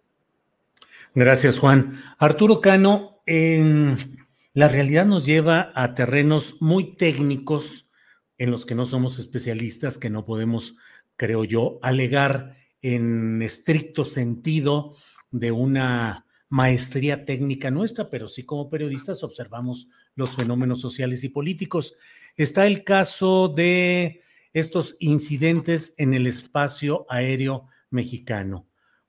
[1.16, 1.98] Gracias, Juan.
[2.18, 7.90] Arturo Cano, la realidad nos lleva a terrenos muy técnicos
[8.36, 10.76] en los que no somos especialistas, que no podemos,
[11.16, 14.94] creo yo, alegar en estricto sentido
[15.30, 21.94] de una maestría técnica nuestra, pero sí como periodistas observamos los fenómenos sociales y políticos.
[22.36, 24.20] Está el caso de
[24.52, 28.65] estos incidentes en el espacio aéreo mexicano.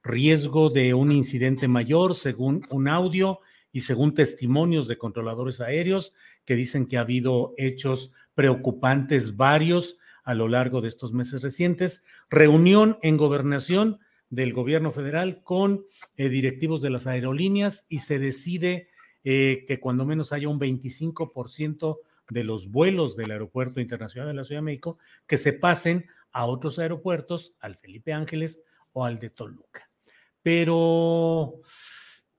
[0.07, 3.39] Riesgo de un incidente mayor según un audio
[3.71, 6.13] y según testimonios de controladores aéreos
[6.45, 12.03] que dicen que ha habido hechos preocupantes varios a lo largo de estos meses recientes.
[12.29, 15.85] Reunión en gobernación del gobierno federal con
[16.15, 18.89] eh, directivos de las aerolíneas y se decide
[19.23, 24.43] eh, que cuando menos haya un 25% de los vuelos del Aeropuerto Internacional de la
[24.43, 24.97] Ciudad de México
[25.27, 28.63] que se pasen a otros aeropuertos, al Felipe Ángeles
[28.93, 29.86] o al de Toluca.
[30.47, 31.59] Pero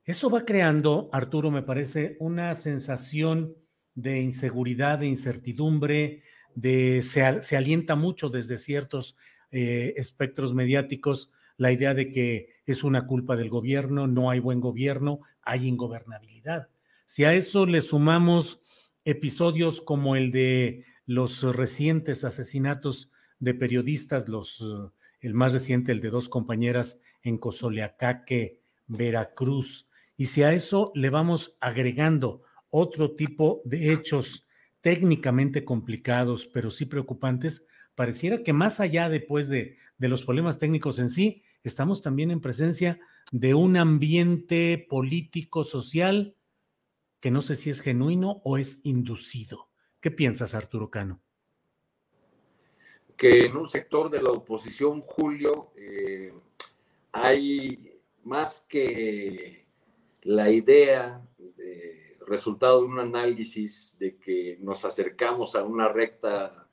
[0.02, 3.54] eso va creando, Arturo, me parece, una sensación
[3.94, 6.22] de inseguridad, de incertidumbre,
[6.54, 9.18] de se, se alienta mucho desde ciertos
[9.50, 14.60] eh, espectros mediáticos la idea de que es una culpa del gobierno, no hay buen
[14.60, 16.70] gobierno, hay ingobernabilidad.
[17.04, 18.62] Si a eso le sumamos
[19.04, 24.64] episodios como el de los recientes asesinatos de periodistas, eh,
[25.20, 31.10] el más reciente, el de dos compañeras en Cozoleacaque, Veracruz, y si a eso le
[31.10, 34.46] vamos agregando otro tipo de hechos
[34.80, 40.98] técnicamente complicados, pero sí preocupantes, pareciera que más allá después de, de los problemas técnicos
[40.98, 43.00] en sí, estamos también en presencia
[43.30, 46.36] de un ambiente político, social,
[47.20, 49.68] que no sé si es genuino o es inducido.
[50.00, 51.20] ¿Qué piensas, Arturo Cano?
[53.16, 56.32] Que en un sector de la oposición, Julio, eh,
[57.12, 59.66] hay más que
[60.22, 66.68] la idea, de, resultado de un análisis de que nos acercamos a una recta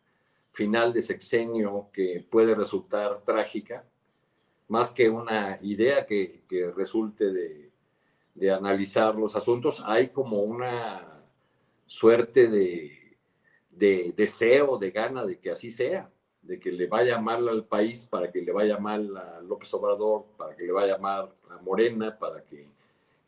[0.51, 3.85] final de sexenio que puede resultar trágica,
[4.67, 6.43] más que una idea que,
[6.75, 7.71] resulte de,
[8.51, 11.23] analizar los asuntos, hay como una
[11.85, 13.17] suerte de,
[13.69, 16.11] de, deseo, de gana de que así sea,
[16.45, 20.25] de que le vaya mal al país, para que le vaya mal a López Obrador,
[20.37, 22.69] para que le vaya mal a Morena, para que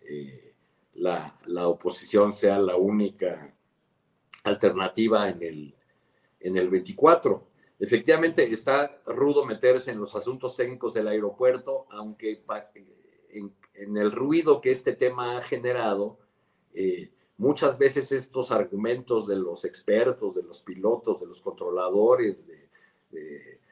[0.07, 0.53] eh,
[0.95, 3.53] la, la, oposición sea la única
[4.43, 5.75] alternativa en el,
[6.39, 7.43] en el 24.
[7.79, 12.43] Efectivamente, está rudo meterse en los asuntos técnicos del aeropuerto, aunque
[13.29, 16.17] en, el ruido que este tema ha generado,
[16.73, 22.66] eh, muchas veces estos argumentos de los expertos, de los pilotos, de los controladores, de,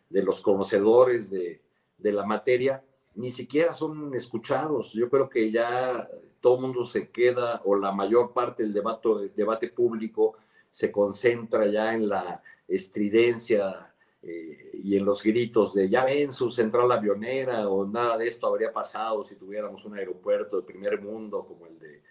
[0.10, 1.62] los conocedores de,
[1.98, 2.84] la materia,
[3.16, 4.94] ni siquiera son escuchados.
[4.94, 6.08] Yo creo que ya
[6.40, 10.36] todo el mundo se queda, o la mayor parte del debate, debate público
[10.70, 16.52] se concentra ya en la estridencia eh, y en los gritos de ya ven su
[16.52, 21.46] central avionera o nada de esto habría pasado si tuviéramos un aeropuerto de primer mundo
[21.46, 22.02] como el de,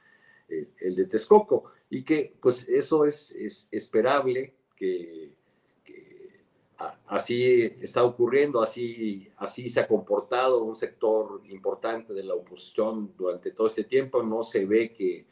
[0.80, 1.64] el de Texcoco.
[1.90, 5.33] Y que pues eso es, es esperable que,
[7.06, 13.50] así está ocurriendo, así, así se ha comportado un sector importante de la oposición durante
[13.52, 14.22] todo este tiempo.
[14.22, 15.26] No se ve que,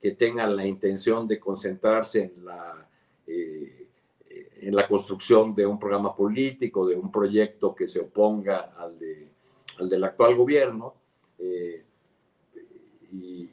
[0.00, 2.88] que tengan la intención de concentrarse en la...
[3.26, 3.82] Eh,
[4.62, 9.28] en la construcción de un programa político, de un proyecto que se oponga al, de,
[9.78, 10.94] al del actual gobierno.
[11.38, 11.84] Eh,
[13.10, 13.50] y,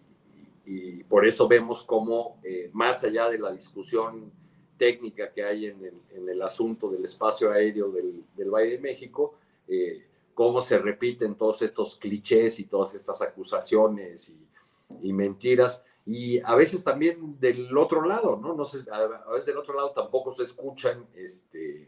[1.09, 4.31] por eso vemos cómo, eh, más allá de la discusión
[4.79, 8.79] técnica que hay en el, en el asunto del espacio aéreo del, del Valle de
[8.79, 9.35] México,
[9.67, 16.39] eh, cómo se repiten todos estos clichés y todas estas acusaciones y, y mentiras y
[16.39, 18.55] a veces también del otro lado, ¿no?
[18.55, 21.87] no a veces del otro lado tampoco se escuchan este,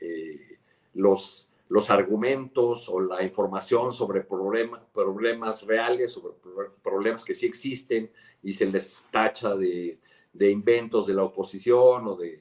[0.00, 0.58] eh,
[0.94, 6.34] los, los argumentos o la información sobre problemas reales, sobre
[6.82, 8.10] problemas que sí existen
[8.42, 10.00] y se les tacha de,
[10.32, 12.38] de inventos de la oposición o de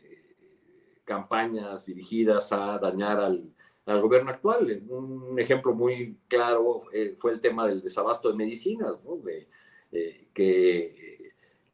[1.04, 3.54] campañas dirigidas a dañar al,
[3.86, 4.84] al gobierno actual.
[4.88, 9.18] Un ejemplo muy claro eh, fue el tema del desabasto de medicinas, ¿no?
[9.18, 9.48] de,
[9.92, 11.20] eh, que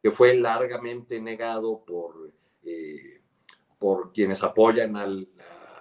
[0.06, 2.32] que fue largamente negado por,
[2.64, 3.24] eh,
[3.80, 5.28] por quienes apoyan al,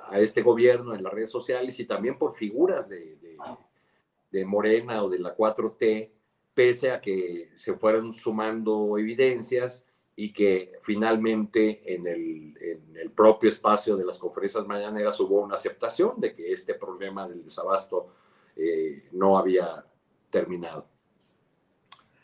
[0.08, 3.18] a, este gobierno en las redes sociales y también por figuras de,
[4.30, 6.10] de, Morena o de la 4T,
[6.54, 9.84] pese a que se fueron sumando evidencias
[10.16, 15.54] y que finalmente en el, en el, propio espacio de las conferencias mañaneras hubo una
[15.54, 18.14] aceptación de que este problema del desabasto
[18.56, 19.84] eh, no había
[20.30, 20.88] terminado.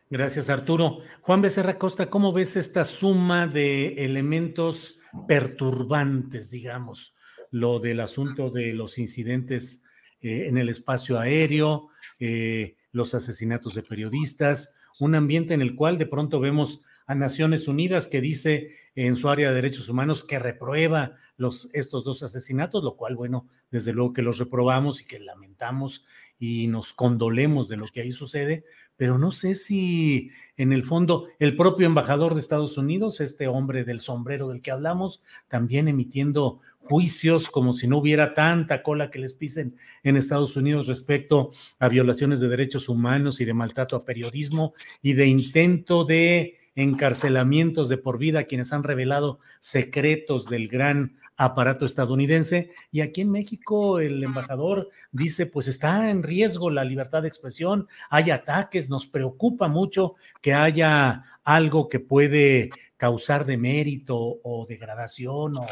[0.08, 0.98] Gracias, Arturo.
[1.20, 4.98] Juan Becerra Costa, ¿cómo ves esta suma de elementos
[5.28, 7.14] perturbantes, digamos?
[7.50, 9.84] Lo del asunto de los incidentes
[10.20, 11.88] eh, en el espacio aéreo,
[12.18, 17.68] eh, los asesinatos de periodistas, un ambiente en el cual de pronto vemos a Naciones
[17.68, 22.84] Unidas que dice en su área de derechos humanos que reprueba los, estos dos asesinatos,
[22.84, 26.04] lo cual, bueno, desde luego que los reprobamos y que lamentamos
[26.38, 28.64] y nos condolemos de lo que ahí sucede,
[28.96, 33.84] pero no sé si en el fondo el propio embajador de Estados Unidos, este hombre
[33.84, 39.18] del sombrero del que hablamos, también emitiendo juicios como si no hubiera tanta cola que
[39.18, 44.04] les pisen en Estados Unidos respecto a violaciones de derechos humanos y de maltrato a
[44.04, 50.68] periodismo y de intento de encarcelamientos de por vida a quienes han revelado secretos del
[50.68, 52.70] gran aparato estadounidense.
[52.92, 57.88] Y aquí en México el embajador dice, pues está en riesgo la libertad de expresión,
[58.10, 65.66] hay ataques, nos preocupa mucho que haya algo que puede causar demérito o degradación o,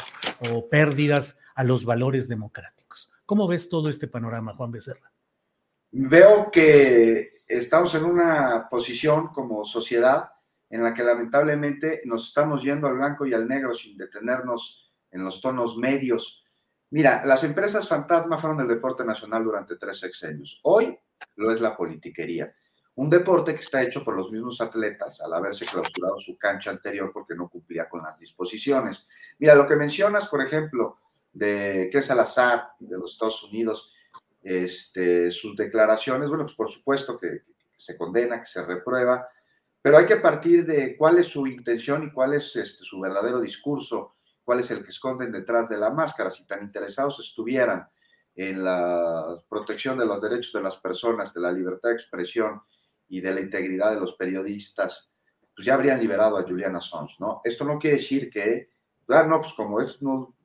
[0.51, 3.11] o pérdidas a los valores democráticos.
[3.27, 5.13] ¿Cómo ves todo este panorama, Juan Becerra?
[5.91, 10.31] Veo que estamos en una posición como sociedad
[10.71, 15.25] en la que lamentablemente nos estamos yendo al blanco y al negro sin detenernos en
[15.25, 16.45] los tonos medios.
[16.91, 20.61] Mira, las empresas fantasma fueron el deporte nacional durante tres sexenios.
[20.65, 20.99] Hoy
[21.37, 22.55] lo es la politiquería.
[22.97, 27.13] Un deporte que está hecho por los mismos atletas al haberse clausurado su cancha anterior
[27.13, 29.07] porque no cumplía con las disposiciones.
[29.39, 30.99] Mira, lo que mencionas, por ejemplo,
[31.33, 33.93] de que Salazar de los Estados Unidos,
[34.43, 37.43] este, sus declaraciones, bueno, pues por supuesto que
[37.77, 39.29] se condena, que se reprueba,
[39.81, 43.41] pero hay que partir de cuál es su intención y cuál es este, su verdadero
[43.41, 46.31] discurso, cuál es el que esconden detrás de la máscara.
[46.31, 47.89] Si tan interesados estuvieran
[48.35, 52.61] en la protección de los derechos de las personas, de la libertad de expresión
[53.09, 55.11] y de la integridad de los periodistas,
[55.55, 57.41] pues ya habrían liberado a Julian Assange, ¿no?
[57.43, 58.71] Esto no quiere decir que,
[59.09, 60.37] ah, no, pues como es, no,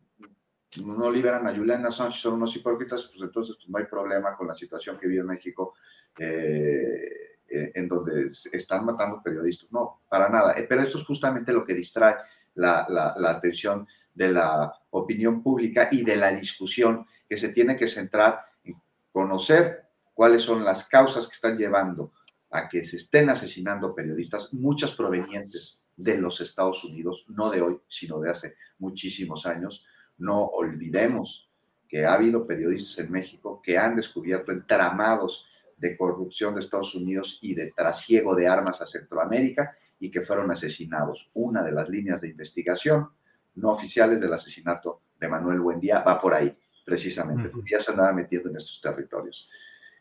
[0.84, 4.48] no liberan a Julian Assange, son unos hipócritas, pues entonces pues no hay problema con
[4.48, 5.76] la situación que vive México.
[6.18, 9.72] Eh, eh, en donde están matando periodistas.
[9.72, 10.54] No, para nada.
[10.54, 12.16] Eh, pero esto es justamente lo que distrae
[12.56, 17.88] la, la, atención de la opinión pública y de la discusión que se tiene que
[17.88, 18.76] centrar en
[19.12, 19.84] conocer
[20.16, 22.12] cuáles son las causas que están llevando
[22.50, 27.80] a que se estén asesinando periodistas, muchas provenientes de los Estados Unidos, no de hoy,
[27.88, 29.86] sino de hace muchísimos años.
[30.18, 31.52] No olvidemos
[31.88, 35.46] que ha habido periodistas en México que han descubierto entramados
[35.78, 40.52] de corrupción de Estados Unidos y de trasiego de armas a Centroamérica y que fueron
[40.52, 41.32] asesinados.
[41.34, 43.10] Una de las líneas de investigación
[43.56, 48.14] no oficiales del asesinato de Manuel Buendía va por ahí, precisamente, porque ya se andaba
[48.14, 49.50] metiendo en estos territorios.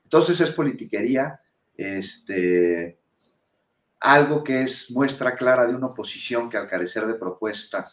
[0.03, 1.41] Entonces es politiquería,
[1.77, 2.99] este,
[4.01, 7.91] algo que es muestra clara de una oposición que al carecer de propuesta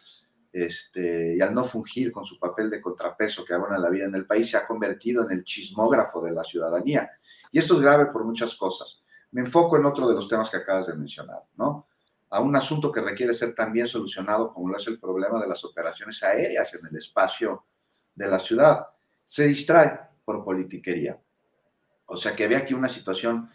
[0.52, 4.16] este, y al no fungir con su papel de contrapeso que abona la vida en
[4.16, 7.10] el país, se ha convertido en el chismógrafo de la ciudadanía
[7.52, 9.04] y esto es grave por muchas cosas.
[9.32, 11.88] Me enfoco en otro de los temas que acabas de mencionar, ¿no?
[12.32, 15.64] A un asunto que requiere ser también solucionado, como lo es el problema de las
[15.66, 17.66] operaciones aéreas en el espacio
[18.14, 18.86] de la ciudad.
[19.24, 21.20] Se distrae por politiquería.
[22.06, 23.50] O sea que había aquí una situación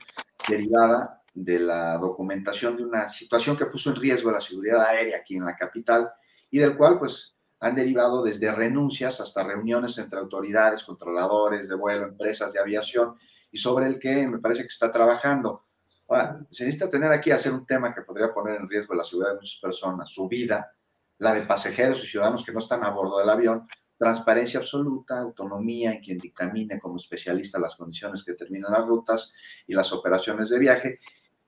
[0.49, 5.37] derivada de la documentación de una situación que puso en riesgo la seguridad aérea aquí
[5.37, 6.13] en la capital
[6.51, 7.34] y del cual pues
[7.65, 13.15] han derivado desde renuncias hasta reuniones entre autoridades, controladores de vuelo, empresas de aviación
[13.51, 15.65] y sobre el que me parece que está trabajando.
[16.07, 19.31] Ahora, se necesita tener aquí hacer un tema que podría poner en riesgo la seguridad
[19.33, 20.75] de muchas personas, su vida,
[21.17, 23.67] la de pasajeros y ciudadanos que no están a bordo del avión,
[23.97, 29.33] transparencia absoluta, autonomía en quien dictamine como especialista las condiciones que determinan las rutas
[29.67, 30.99] y las operaciones de viaje.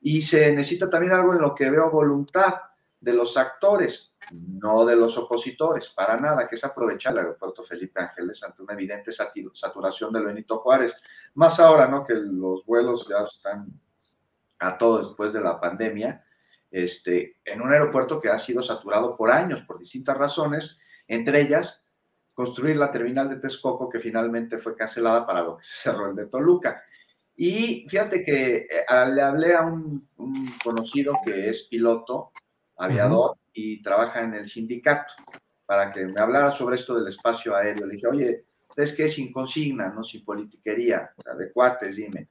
[0.01, 2.55] Y se necesita también algo en lo que veo voluntad
[2.99, 8.01] de los actores, no de los opositores, para nada, que es aprovechar el aeropuerto Felipe
[8.01, 10.95] Ángeles ante una evidente saturación del Benito Juárez.
[11.35, 12.05] Más ahora, ¿no?
[12.05, 13.69] Que los vuelos ya están
[14.59, 16.25] a todo después de la pandemia,
[16.71, 21.81] este, en un aeropuerto que ha sido saturado por años, por distintas razones, entre ellas
[22.37, 26.15] construir la terminal de Texcoco, que finalmente fue cancelada para lo que se cerró el
[26.15, 26.83] de Toluca.
[27.35, 30.07] Y fíjate que eh, le hablé a un,
[30.63, 32.33] conocido que es piloto,
[32.77, 35.15] aviador, y trabaja en el sindicato,
[35.65, 37.87] para que me hablara sobre esto del espacio aéreo.
[37.87, 38.45] Le dije, oye,
[38.77, 42.29] ¿es que sin consigna, no sin politiquería, de cuates, dime.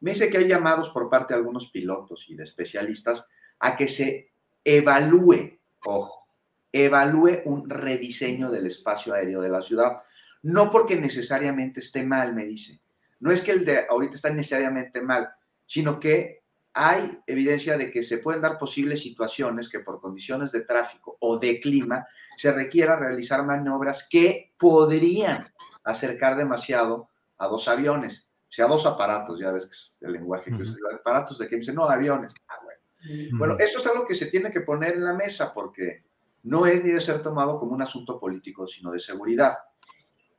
[0.00, 3.26] Me dice que hay llamados por parte de algunos pilotos y de especialistas
[3.60, 4.32] a que se
[4.64, 6.26] evalúe, ojo,
[6.72, 9.98] evalúe un rediseño del espacio aéreo de la ciudad.
[10.42, 12.80] No porque necesariamente esté mal, me dice.
[13.20, 15.30] No es que el de ahorita está necesariamente mal,
[15.66, 16.41] sino que
[16.74, 21.38] hay evidencia de que se pueden dar posibles situaciones que por condiciones de tráfico o
[21.38, 25.52] de clima se requiera realizar maniobras que podrían
[25.84, 30.50] acercar demasiado a dos aviones, o sea, dos aparatos, ya ves que es el lenguaje
[30.50, 32.34] que usa, aparatos de que dicen, no, aviones.
[32.48, 33.38] Ah, bueno.
[33.38, 36.04] Bueno, esto es algo que se tiene que poner en la mesa porque
[36.42, 39.54] no es ni de ser tomado como un asunto político, sino de seguridad.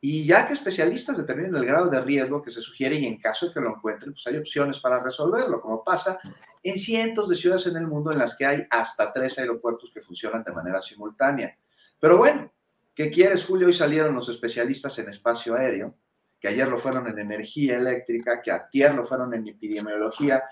[0.05, 3.47] Y ya que especialistas determinen el grado de riesgo que se sugiere y en caso
[3.47, 6.19] de que lo encuentren, pues hay opciones para resolverlo, como pasa
[6.61, 10.01] en cientos de ciudades en el mundo en las que hay hasta tres aeropuertos que
[10.01, 11.57] funcionan de manera simultánea.
[12.01, 12.51] Pero bueno,
[12.93, 13.67] ¿qué quieres, Julio?
[13.67, 15.95] Hoy salieron los especialistas en espacio aéreo,
[16.37, 20.43] que ayer lo fueron en energía eléctrica, que ayer lo fueron en epidemiología,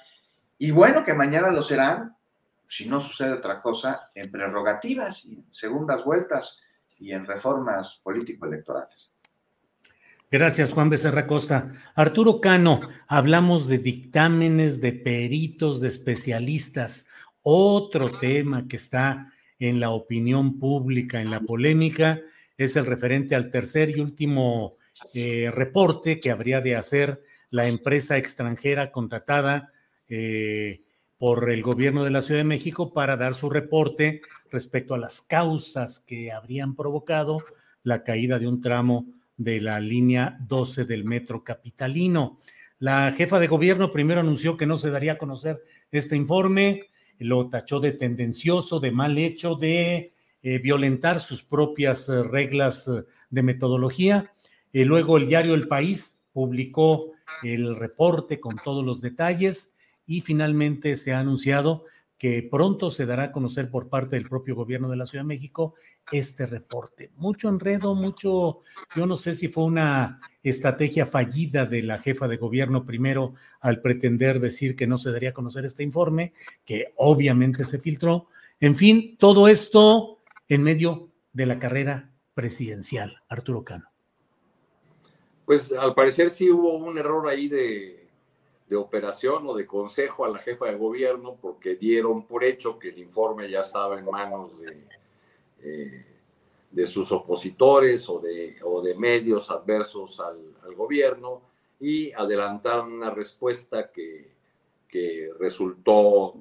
[0.58, 2.16] y bueno, que mañana lo serán
[2.66, 6.58] si no sucede otra cosa, en prerrogativas y en segundas vueltas
[7.00, 9.12] y en reformas político-electorales.
[10.34, 11.74] Gracias, Juan Becerra Costa.
[11.94, 12.80] Arturo Cano,
[13.10, 17.10] hablamos de dictámenes de peritos, de especialistas.
[17.42, 22.22] Otro tema que está en la opinión pública, en la polémica,
[22.58, 24.78] es el referente al tercer y último
[25.14, 29.74] eh, reporte que habría de hacer la empresa extranjera contratada
[30.08, 30.82] eh,
[31.18, 35.20] por el gobierno de la Ciudad de México para dar su reporte respecto a las
[35.20, 37.44] causas que habrían provocado
[37.84, 39.08] la caída de un tramo
[39.44, 42.40] de la línea 12 del metro capitalino.
[42.80, 47.50] La jefa de gobierno primero anunció que no se daría a conocer este informe, lo
[47.50, 50.14] tachó de tendencioso, de mal hecho, de
[50.44, 54.32] eh, violentar sus propias eh, reglas eh, de metodología.
[54.74, 57.12] luego el diario El País publicó
[57.44, 61.86] el reporte con todos los detalles y finalmente se ha anunciado
[62.22, 65.30] que pronto se dará a conocer por parte del propio gobierno de la Ciudad de
[65.30, 65.74] México
[66.12, 67.10] este reporte.
[67.16, 68.60] Mucho enredo, mucho,
[68.96, 73.82] yo no sé si fue una estrategia fallida de la jefa de gobierno primero al
[73.82, 76.34] pretender decir que no se daría a conocer este informe,
[76.64, 78.28] que obviamente se filtró.
[78.60, 83.18] En fin, todo esto en medio de la carrera presidencial.
[83.30, 83.90] Arturo Cano.
[85.46, 88.01] Pues al parecer sí hubo un error ahí de,
[88.72, 92.88] de operación o de consejo a la jefa de gobierno porque dieron por hecho que
[92.88, 94.88] el informe ya estaba en manos de,
[95.62, 96.06] eh,
[96.72, 101.42] de sus opositores o de, o de medios adversos al, gobierno
[101.82, 104.32] y adelantaron una respuesta que,
[104.88, 106.36] que resultó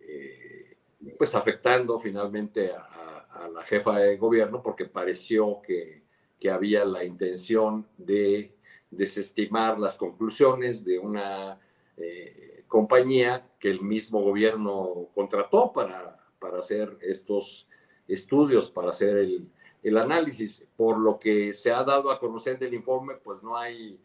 [0.00, 0.76] eh,
[1.16, 6.02] pues afectando finalmente a, a, la jefa de gobierno porque pareció que,
[6.40, 8.52] que había la intención de
[8.90, 11.60] desestimar las conclusiones de una
[12.00, 17.66] eh, compañía que el mismo gobierno contrató para, para hacer estos
[18.06, 19.48] estudios, para hacer el,
[19.82, 20.66] el, análisis.
[20.76, 23.98] Por lo que se ha dado a conocer del informe, pues no hay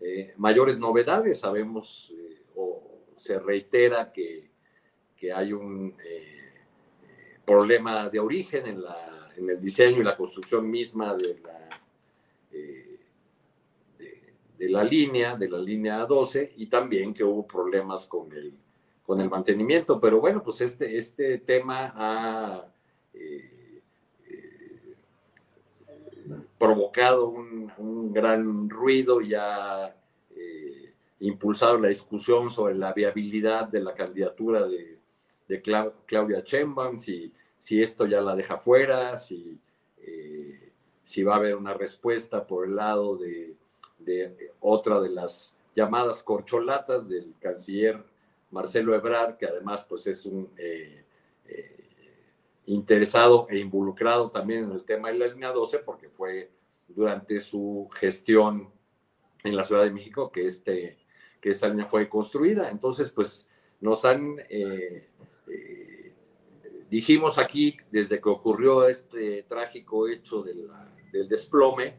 [0.00, 1.40] eh, mayores novedades.
[1.40, 2.82] Sabemos eh, o
[3.16, 4.50] se reitera que,
[5.16, 5.94] que hay un
[7.44, 11.63] problema de origen en, la, en el diseño y la construcción misma de la
[14.64, 18.54] de la línea, de la línea 12, y también que hubo problemas con el,
[19.04, 20.00] con el mantenimiento.
[20.00, 22.66] Pero bueno, pues este, este tema ha
[23.12, 23.82] eh,
[24.26, 24.70] eh,
[26.56, 27.64] provocado un,
[28.12, 29.94] gran ruido y ha
[30.34, 34.98] eh, impulsado la discusión sobre la viabilidad de la candidatura de,
[35.48, 39.58] de Claudia Sheinbaum, si, si esto ya la deja fuera, si,
[41.02, 43.56] si va a haber una respuesta por el lado de
[44.04, 48.04] de otra de las llamadas corcholatas del canciller
[48.50, 51.04] Marcelo Ebrard, que además pues es un eh,
[51.46, 51.84] eh,
[52.66, 56.50] interesado e involucrado también en el tema de la línea 12, porque fue
[56.88, 58.70] durante su gestión
[59.42, 60.98] en la Ciudad de México que, este,
[61.40, 62.70] que esta línea fue construida.
[62.70, 63.46] Entonces, pues
[63.80, 65.08] nos han, eh,
[66.88, 71.98] dijimos aquí, desde que ocurrió este trágico hecho del desplome,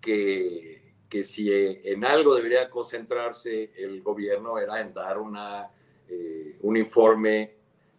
[0.00, 5.70] que que si en algo debería concentrarse el gobierno era en dar una,
[6.08, 7.54] eh, un informe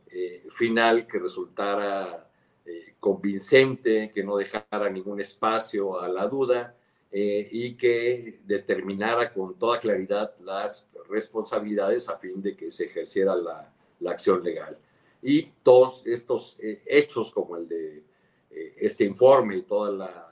[0.10, 2.30] eh, final que resultara
[2.66, 6.74] eh, convincente, que no dejara ningún espacio a la duda
[7.10, 13.74] y que determinara con toda claridad las responsabilidades a fin de que se ejerciera la,
[14.02, 14.78] la acción legal.
[15.22, 18.04] Y todos estos hechos como el de
[18.52, 20.27] este informe y toda la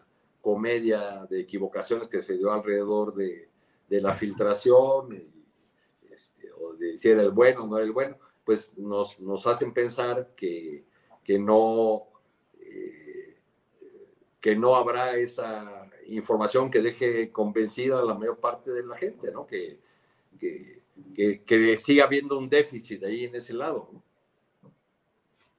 [0.46, 3.50] comedia de equivocaciones que se dio alrededor de,
[3.90, 5.28] de la filtración,
[6.08, 9.48] este, o de si era el bueno o no era el bueno, pues nos, nos
[9.48, 10.86] hacen pensar que,
[11.24, 12.04] que no,
[12.60, 13.40] eh,
[14.40, 19.32] que no habrá esa información que deje convencida a la mayor parte de la gente,
[19.32, 19.48] ¿no?
[19.48, 19.80] Que,
[20.40, 23.90] que, que, siga habiendo un déficit ahí en ese lado.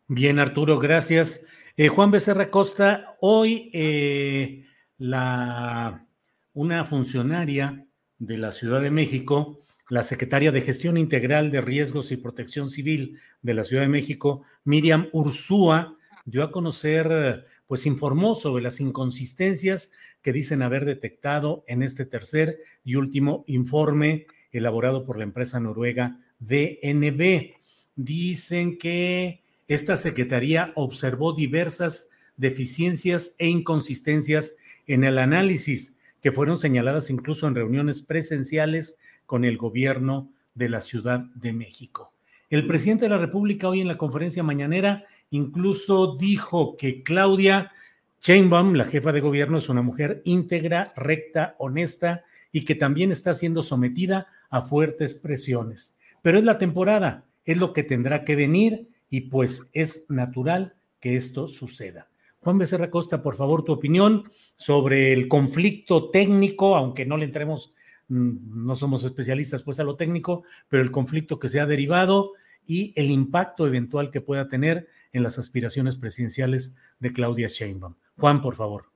[0.07, 1.45] Bien, Arturo, gracias.
[1.77, 4.65] Eh, Juan Becerra Costa, hoy eh,
[4.99, 6.07] la,
[6.55, 7.87] una funcionaria
[8.19, 13.21] de la Ciudad de México, la secretaria de Gestión Integral de Riesgos y Protección Civil
[13.43, 19.93] de la Ciudad de México, Miriam Ursúa, dio a conocer, pues informó sobre las inconsistencias
[20.23, 26.19] que dicen haber detectado en este tercer y último informe elaborado por la empresa noruega
[26.41, 27.55] DNB.
[27.95, 34.55] Dicen que esta secretaría observó diversas deficiencias e inconsistencias
[34.87, 38.97] en el análisis que fueron señaladas incluso en reuniones presenciales
[39.27, 42.13] con el gobierno de la Ciudad de México.
[42.49, 47.73] El presidente de la República hoy en la conferencia mañanera incluso dijo que Claudia
[48.21, 53.35] Sheinbaum, la jefa de gobierno, es una mujer íntegra, recta, honesta y que también está
[53.35, 55.99] siendo sometida a fuertes presiones.
[56.23, 61.17] Pero es la temporada, es lo que tendrá que venir y pues es natural que
[61.17, 62.09] esto suceda.
[62.47, 67.75] Juan Becerra Costa, por favor, tu opinión sobre el conflicto técnico, aunque no le entremos,
[68.07, 72.35] mm, no somos especialistas pues a lo técnico, pero el conflicto que se ha derivado
[72.65, 77.97] y el impacto eventual que pueda tener en las aspiraciones presidenciales de Claudia Sheinbaum.
[78.17, 78.93] Juan, por favor.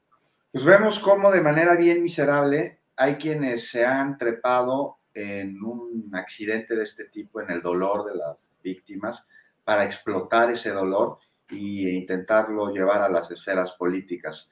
[0.53, 6.77] Pues vemos cómo de manera bien miserable hay quienes se han trepado en un accidente
[6.77, 9.27] de este tipo, en el dolor de las víctimas,
[9.65, 11.19] para explotar ese dolor
[11.51, 14.51] e intentarlo llevar a las esferas políticas.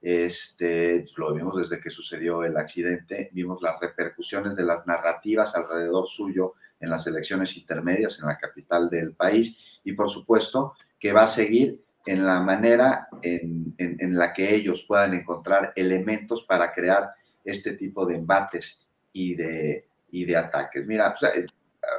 [0.00, 6.06] Este, lo vimos desde que sucedió el accidente, vimos las repercusiones de las narrativas alrededor
[6.08, 11.22] suyo en las elecciones intermedias en la capital del país y por supuesto que va
[11.22, 13.74] a seguir en la manera en,
[14.16, 17.10] la que ellos puedan encontrar elementos para crear
[17.44, 18.78] este tipo de embates
[19.12, 20.86] y de, y de ataques.
[20.86, 21.14] Mira,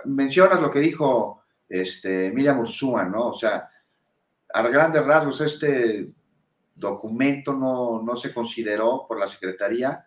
[0.06, 3.28] mencionas lo que dijo este, Miriam Ursúa, ¿no?
[3.28, 3.70] O sea,
[4.54, 6.10] a grandes rasgos este
[6.76, 10.06] documento no, no se consideró por la Secretaría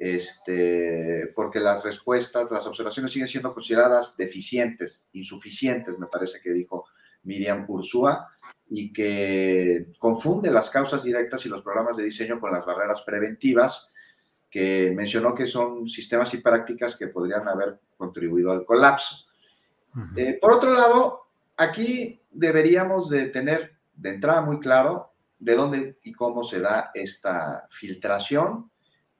[0.00, 6.86] este, porque las respuestas, las observaciones siguen siendo consideradas deficientes, insuficientes, me parece que dijo
[7.24, 8.26] Miriam Ursúa,
[8.70, 13.92] y que confunde las causas directas y los programas de diseño con las barreras preventivas,
[14.50, 19.26] que mencionó que son sistemas y prácticas que podrían haber contribuido al colapso.
[20.16, 21.26] Eh, por otro lado,
[21.58, 27.66] aquí deberíamos de tener de entrada muy claro de dónde y cómo se da esta
[27.70, 28.70] filtración,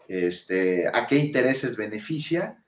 [0.08, 2.62] este, a qué intereses beneficia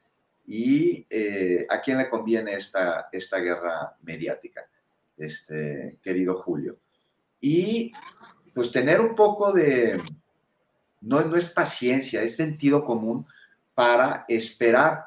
[0.46, 4.68] y eh, a quién le conviene esta, esta guerra mediática,
[5.16, 6.78] este, querido Julio.
[7.40, 7.92] Y
[8.54, 10.00] pues tener un poco de,
[11.00, 13.26] no, no es paciencia, es sentido común
[13.74, 15.06] para esperar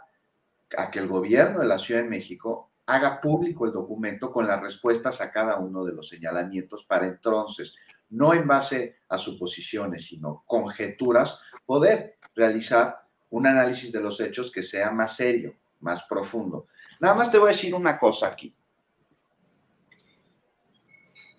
[0.77, 4.61] a que el gobierno de la Ciudad de México haga público el documento con las
[4.61, 7.75] respuestas a cada uno de los señalamientos para entonces,
[8.09, 14.61] no en base a suposiciones, sino conjeturas, poder realizar un análisis de los hechos que
[14.61, 16.67] sea más serio, más profundo.
[16.99, 18.53] Nada más te voy a decir una cosa aquí.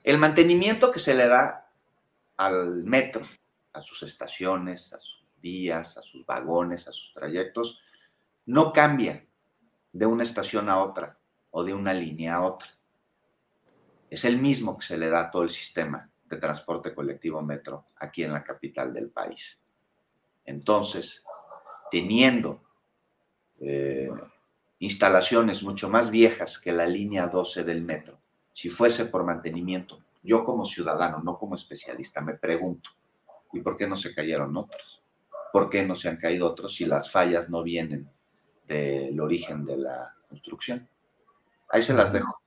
[0.03, 1.69] El mantenimiento que se le da
[2.37, 3.27] al metro,
[3.73, 7.81] a sus estaciones, a sus vías, a sus vagones, a sus trayectos,
[8.47, 9.25] no cambia
[9.93, 11.19] de una estación a otra
[11.59, 12.69] o de una línea a otra.
[14.11, 17.87] Es el mismo que se le da a todo el sistema de transporte colectivo metro
[17.97, 19.63] aquí en la capital del país.
[20.45, 21.25] Entonces,
[21.91, 22.63] teniendo
[23.59, 24.11] eh,
[24.81, 28.19] instalaciones mucho más viejas que la línea 12 del metro,
[28.53, 32.91] si fuese por mantenimiento, yo como ciudadano, no como especialista, me pregunto,
[33.55, 35.03] ¿y por qué no se cayeron otros?
[35.55, 38.11] ¿Por qué no se han caído otros si las fallas no vienen
[38.67, 40.87] del origen de la construcción?
[41.69, 42.41] Ahí se las dejo.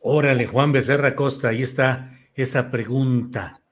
[0.00, 3.62] Órale, Juan Becerra Costa, ahí está esa pregunta.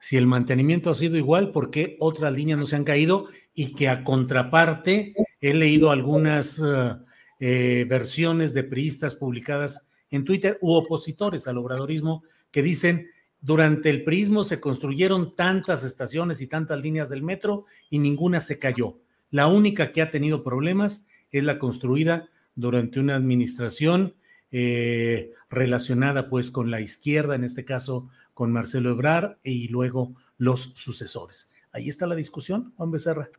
[0.00, 3.26] Si el mantenimiento ha sido igual, ¿por qué otras líneas no se han caído?
[3.54, 6.96] Y que a contraparte he leído algunas eh,
[7.40, 13.08] eh, versiones de priistas publicadas en Twitter u opositores al obradorismo que dicen
[13.40, 18.58] durante el prismo se construyeron tantas estaciones y tantas líneas del metro y ninguna se
[18.58, 18.98] cayó.
[19.30, 22.28] La única que ha tenido problemas es la construida
[22.58, 24.14] durante una administración
[24.50, 30.72] eh, relacionada pues con la izquierda, en este caso con Marcelo Ebrar y luego los
[30.74, 31.54] sucesores.
[31.72, 33.30] Ahí está la discusión, Juan Becerra.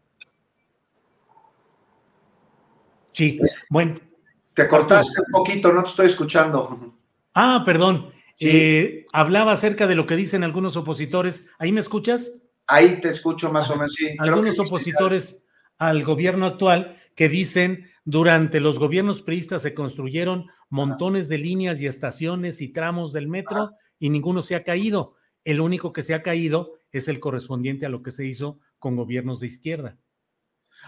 [3.11, 3.39] Sí,
[3.69, 3.99] bueno.
[4.53, 6.95] Te cortaste un poquito, no te estoy escuchando.
[7.33, 8.11] Ah, perdón.
[8.39, 11.49] Eh, hablaba acerca de lo que dicen algunos opositores.
[11.59, 12.31] ¿Ahí me escuchas?
[12.67, 14.07] Ahí te escucho más o menos, sí.
[14.17, 15.43] Algunos opositores
[15.77, 21.87] al gobierno actual que dicen durante los gobiernos priistas se construyeron montones de líneas y
[21.87, 25.15] estaciones y tramos del metro y ninguno se ha caído.
[25.43, 28.95] El único que se ha caído es el correspondiente a lo que se hizo con
[28.95, 29.97] gobiernos de izquierda.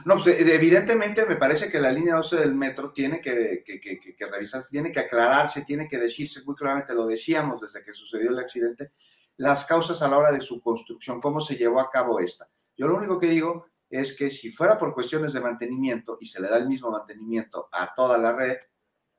[0.05, 4.69] No, pues evidentemente me parece que la línea 12 del metro tiene que, que, revisarse,
[4.71, 8.93] tiene que aclararse, tiene que decirse muy claramente, lo decíamos desde que sucedió el accidente,
[9.37, 12.47] las causas a la hora de su construcción, cómo se llevó a cabo esta.
[12.77, 16.41] Yo lo único que digo es que si fuera por cuestiones de mantenimiento y se
[16.41, 18.57] le da el mismo mantenimiento a toda la red,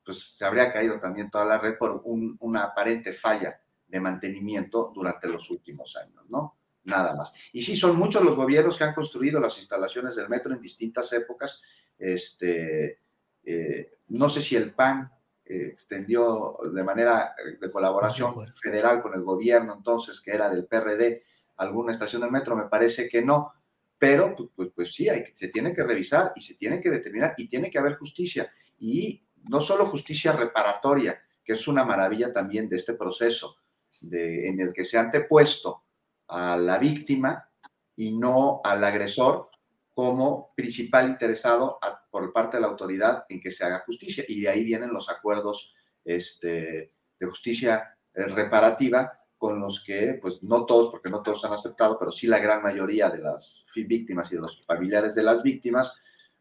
[0.04, 5.28] pues se habría caído también toda la red por una aparente falla de mantenimiento durante
[5.28, 6.56] los últimos años, ¿no?
[6.84, 7.32] Nada más.
[7.52, 11.12] Y sí, son muchos los gobiernos que han construido las instalaciones del metro en distintas
[11.12, 11.60] épocas.
[11.98, 12.98] Este,
[13.44, 15.12] eh, no sé si el PAN
[15.44, 21.24] extendió de manera de colaboración federal con el gobierno entonces, que era del PRD,
[21.56, 23.52] alguna estación del metro, me parece que no,
[24.02, 27.34] pero pues, pues, pues sí, hay, se tiene que revisar y se tiene que determinar
[27.36, 28.52] y tiene que haber justicia.
[28.80, 33.58] Y no solo justicia reparatoria, que es una maravilla también de este proceso
[34.10, 35.84] en el que se ha antepuesto
[36.26, 37.48] a la víctima
[37.94, 39.50] y no al agresor
[39.94, 41.78] como principal interesado
[42.10, 44.24] por parte de la autoridad en que se haga justicia.
[44.26, 45.72] Y de ahí vienen los acuerdos
[46.04, 51.52] este, de justicia eh, reparativa con los que, pues no todos, porque no todos han
[51.52, 55.42] aceptado, pero sí la gran mayoría de las víctimas y de los familiares de las
[55.42, 55.96] víctimas,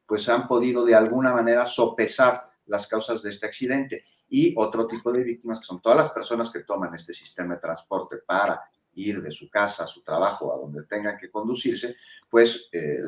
[0.05, 4.05] pues han podido de alguna manera sopesar las causas de este accidente.
[4.29, 7.59] Y otro tipo de víctimas, que son todas las personas que toman este sistema de
[7.59, 8.61] transporte para
[8.93, 11.95] ir de su casa a su trabajo, a donde tengan que conducirse,
[12.29, 12.99] pues eh,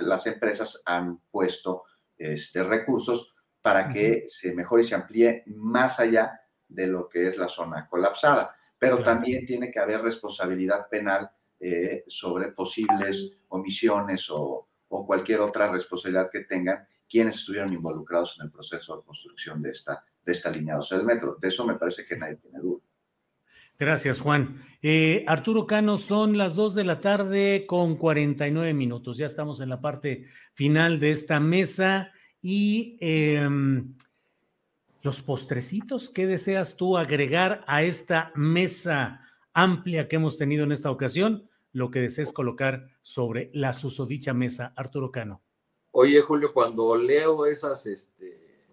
[0.00, 1.84] las empresas han puesto
[2.18, 3.32] este, recursos
[3.62, 7.86] para que se mejore y se amplíe más allá de lo que es la zona
[7.88, 8.56] colapsada.
[8.78, 15.70] Pero también tiene que haber responsabilidad penal eh, sobre posibles omisiones o, o cualquier otra
[15.70, 20.50] responsabilidad que tengan quienes estuvieron involucrados en el proceso de construcción de esta, de esta
[20.50, 21.36] línea 12 del metro.
[21.40, 22.82] De eso me parece que nadie tiene duda.
[23.78, 24.56] Gracias, Juan.
[24.80, 29.18] Eh, Arturo Cano, son las 2 de la tarde con 49 minutos.
[29.18, 30.24] Ya estamos en la parte
[30.54, 33.94] final de esta mesa y em,
[35.06, 39.20] los postrecitos, ¿qué deseas tú agregar a esta mesa
[39.54, 41.48] amplia que hemos tenido en esta ocasión?
[41.72, 45.44] Lo que desees colocar sobre la susodicha mesa, Arturo Cano.
[45.92, 48.66] Oye, Julio, cuando leo esas este,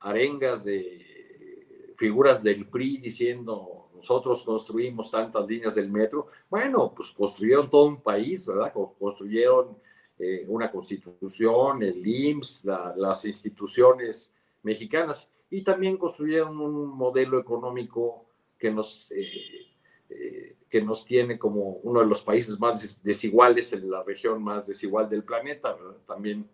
[0.00, 7.70] arengas de figuras del PRI diciendo nosotros construimos tantas líneas del metro, bueno, pues construyeron
[7.70, 8.74] todo un país, ¿verdad?
[8.74, 9.78] Construyeron
[10.18, 12.64] eh, una constitución, el IMSS,
[12.96, 18.26] las instituciones mexicanas y también construyeron un modelo económico
[18.58, 19.66] que nos, eh,
[20.10, 24.66] eh, que nos tiene como uno de los países más desiguales, en la región más
[24.66, 25.76] desigual del planeta.
[26.06, 26.48] También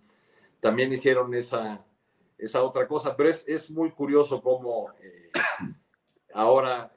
[0.61, 1.85] también hicieron esa,
[2.39, 5.31] esa otra cosa, pero es, es muy curioso cómo eh,
[6.33, 6.95] ahora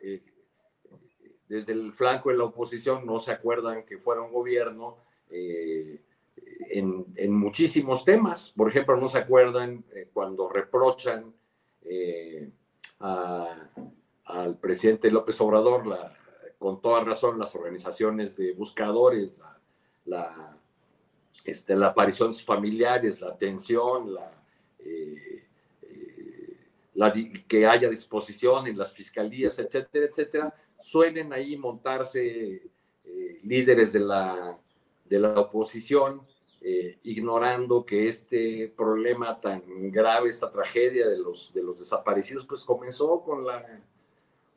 [1.50, 4.98] desde el flanco de la oposición no se acuerdan que fueron gobierno
[5.30, 6.02] eh,
[6.70, 8.54] en, en, muchísimos temas.
[8.56, 9.84] Por ejemplo, no se acuerdan
[10.14, 11.34] cuando reprochan
[13.00, 15.84] al presidente López Obrador,
[16.58, 19.42] con toda razón, las organizaciones de buscadores,
[20.06, 20.58] la
[21.46, 24.32] este, la aparición de sus familiares, la atención, la,
[24.80, 25.46] eh,
[25.84, 32.70] eh, que haya disposición en las fiscalías, etcétera, etcétera, suelen ahí montarse
[33.04, 34.58] eh, líderes de la,
[35.06, 36.22] de la oposición,
[37.04, 39.62] ignorando que este problema tan
[39.92, 43.64] grave, esta tragedia de los, de los desaparecidos, pues comenzó con la,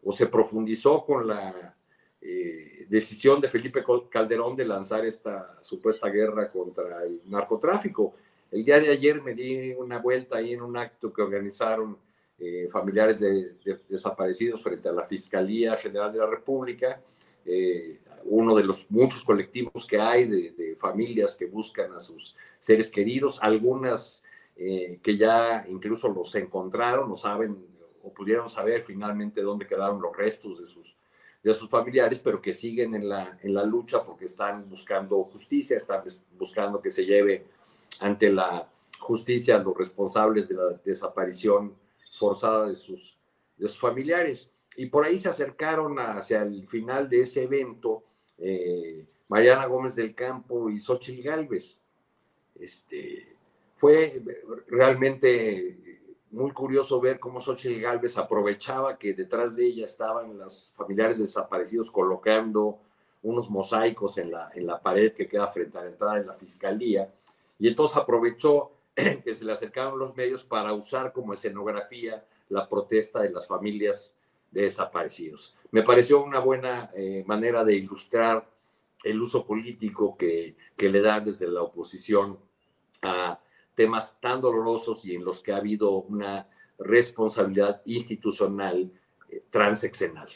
[0.02, 1.74] o se profundizó con la
[2.22, 8.14] eh, decisión de Felipe Calderón de lanzar esta supuesta guerra contra el narcotráfico.
[8.50, 11.96] El día de ayer me di una vuelta ahí en un acto que organizaron
[12.38, 13.54] eh, familiares de,
[13.88, 17.00] desaparecidos frente a la Fiscalía General de la República,
[17.44, 22.90] eh, uno de los muchos colectivos que hay de, familias que buscan a sus seres
[22.90, 24.22] queridos, algunas
[24.56, 27.56] que ya incluso los encontraron, no saben
[28.02, 30.96] o pudieron saber finalmente dónde quedaron los restos de sus
[31.42, 35.76] de sus familiares, pero que siguen en la, en la lucha porque están buscando justicia,
[35.76, 36.02] están
[36.38, 37.46] buscando que se lleve
[38.00, 38.68] ante la
[38.98, 41.74] justicia a los responsables de la desaparición
[42.18, 43.16] forzada de sus,
[43.56, 44.50] de sus familiares.
[44.76, 48.04] Y por ahí se acercaron hacia el final de ese evento
[48.40, 51.76] eh, Mariana Gómez del Campo y Xochitl Galvez.
[52.58, 53.36] Este,
[53.74, 54.22] fue
[54.68, 56.00] realmente
[56.30, 61.90] muy curioso ver cómo Xochitl Galvez aprovechaba que detrás de ella estaban las familiares desaparecidos
[61.90, 62.78] colocando
[63.22, 66.34] unos mosaicos en la, en la pared que queda frente a la entrada de la
[66.34, 67.12] fiscalía,
[67.58, 73.20] y entonces aprovechó que se le acercaron los medios para usar como escenografía la protesta
[73.20, 74.14] de las familias
[74.50, 75.56] desaparecidos.
[75.70, 78.50] Me pareció una buena eh, manera de ilustrar
[79.04, 82.38] el uso político que, que le dan desde la oposición
[83.02, 83.40] a
[83.74, 86.48] temas tan dolorosos y en los que ha habido una
[86.78, 88.92] responsabilidad institucional
[89.28, 90.28] eh, transeccional.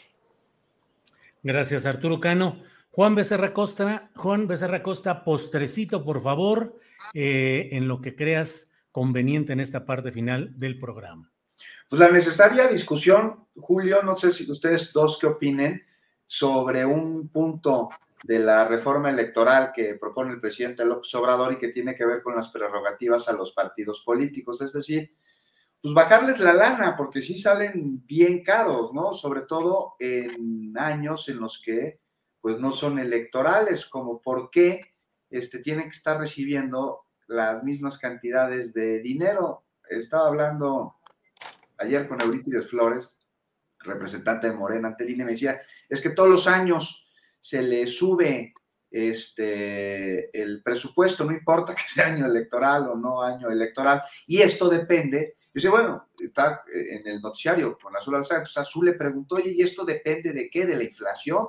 [1.43, 2.63] Gracias, Arturo Cano.
[2.91, 6.79] Juan Becerra Costa, Juan Becerra Costa, postrecito, por favor,
[7.13, 11.34] eh, en lo que creas conveniente en esta parte final del programa.
[11.89, 15.83] Pues la necesaria discusión, Julio, no sé si ustedes dos qué opinen
[16.27, 17.91] sobre un punto
[18.25, 22.23] de la reforma electoral que propone el presidente López Obrador y que tiene que ver
[22.23, 24.63] con las prerrogativas a los partidos políticos.
[24.63, 25.15] Es decir,
[25.83, 29.13] pues bajarles la lana, porque sí salen bien caros, ¿no?
[29.13, 32.01] Sobre todo en años en los que
[32.41, 34.95] pues no son electorales, como por qué
[35.29, 39.65] este, tienen que estar recibiendo las mismas cantidades de dinero.
[39.89, 40.97] Estaba hablando
[41.85, 43.19] ayer con Eurípides Flores,
[43.81, 47.07] representante de Morena ante el INE, me decía, es que todos los años
[47.41, 48.55] se le sube
[48.91, 54.69] este, el presupuesto, no importa que sea año electoral o no año electoral, y esto
[54.69, 55.37] depende.
[55.53, 59.51] Yo sé, bueno, está en el noticiario con Azul Alzada, entonces Azul le preguntó, oye,
[59.51, 60.67] ¿y esto depende de qué?
[60.67, 61.47] ¿De la inflación?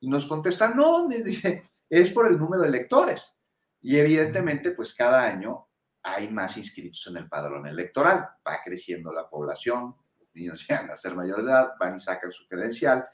[0.00, 3.36] Y nos contesta, no, me dice, es por el número de electores.
[3.80, 5.67] Y evidentemente, pues cada año
[6.02, 10.96] hay más inscritos en el padrón electoral, va creciendo la población, los niños llegan a
[10.96, 13.06] ser mayores de edad, van y sacan su credencial,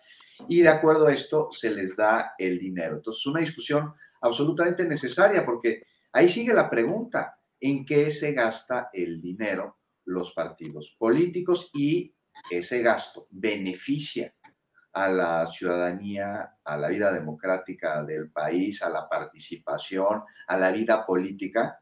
[0.49, 2.97] y de acuerdo a esto se les da el dinero.
[2.97, 5.83] Entonces, es una discusión absolutamente necesaria porque
[6.13, 12.15] ahí sigue la pregunta, ¿en qué se gasta el dinero los partidos políticos y
[12.51, 14.35] ese gasto beneficia
[14.93, 21.05] a la ciudadanía, a la vida democrática del país, a la participación, a la vida
[21.05, 21.81] política?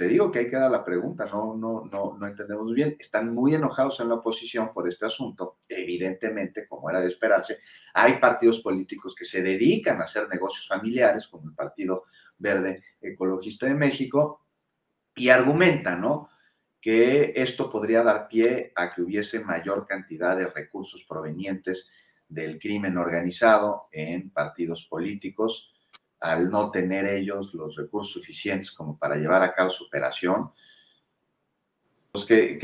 [0.00, 2.96] Te digo que ahí queda la pregunta, no, no, no, no entendemos bien.
[2.98, 5.58] Están muy enojados en la oposición por este asunto.
[5.68, 7.58] Evidentemente, como era de esperarse,
[7.92, 12.04] hay partidos políticos que se dedican a hacer negocios familiares, como el Partido
[12.38, 14.46] Verde Ecologista de México,
[15.14, 16.30] y argumentan, ¿no?
[16.80, 21.90] que esto podría dar pie a que hubiese mayor cantidad de recursos provenientes
[22.26, 25.74] del crimen organizado en partidos políticos,
[26.20, 30.50] al no tener ellos los recursos suficientes como para llevar a cabo su operación,
[32.12, 32.58] pues que,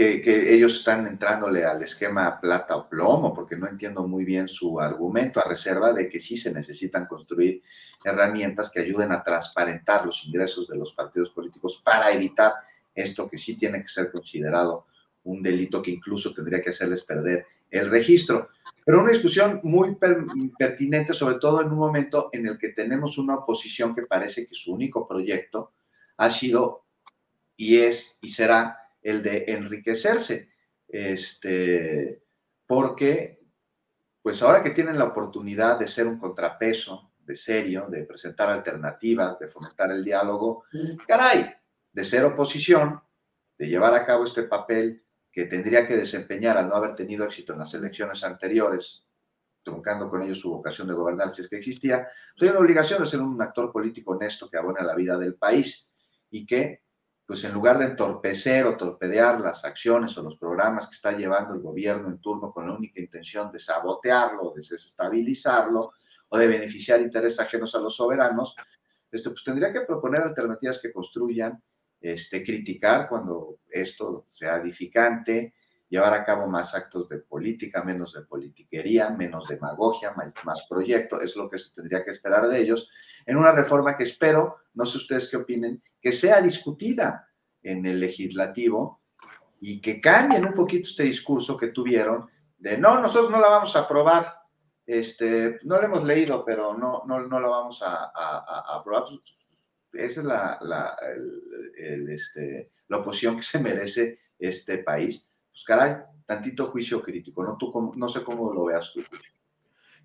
[0.54, 5.40] ellos están entrándole al esquema plata o plomo, porque no entiendo muy bien su argumento,
[5.40, 7.62] a reserva de que sí se necesitan construir
[8.04, 12.54] herramientas que ayuden a transparentar los ingresos de los partidos políticos para evitar
[12.92, 14.86] esto que sí tiene que ser considerado
[15.24, 18.48] un delito que incluso tendría que hacerles perder el registro.
[18.86, 23.34] Pero una discusión muy pertinente, sobre todo en un momento en el que tenemos una
[23.34, 25.72] oposición que parece que su único proyecto
[26.18, 26.86] ha sido
[27.56, 30.50] y es y será el de enriquecerse.
[30.86, 32.22] Este,
[32.64, 33.44] porque,
[34.22, 39.36] pues ahora que tienen la oportunidad de ser un contrapeso, de serio, de presentar alternativas,
[39.40, 40.62] de fomentar el diálogo,
[41.08, 41.52] caray,
[41.90, 43.02] de ser oposición,
[43.58, 45.04] de llevar a cabo este papel
[45.36, 49.04] que tendría que desempeñar al no haber tenido éxito en las elecciones anteriores,
[49.62, 53.02] truncando con ello su vocación de gobernar si es que existía, pues hay una obligación
[53.02, 55.90] de ser un actor político honesto que abone la vida del país
[56.30, 56.84] y que,
[57.26, 61.52] pues en lugar de entorpecer o torpedear las acciones o los programas que está llevando
[61.52, 65.92] el gobierno en turno con la única intención de sabotearlo, de desestabilizarlo
[66.30, 68.56] o de beneficiar intereses ajenos a los soberanos,
[69.12, 71.62] este, pues tendría que proponer alternativas que construyan
[72.00, 75.54] este, criticar cuando esto sea edificante,
[75.88, 80.14] llevar a cabo más actos de política, menos de politiquería, menos demagogia,
[80.44, 82.90] más, proyecto, es lo que se tendría que esperar de ellos,
[83.24, 87.28] en una reforma que espero, no sé ustedes qué opinen, que sea discutida
[87.62, 89.02] en el legislativo
[89.60, 92.28] y que cambien un poquito este discurso que tuvieron
[92.58, 94.34] de no, nosotros no la vamos a aprobar,
[94.84, 99.04] este, no la hemos leído, pero no, no, no la vamos a, a aprobar
[99.98, 100.96] esa es la, la,
[102.08, 105.26] este, la oposición que se merece este país.
[105.50, 105.96] Pues caray,
[106.26, 107.56] tantito juicio crítico, ¿no?
[107.56, 109.00] Tú, no sé cómo lo veas tú.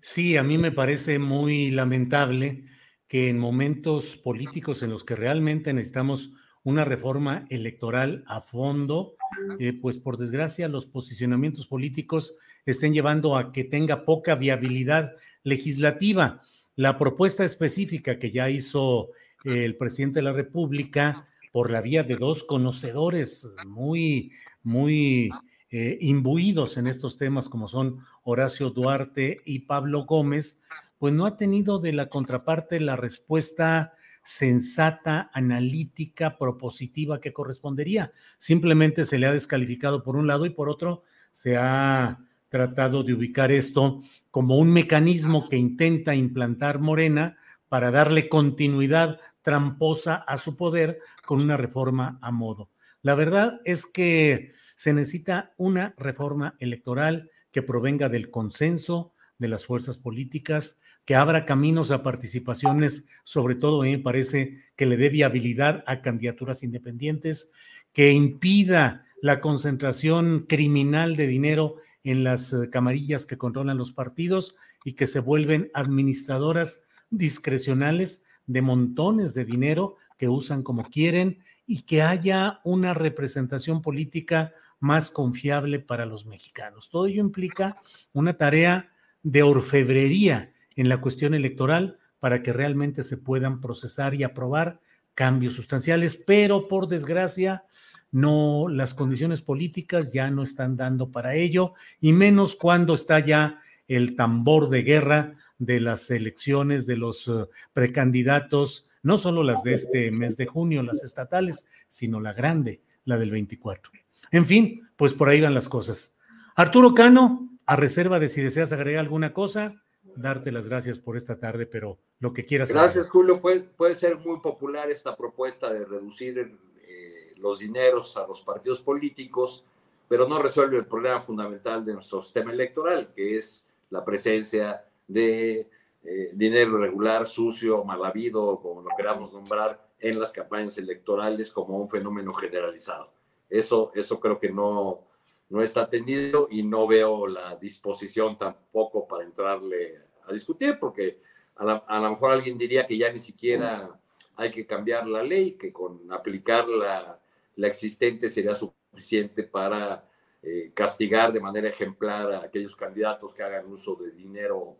[0.00, 2.64] Sí, a mí me parece muy lamentable
[3.06, 6.32] que en momentos políticos en los que realmente necesitamos
[6.64, 9.16] una reforma electoral a fondo,
[9.58, 15.12] eh, pues por desgracia los posicionamientos políticos estén llevando a que tenga poca viabilidad
[15.42, 16.40] legislativa.
[16.76, 19.10] La propuesta específica que ya hizo
[19.44, 24.32] el presidente de la República por la vía de dos conocedores muy,
[24.62, 25.30] muy
[25.70, 30.60] eh, imbuidos en estos temas como son Horacio Duarte y Pablo Gómez,
[30.98, 38.12] pues no ha tenido de la contraparte la respuesta sensata, analítica, propositiva que correspondería.
[38.38, 41.02] Simplemente se le ha descalificado por un lado y por otro
[41.32, 47.36] se ha tratado de ubicar esto como un mecanismo que intenta implantar Morena
[47.72, 52.68] para darle continuidad tramposa a su poder con una reforma a modo.
[53.00, 59.64] La verdad es que se necesita una reforma electoral que provenga del consenso de las
[59.64, 65.82] fuerzas políticas, que abra caminos a participaciones, sobre todo me parece que le dé viabilidad
[65.86, 67.52] a candidaturas independientes,
[67.94, 74.56] que impida la concentración criminal de dinero en las eh, camarillas que controlan los partidos
[74.84, 76.82] y que se vuelven administradoras
[77.12, 84.52] discrecionales de montones de dinero que usan como quieren y que haya una representación política
[84.80, 86.90] más confiable para los mexicanos.
[86.90, 87.76] Todo ello implica
[88.12, 88.90] una tarea
[89.22, 94.80] de orfebrería en la cuestión electoral para que realmente se puedan procesar y aprobar
[95.14, 97.64] cambios sustanciales, pero por desgracia
[98.10, 103.60] no las condiciones políticas ya no están dando para ello y menos cuando está ya
[103.88, 109.74] el tambor de guerra de las elecciones de los eh, precandidatos, no solo las de
[109.74, 113.92] este mes de junio, las estatales, sino la grande, la del 24.
[114.32, 116.16] En fin, pues por ahí van las cosas.
[116.56, 119.80] Arturo Cano, a reserva de si deseas agregar alguna cosa,
[120.16, 122.72] darte las gracias por esta tarde, pero lo que quieras.
[122.72, 123.40] Gracias, Julio.
[123.40, 128.80] Puede, puede ser muy popular esta propuesta de reducir eh, los dineros a los partidos
[128.80, 129.64] políticos,
[130.08, 135.68] pero no resuelve el problema fundamental de nuestro sistema electoral, que es la presencia de
[136.04, 141.78] eh, dinero irregular, sucio, mal habido, como lo queramos nombrar, en las campañas electorales como
[141.78, 143.12] un fenómeno generalizado.
[143.48, 145.06] Eso, eso creo que no,
[145.48, 151.20] no está atendido y no veo la disposición tampoco para entrarle a discutir, porque
[151.56, 154.00] a, lo mejor alguien diría que ya ni siquiera
[154.36, 157.20] hay que cambiar la ley, que con aplicar la,
[157.56, 160.08] la existente sería suficiente para
[160.42, 164.76] eh, castigar de manera ejemplar a aquellos candidatos que hagan uso de dinero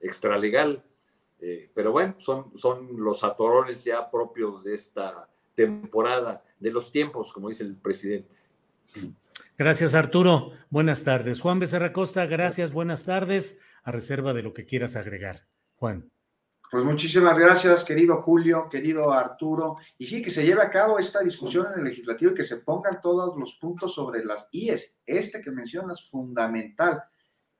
[0.00, 0.84] extralegal.
[1.40, 7.32] Eh, pero bueno, son, son los atorones ya propios de esta temporada, de los tiempos,
[7.32, 8.36] como dice el presidente.
[9.56, 10.52] Gracias, Arturo.
[10.70, 11.40] Buenas tardes.
[11.40, 15.46] Juan Becerra Costa, gracias, buenas tardes, a reserva de lo que quieras agregar.
[15.76, 16.10] Juan.
[16.70, 19.76] Pues muchísimas gracias, querido Julio, querido Arturo.
[19.96, 22.56] Y sí, que se lleve a cabo esta discusión en el legislativo y que se
[22.56, 24.98] pongan todos los puntos sobre las IES.
[25.06, 27.04] Este que mencionas, fundamental,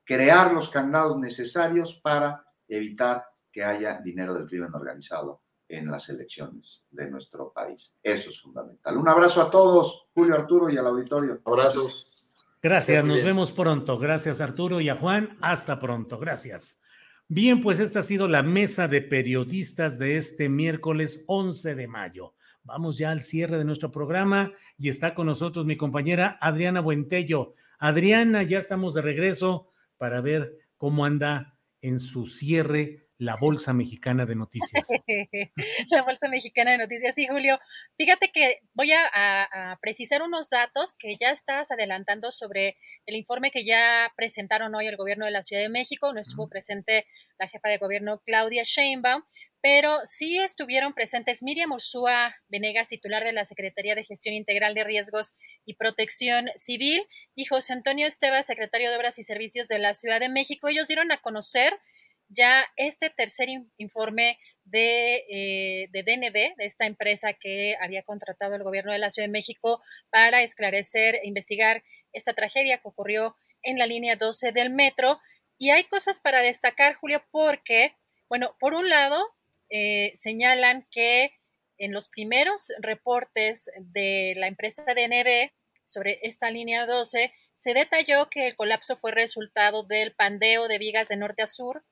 [0.05, 6.85] crear los candados necesarios para evitar que haya dinero del crimen organizado en las elecciones
[6.91, 7.99] de nuestro país.
[8.03, 8.97] Eso es fundamental.
[8.97, 11.41] Un abrazo a todos, Julio, Arturo y al auditorio.
[11.45, 12.11] Abrazos.
[12.63, 13.99] Gracias, nos vemos pronto.
[13.99, 15.37] Gracias, Arturo y a Juan.
[15.41, 16.19] Hasta pronto.
[16.19, 16.81] Gracias.
[17.29, 22.35] Bien, pues esta ha sido la mesa de periodistas de este miércoles 11 de mayo.
[22.63, 27.55] Vamos ya al cierre de nuestro programa y está con nosotros mi compañera Adriana Buentello.
[27.79, 34.27] Adriana, ya estamos de regreso para ver cómo anda en su cierre la Bolsa Mexicana
[34.27, 34.87] de Noticias.
[35.91, 37.59] la Bolsa Mexicana de Noticias, sí, Julio.
[37.97, 42.77] Fíjate que voy a, precisar unos datos que ya estás adelantando sobre
[43.07, 46.13] el informe que ya presentaron hoy el gobierno de la Ciudad de México.
[46.13, 47.07] No estuvo presente
[47.39, 49.23] la jefa de gobierno Claudia Sheinbaum,
[49.65, 54.85] pero sí estuvieron presentes Miriam Ursúa Venegas, titular de la Secretaría de Gestión Integral de
[54.85, 55.33] Riesgos
[55.65, 57.03] y Protección Civil,
[57.35, 60.69] y José Antonio Estevas, secretario de Obras y Servicios de la Ciudad de México.
[60.69, 61.73] Ellos dieron a conocer
[62.29, 68.65] ya este tercer informe de, eh, de, DNB, de esta empresa que había contratado el
[68.65, 69.81] gobierno de la Ciudad de México
[70.11, 71.83] para esclarecer e investigar
[72.13, 75.21] esta tragedia que ocurrió en la línea 12 del metro.
[75.57, 77.95] Y hay cosas para destacar, Julio, porque,
[78.29, 79.25] bueno, por un lado,
[79.71, 81.33] eh, señalan que
[81.79, 85.51] en los primeros reportes de la empresa DNB
[85.85, 91.09] sobre esta línea 12, se detalló que el colapso fue resultado del pandeo de vigas
[91.09, 91.85] de norte a sur,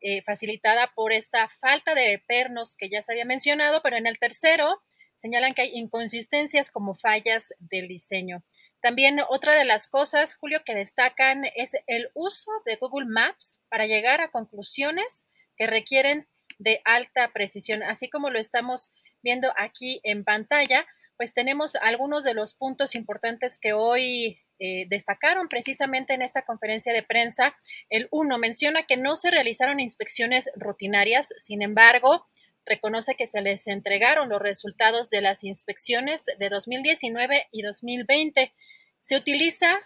[0.00, 4.18] eh, facilitada por esta falta de pernos que ya se había mencionado, pero en el
[4.18, 4.82] tercero
[5.16, 8.42] señalan que hay inconsistencias como fallas del diseño.
[8.80, 13.86] También otra de las cosas, Julio, que destacan es el uso de Google Maps para
[13.86, 15.24] llegar a conclusiones
[15.56, 16.26] que requieren
[16.62, 20.86] de alta precisión, así como lo estamos viendo aquí en pantalla,
[21.16, 26.92] pues tenemos algunos de los puntos importantes que hoy eh, destacaron precisamente en esta conferencia
[26.92, 27.54] de prensa.
[27.90, 32.26] El uno menciona que no se realizaron inspecciones rutinarias, sin embargo,
[32.64, 38.52] reconoce que se les entregaron los resultados de las inspecciones de 2019 y 2020.
[39.00, 39.80] Se utiliza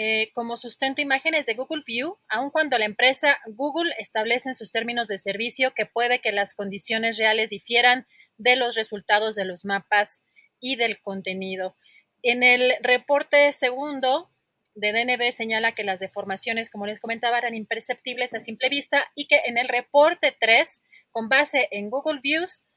[0.00, 4.70] eh, como sustento imágenes de Google View, aun cuando la empresa Google establece en sus
[4.70, 8.06] términos de servicio que puede que las condiciones reales difieran
[8.36, 10.22] de los resultados de los mapas
[10.60, 11.74] y del contenido.
[12.22, 14.30] En el reporte segundo
[14.76, 19.26] de DNB señala que las deformaciones, como les comentaba, eran imperceptibles a simple vista y
[19.26, 20.80] que en el reporte 3,
[21.10, 22.67] con base en Google Views,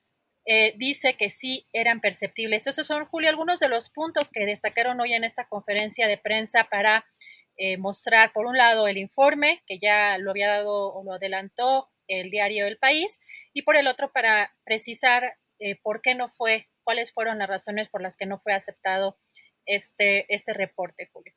[0.45, 2.67] eh, dice que sí eran perceptibles.
[2.67, 6.67] Esos son, Julio, algunos de los puntos que destacaron hoy en esta conferencia de prensa
[6.69, 7.05] para
[7.57, 11.89] eh, mostrar, por un lado, el informe, que ya lo había dado o lo adelantó
[12.07, 13.19] el diario El País,
[13.53, 17.89] y por el otro, para precisar eh, por qué no fue, cuáles fueron las razones
[17.89, 19.17] por las que no fue aceptado
[19.65, 21.33] este, este reporte, Julio.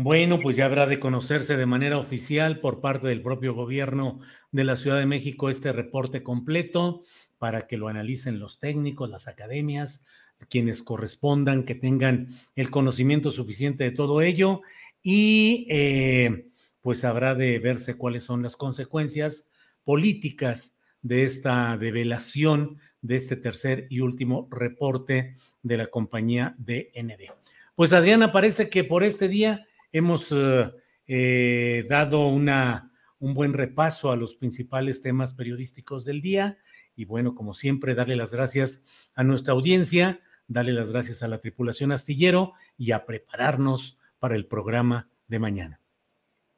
[0.00, 4.20] Bueno, pues ya habrá de conocerse de manera oficial por parte del propio gobierno
[4.52, 7.02] de la Ciudad de México este reporte completo
[7.36, 10.06] para que lo analicen los técnicos, las academias,
[10.48, 14.60] quienes correspondan, que tengan el conocimiento suficiente de todo ello
[15.02, 16.46] y eh,
[16.80, 19.48] pues habrá de verse cuáles son las consecuencias
[19.82, 25.34] políticas de esta develación de este tercer y último reporte
[25.64, 27.32] de la compañía DND.
[27.74, 30.70] Pues Adriana, parece que por este día Hemos eh,
[31.06, 36.58] eh, dado una, un buen repaso a los principales temas periodísticos del día
[36.94, 38.84] y bueno, como siempre, darle las gracias
[39.14, 44.46] a nuestra audiencia, darle las gracias a la tripulación astillero y a prepararnos para el
[44.46, 45.80] programa de mañana.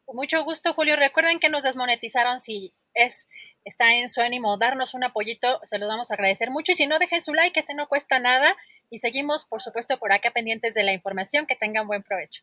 [0.07, 0.97] mucho gusto, Julio.
[0.97, 3.27] Recuerden que nos desmonetizaron si es
[3.65, 6.87] está en su ánimo darnos un apoyito, se lo vamos a agradecer mucho y si
[6.87, 8.57] no dejen su like, ese no cuesta nada
[8.89, 12.43] y seguimos, por supuesto, por acá pendientes de la información, que tengan buen provecho.